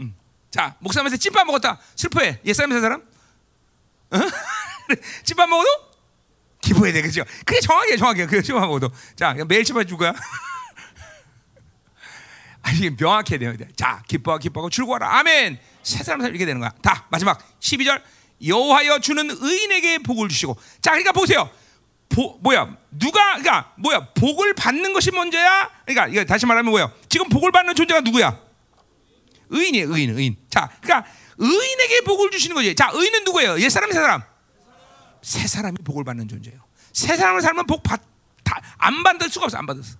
[0.00, 0.14] 음.
[0.52, 1.80] 자, 목사님한테 찐밥 먹었다.
[1.96, 2.38] 슬퍼해.
[2.44, 3.00] 옛사람의 사람?
[3.00, 4.18] 어?
[5.24, 5.68] 찐밥 먹어도
[6.60, 7.24] 기뻐해야 돼, 그죠?
[7.46, 8.26] 그게 정확해, 정확해.
[8.26, 8.90] 그 찐밥 먹어도.
[9.16, 10.12] 자, 매일 찐밥 줄 거야.
[12.60, 13.54] 아니 명확해야 돼요.
[13.74, 15.18] 자, 기뻐 기뻐하고 즐거워라.
[15.18, 15.58] 아멘.
[15.82, 16.70] 세 사람 살게 되는 거야.
[16.82, 18.02] 다 마지막 12절
[18.46, 20.56] 여호와여 주는 의인에게 복을 주시고.
[20.82, 21.50] 자, 그러니까 보세요.
[22.10, 22.76] 보, 뭐야?
[22.90, 24.08] 누가 그러니까 뭐야?
[24.14, 25.70] 복을 받는 것이 먼저야?
[25.86, 26.92] 그러니까 이거 다시 말하면 뭐야?
[27.08, 28.51] 지금 복을 받는 존재가 누구야?
[29.52, 30.36] 의인이에요, 의인, 의인.
[30.50, 32.74] 자, 그러니까 의인에게 복을 주시는 거지.
[32.74, 33.60] 자, 의인은 누구예요?
[33.60, 34.22] 옛 사람, 새 사람.
[35.22, 36.60] 새 사람이 복을 받는 존재예요.
[36.92, 38.02] 새 사람을 살면 복 받,
[38.42, 39.96] 다, 안 받을 수가 없어, 안 받았어.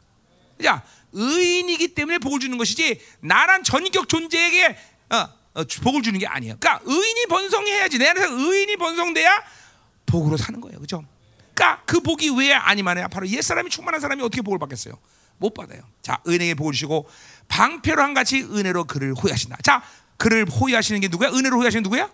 [0.62, 0.82] 자,
[1.12, 4.76] 의인이기 때문에 복을 주는 것이지 나란 전격 존재에게
[5.11, 6.57] 어, 어, 복을 주는 게 아니에요.
[6.59, 7.98] 그러니까 의인이 번성해야지.
[7.98, 9.42] 내 안에서 의인이 번성돼야
[10.07, 11.05] 복으로 사는 거예요, 그죠?
[11.55, 14.98] 그러니까 그 복이 왜 아니만해야 바로 옛 사람이 충만한 사람이 어떻게 복을 받겠어요?
[15.38, 15.82] 못 받아요.
[16.03, 17.09] 자, 은혜에 복을 주시고
[17.49, 19.59] 방패로 한 같이 은혜로 그를 호위하신다.
[19.62, 19.82] 자,
[20.16, 21.30] 그를 호위하시는 게 누구야?
[21.30, 22.11] 은혜로 호위하시는 누구야?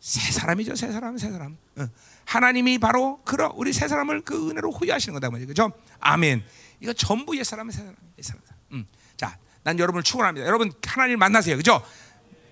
[0.00, 1.56] 새 사람이죠, 새 사람, 새 사람.
[1.76, 1.86] 어.
[2.24, 5.72] 하나님이 바로 그러 우리 새 사람을 그 은혜로 호위하시는 거다 말이죠, 그죠?
[6.00, 6.44] 아멘.
[6.80, 8.42] 이거 전부 옛 사람의 새 사람, 옛 사람.
[8.72, 8.86] 음.
[9.16, 10.46] 자, 난 여러분을 축원합니다.
[10.46, 11.84] 여러분 하나님 만나세요, 그죠?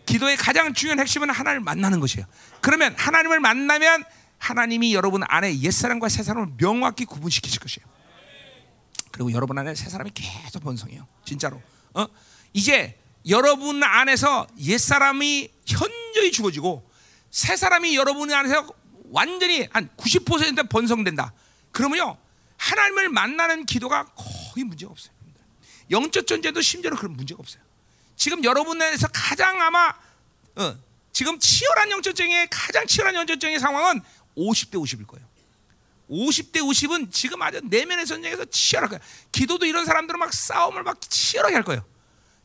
[0.06, 2.26] 기도의 가장 중요한 핵심은 하나님을 만나는 것이에요.
[2.60, 4.04] 그러면 하나님을 만나면
[4.38, 7.86] 하나님이 여러분 안에 옛 사람과 새 사람을 명확히 구분시키실 것이에요.
[9.12, 11.06] 그리고 여러분 안에 새 사람이 계속 번성해요.
[11.24, 11.60] 진짜로.
[11.94, 12.06] 어?
[12.52, 16.88] 이제 여러분 안에서 옛 사람이 현저히 죽어지고
[17.30, 18.66] 새 사람이 여러분 안에서
[19.10, 21.32] 완전히 한 90% 번성된다.
[21.72, 22.16] 그러면요
[22.56, 25.20] 하나님을 만나는 기도가 거의 문제가 없어요.
[25.90, 27.62] 영적 존재도 심지어는 그런 문제가 없어요.
[28.16, 29.92] 지금 여러분 안에서 가장 아마
[30.56, 30.76] 어,
[31.12, 34.00] 지금 치열한 영적증의 가장 치열한 영적증의 상황은
[34.36, 35.26] 50대 50일 거예요.
[36.10, 39.02] 50대 50은 지금 아주 내면의 전쟁에서 치열할 거예요.
[39.30, 41.84] 기도도 이런 사람들은 막 싸움을 막 치열하게 할 거예요.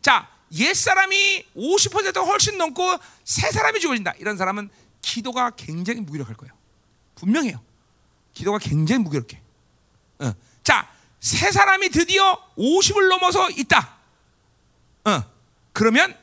[0.02, 4.14] 자, 옛 사람이 50%가 훨씬 넘고 새 사람이 죽어진다.
[4.20, 4.70] 이런 사람은
[5.02, 6.54] 기도가 굉장히 무기력할 거예요.
[7.16, 7.62] 분명해요.
[8.34, 9.42] 기도가 굉장히 무기력해.
[10.20, 10.34] 어.
[10.64, 13.96] 자, 새 사람이 드디어 50을 넘어서 있다.
[15.06, 15.24] 어.
[15.74, 16.16] 그러면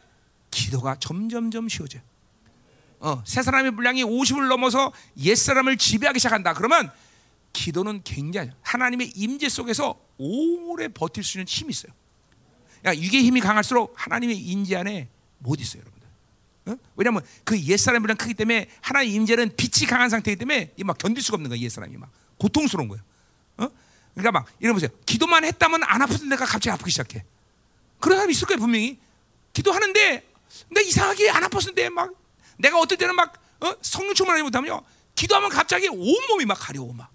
[0.51, 2.03] 기도가 점점점 쉬워져요.
[3.01, 6.55] 어, 새 사람의 분량이 50을 넘어서 옛 사람을 지배하기 시작한다.
[6.55, 6.93] 그러면
[7.53, 11.93] 기도는 굉장히 하나님의 임재 속에서 오래 버틸 수 있는 힘이 있어요.
[12.87, 16.09] 야, 이게 힘이 강할수록 하나님의 임재 안에 못 있어요, 여러분들.
[16.67, 16.77] 어?
[16.97, 21.23] 왜냐하면 그 옛 사람의 분량 크기 때문에 하나님의 임재는 빛이 강한 상태이기 때문에 막 견딜
[21.23, 23.03] 수가 없는 거예요, 옛 사람이 막 고통스러운 거예요.
[23.59, 23.69] 어?
[24.15, 24.91] 그러니까 막 이런 보세요.
[25.07, 27.25] 기도만 했다면 안 아픈 데가 갑자기 아프기 시작해.
[28.01, 28.99] 그런 사람이 있을 거예요, 분명히.
[29.53, 30.27] 기도하는데
[30.71, 32.13] 나 이상하게 안 아팠는데 막
[32.59, 33.75] 내가 어떨 때는 막 어?
[33.83, 34.83] 성령 충만하지 못하면요
[35.15, 37.12] 기도하면 갑자기 온 몸이 막 가려워 막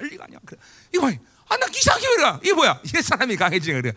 [0.00, 0.38] 난리가 아니야.
[0.44, 0.58] 그래.
[0.94, 1.06] 이거
[1.48, 2.80] 아나 그래 이게 뭐야?
[2.84, 3.92] 이게 사람이 강해지는 그래.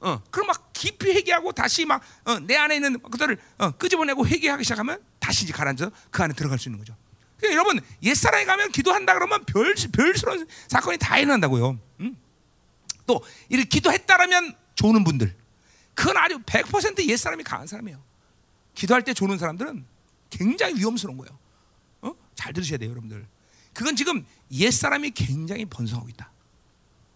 [0.00, 5.02] 어 그럼 막 깊이 회개하고 다시 막내 어, 안에 있는 것들을 어, 끄집어내고 회개하기 시작하면
[5.18, 6.94] 다시 이제 가라앉아 그 안에 들어갈 수 있는 거죠.
[7.38, 11.78] 그러니까 여러분 옛사람이 가면 기도한다 그러면 별 별스러운 사건이 다 일어난다고요.
[12.00, 12.16] 음?
[13.06, 15.34] 또 이렇게 기도했다라면 조는 분들.
[15.94, 18.02] 그건 아주 100% 옛사람이 강한 사람이에요.
[18.74, 19.86] 기도할 때 조는 사람들은
[20.28, 21.38] 굉장히 위험스러운 거예요.
[22.02, 22.12] 어?
[22.34, 23.26] 잘 들으셔야 돼요, 여러분들.
[23.76, 26.30] 그건 지금 옛 사람이 굉장히 번성하고 있다.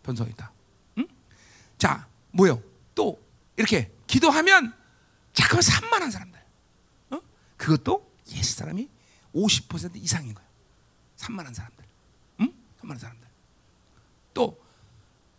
[0.03, 0.53] 번성하고 있다.
[0.99, 1.09] 응?
[1.79, 2.63] 자, 뭐요?
[2.95, 3.19] 또
[3.57, 4.75] 이렇게 기도하면
[5.33, 6.39] 잠깐만 산만한 사람들.
[7.13, 7.21] 어?
[7.57, 8.91] 그것도 옛 사람이
[9.35, 10.51] 50% 이상인 거예요.
[11.17, 11.83] 산만한 사람들.
[12.43, 12.53] 응?
[12.79, 13.27] 산만한 사람들.
[14.35, 14.63] 또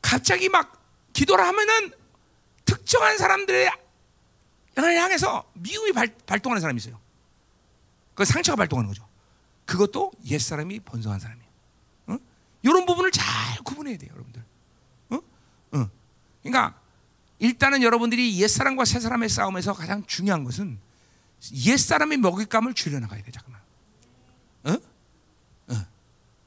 [0.02, 1.92] 갑자기 막 기도를 하면은
[2.66, 3.70] 특정한 사람들의
[4.76, 7.00] 향해서 미움이 발, 발동하는 사람이 있어요.
[8.16, 9.11] 그 상처가 발동하는 거죠.
[9.72, 11.50] 그것도 옛 사람이 번성한 사람이에요.
[12.08, 12.18] 어?
[12.62, 13.26] 이런 부분을 잘
[13.64, 14.44] 구분해야 돼요, 여러분들.
[15.12, 15.16] 어?
[15.16, 15.90] 어.
[16.44, 16.78] 그러니까
[17.40, 20.78] 일단은 여러분들이 옛 사람과 새 사람의 싸움에서 가장 중요한 것은
[21.54, 23.62] 옛 사람의 먹잇감을 줄여나가야 돼, 잠깐만.
[24.66, 24.72] 어?
[25.74, 25.86] 어.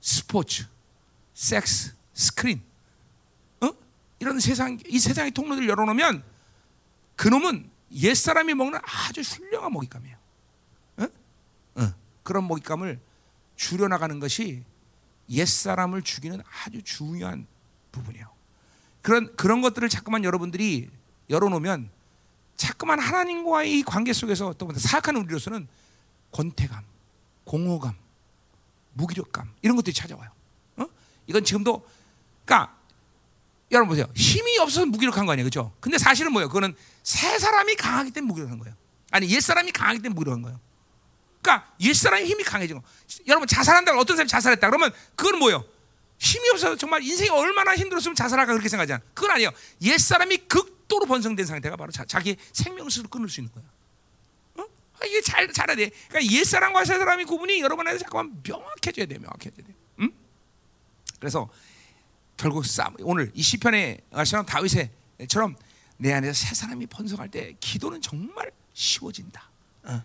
[0.03, 0.67] 스포츠,
[1.33, 2.63] 섹스, 스크린,
[3.63, 3.71] 어?
[4.19, 6.23] 이런 세상 이 세상의 통로를 열어놓으면
[7.17, 10.19] 그놈은 옛 사람이 먹는 아주 훌륭한 먹잇감이에요.
[12.23, 12.99] 그런 먹잇감을
[13.57, 14.65] 줄여나가는 것이
[15.31, 17.47] 옛 사람을 죽이는 아주 중요한
[17.93, 18.29] 부분이에요.
[19.03, 20.91] 그런 그런 것들을 자꾸만 여러분들이
[21.31, 21.91] 열어놓으면
[22.57, 25.69] 자꾸만 하나님과의 관계 속에서 또 사악한 우리로서는
[26.31, 26.85] 권태감,
[27.45, 27.95] 공허감,
[28.95, 30.31] 무기력감 이런 것들이 찾아와요.
[30.77, 30.87] 어?
[31.27, 31.87] 이건 지금도
[32.45, 32.77] 그러니까
[33.71, 34.07] 여러분 보세요.
[34.15, 35.73] 힘이 없어서 무기력한 거 아니에요, 그렇죠?
[35.81, 36.49] 근데 사실은 뭐예요?
[36.49, 38.75] 그거는 새 사람이 강하기 때문에 무기력한 거예요.
[39.11, 40.59] 아니 옛 사람이 강하기 때문에 무력한 거예요.
[41.45, 42.83] 그러니까 옛 사람의 힘이 강해진 거.
[43.27, 45.63] 여러분 자살한다고 어떤 사람이 자살했다 그러면 그건 뭐예요?
[46.19, 49.03] 힘이 없어서 정말 인생이 얼마나 힘들었으면 자살할까 그렇게 생각하지 않아.
[49.13, 49.51] 그건 아니에요.
[49.83, 53.65] 옛 사람이 극도로 번성된 상태가 바로 자, 기 스스로 끊을 수 있는 거야.
[54.57, 54.63] 어?
[54.63, 55.91] 아, 이게 잘 잘해야 돼.
[56.09, 59.75] 그러니까 옛 사람과 새 사람의 구분이 여러분한테 잠깐만 명확해져야 돼, 명확해져야 돼.
[60.01, 60.13] 응?
[61.21, 61.51] 그래서
[62.39, 65.57] 결국 싸움 오늘 이 시편에 말처럼 다윗의처럼
[65.99, 69.51] 내 안에서 새 사람이 번성할 때 기도는 정말 쉬워진다.
[69.85, 70.03] 어.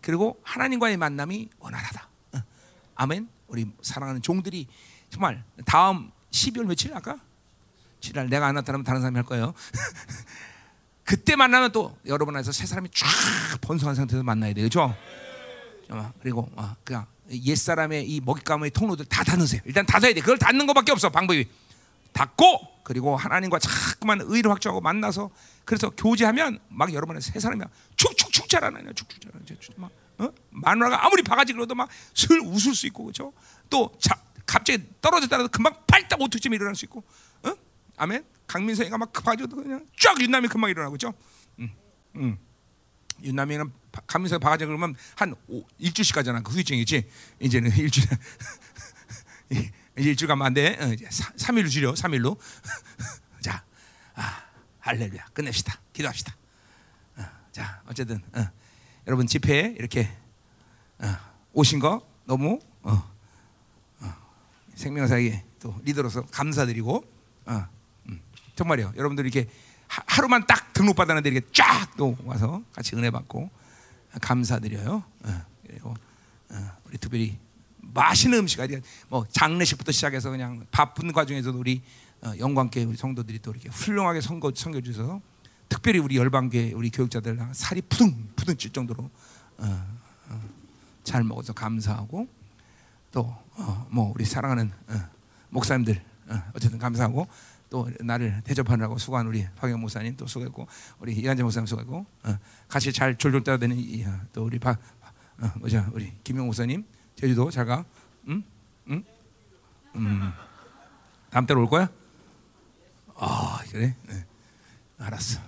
[0.00, 2.08] 그리고 하나님과의 만남이 원활하다.
[2.34, 2.42] 어.
[2.94, 3.28] 아멘.
[3.48, 4.66] 우리 사랑하는 종들이
[5.10, 7.18] 정말 다음 12월 며칠 아까
[8.00, 9.54] 7월 내가 안 나타나면 다른 사람이 할 거예요.
[11.04, 13.06] 그때 만나면 또 여러분 안에서 새 사람이 쫙
[13.60, 14.94] 번성한 상태에서 만나야 돼요, 그렇죠?
[16.20, 19.60] 그리고 어, 그냥 옛 사람의 이 먹잇감의 통로들 다 닫으세요.
[19.64, 20.20] 일단 닫아야 돼.
[20.20, 21.48] 그걸 닫는 것밖에 없어 방법이.
[22.12, 25.30] 닫고 그리고 하나님과 자꾸만 의를 확정하고 만나서
[25.64, 27.62] 그래서 교제하면 막 여러분의 새 사람이
[27.96, 28.92] 축축 축 자라나요.
[28.92, 29.46] 축축 자라나요.
[29.76, 30.30] 막 어?
[30.50, 33.32] 마누라가 아무리 바가지 그러도 막슬 웃을 수 있고 그렇죠.
[33.70, 34.14] 또 자,
[34.44, 37.02] 갑자기 떨어졌다라도 금방 팔딱 오투쯤 일어날 수 있고,
[37.44, 37.54] 어?
[37.96, 38.26] 아멘.
[38.46, 41.14] 강민성이가 막 바가지도 그냥 쫙 윤남이 금방 일어나고 그죠?
[41.60, 41.70] 음,
[42.16, 42.38] 음.
[43.22, 43.72] 윤남이는
[44.06, 46.42] 강민성이 바가지 그러면 한 오, 일주일씩 가잖아.
[46.42, 47.08] 그 후유증이지.
[47.40, 48.06] 이제는 일주일.
[49.50, 50.76] 이제 일주일 가면 안 돼.
[50.78, 51.94] 어, 이제 3일로 줄여.
[51.94, 52.36] 3일로.
[53.40, 53.64] 자,
[54.14, 54.42] 아,
[54.80, 55.24] 할렐루야.
[55.32, 55.80] 끝냅시다.
[55.94, 56.36] 기도합시다.
[57.56, 58.46] 어, 자, 어쨌든 어,
[59.06, 60.10] 여러분 집회에 이렇게
[60.98, 61.06] 어,
[61.54, 63.02] 오신 거 너무 어,
[64.74, 67.04] 생명사에게 또 리더로서 감사드리고
[67.46, 67.66] 어,
[68.08, 68.20] 음,
[68.54, 68.92] 정말요.
[68.96, 69.48] 여러분들 이렇게
[69.88, 73.48] 하, 루만 딱 등록 받았는데 이렇게 쫙 또 와서 같이 은혜 받고
[74.20, 75.02] 감사드려요.
[75.22, 75.94] 어, 그리고
[76.50, 77.38] 어, 우리 특별히
[77.80, 78.76] 맛있는 음식 아니
[79.08, 81.80] 뭐 장례식부터 시작해서 그냥 바쁜 과정에서도 우리
[82.20, 85.22] 어, 영광께 우리 성도들이 또 이렇게 훌륭하게 선거 선교 주셔서
[85.68, 89.10] 특별히 우리 열방계 우리 교육자들 살이 푸둥 푸둥 찔 정도로
[89.58, 89.96] 어,
[90.28, 90.40] 어,
[91.04, 92.28] 잘 먹어서 감사하고
[93.10, 95.08] 또뭐 어, 우리 사랑하는 어,
[95.50, 97.26] 목사님들 어, 어쨌든 감사하고
[97.68, 100.68] 또 나를 대접하느라고 수고한 우리 박영 목사님 또 수고했고
[101.00, 102.06] 우리 이한재 목사님 수고했고
[102.68, 104.78] 같이 잘 졸졸 따라다니는 또 우리 박
[105.58, 106.84] 뭐죠 우리 김영 목사님
[107.16, 107.84] 제주도 잘 가.
[108.28, 108.42] 응?
[108.88, 109.04] 응?
[109.96, 110.32] 음.
[111.30, 111.88] 다음 달에 올 거야?
[113.16, 113.96] 아 그래?
[114.06, 114.24] 네.
[114.98, 115.40] 알았어.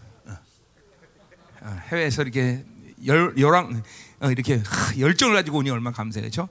[1.62, 1.80] 어.
[1.88, 2.64] 해외에서 이렇게
[3.06, 3.82] 열 열왕
[4.20, 4.62] 어, 이렇게
[4.98, 6.48] 열정을 가지고 오니 얼마나 감사해죠.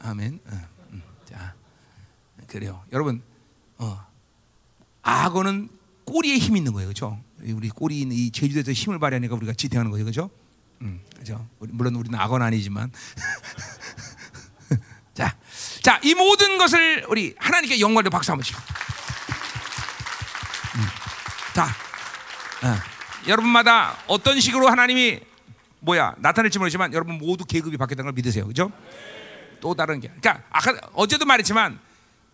[0.00, 0.40] 아멘.
[0.46, 0.60] 어,
[0.92, 1.54] 음, 자,
[2.46, 2.82] 그래요.
[2.92, 3.22] 여러분,
[3.78, 4.06] 어,
[5.02, 5.68] 악어는
[6.04, 7.20] 꼬리에 힘 있는 거예요, 그렇죠?
[7.42, 10.30] 우리 꼬리 이 제주도에서 힘을 발휘하니까 우리가 지탱하는 거죠, 그렇죠?
[10.82, 11.46] 음, 그렇죠.
[11.58, 12.90] 물론 우리는 악어는 아니지만,
[15.14, 15.36] 자,
[15.82, 18.64] 자, 이 모든 것을 우리 하나님께 영광을 박수 한번 칩니다.
[20.76, 20.86] 음,
[21.54, 21.64] 자,
[22.66, 22.89] 어,
[23.26, 25.20] 여러분마다 어떤 식으로 하나님이
[25.80, 28.70] 뭐야 나타낼지 모르지만 여러분 모두 계급이 바뀌었다는 걸 믿으세요, 그렇죠?
[29.60, 30.08] 또 다른 게.
[30.08, 31.78] 그러니까 아까 어제도 말했지만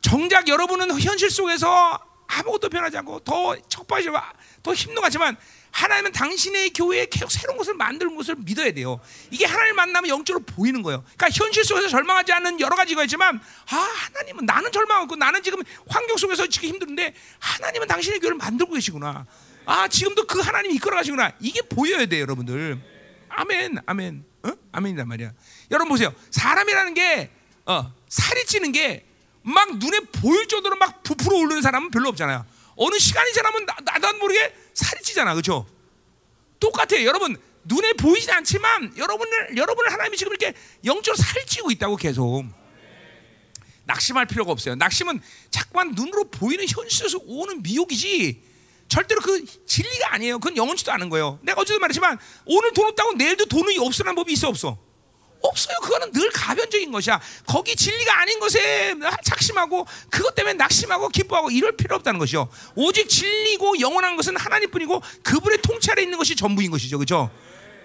[0.00, 4.22] 정작 여러분은 현실 속에서 아무것도 변하지 않고 더 척박이지만
[4.62, 5.36] 더 힘든 것 같지만
[5.70, 8.98] 하나님은 당신의 교회에 계속 새로운 것을 만들 것을 믿어야 돼요.
[9.30, 11.04] 이게 하나님 만나면 영적으로 보이는 거예요.
[11.16, 16.16] 그러니까 현실 속에서 절망하지 않는 여러 가지가 있지만 아 하나님은 나는 절망하고 나는 지금 환경
[16.16, 19.26] 속에서 지금 힘든데 하나님은 당신의 교회를 만들고 계시구나.
[19.66, 21.32] 아 지금도 그 하나님이 이끌어 가시구나.
[21.40, 22.80] 이게 보여야 돼요, 여러분들.
[23.28, 24.52] 아멘, 아멘, 어?
[24.72, 25.32] 아멘이란 말이야.
[25.70, 26.14] 여러분 보세요.
[26.30, 27.30] 사람이라는 게
[27.66, 29.06] 어, 살이 찌는 게
[29.46, 32.44] 막 눈에 보일 정도로 막 부풀어 오르는 사람은 별로 없잖아요.
[32.74, 35.66] 어느 시간이 지나면 나, 나도 모르게 살이 찌잖아, 그렇죠?
[36.58, 37.40] 똑같아요, 여러분.
[37.62, 40.52] 눈에 보이지 않지만 여러분을 여러분을 하나님이 지금 이렇게
[40.84, 42.44] 영적으로 살찌고 있다고 계속.
[43.84, 44.74] 낙심할 필요가 없어요.
[44.74, 45.20] 낙심은
[45.50, 48.42] 자꾸만 눈으로 보이는 현실에서 오는 미혹이지.
[48.88, 50.38] 절대로 그 진리가 아니에요.
[50.38, 51.38] 그건 영원치도 않은 거예요.
[51.42, 54.78] 내가 어제도 말했지만 오늘 돈 없다고 내일도 돈이 없으라는 법이 있어 없어?
[55.42, 55.76] 없어요.
[55.82, 57.20] 그거는 늘 가변적인 것이야.
[57.46, 58.94] 거기 진리가 아닌 것에
[59.24, 62.48] 착심하고 그것 때문에 낙심하고 기뻐하고 이럴 필요 없다는 것이요.
[62.74, 66.98] 오직 진리고 영원한 것은 하나님뿐이고 그분의 통치 아래 있는 것이 전부인 것이죠.
[66.98, 67.30] 그렇죠?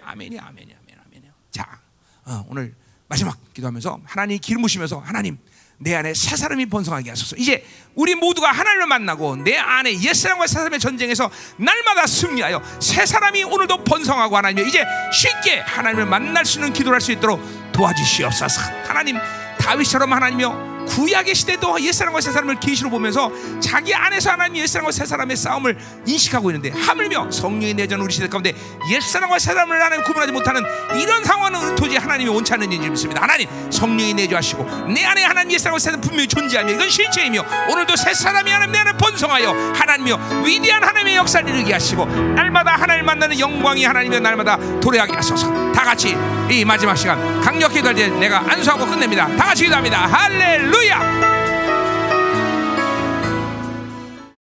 [0.03, 1.27] 아멘이 아멘이 아멘 아멘이.
[1.51, 1.81] 자,
[2.25, 2.75] 어, 오늘
[3.07, 5.37] 마지막 기도하면서 하나님 기름 부시면서 하나님
[5.83, 7.35] 내 안에 새 사람이 번성하게 하소서.
[7.37, 13.05] 이제 우리 모두가 하나님을 만나고 내 안에 옛 사람과 새 사람의 전쟁에서 날마다 승리하여 새
[13.05, 17.41] 사람이 오늘도 번성하고 하나님 이제 쉽게 하나님을 만날 수 있는 기도를 할 수 있도록
[17.71, 18.61] 도와주시옵소서.
[18.87, 19.17] 하나님
[19.59, 26.51] 다윗처럼 하나님이여 구약의 시대도 옛사람과 새사람을 계시로 보면서 자기 안에서 하나님 옛사람과 새사람의 싸움을 인식하고
[26.51, 28.53] 있는데 하물며 성령의 내전 우리 시대 가운데
[28.89, 30.61] 옛사람과 새사람을 하나님 구분하지 못하는
[30.99, 33.21] 이런 상황은 도저히 하나님이 원치 않는 일이 있습니다.
[33.21, 38.73] 하나님 성령이 내주하시고 내 안에 하나님 옛사람과 새사람 분명히 존재하며 이건 실체이며 오늘도 새사람이 하나님
[38.73, 44.57] 내 안에 번성하여 하나님이여 위대한 하나님의 역사를 이루게 하시고 날마다 하나님 만나는 영광이 하나님의 날마다
[44.79, 45.71] 도래하게 하소서.
[45.71, 46.17] 다 같이
[46.49, 49.27] 이 마지막 시간 강력히 기도할 때 내가 안수하고 끝냅니다.
[49.37, 50.05] 다 같이 기도합니다.
[50.05, 51.40] 할렐루야 可亚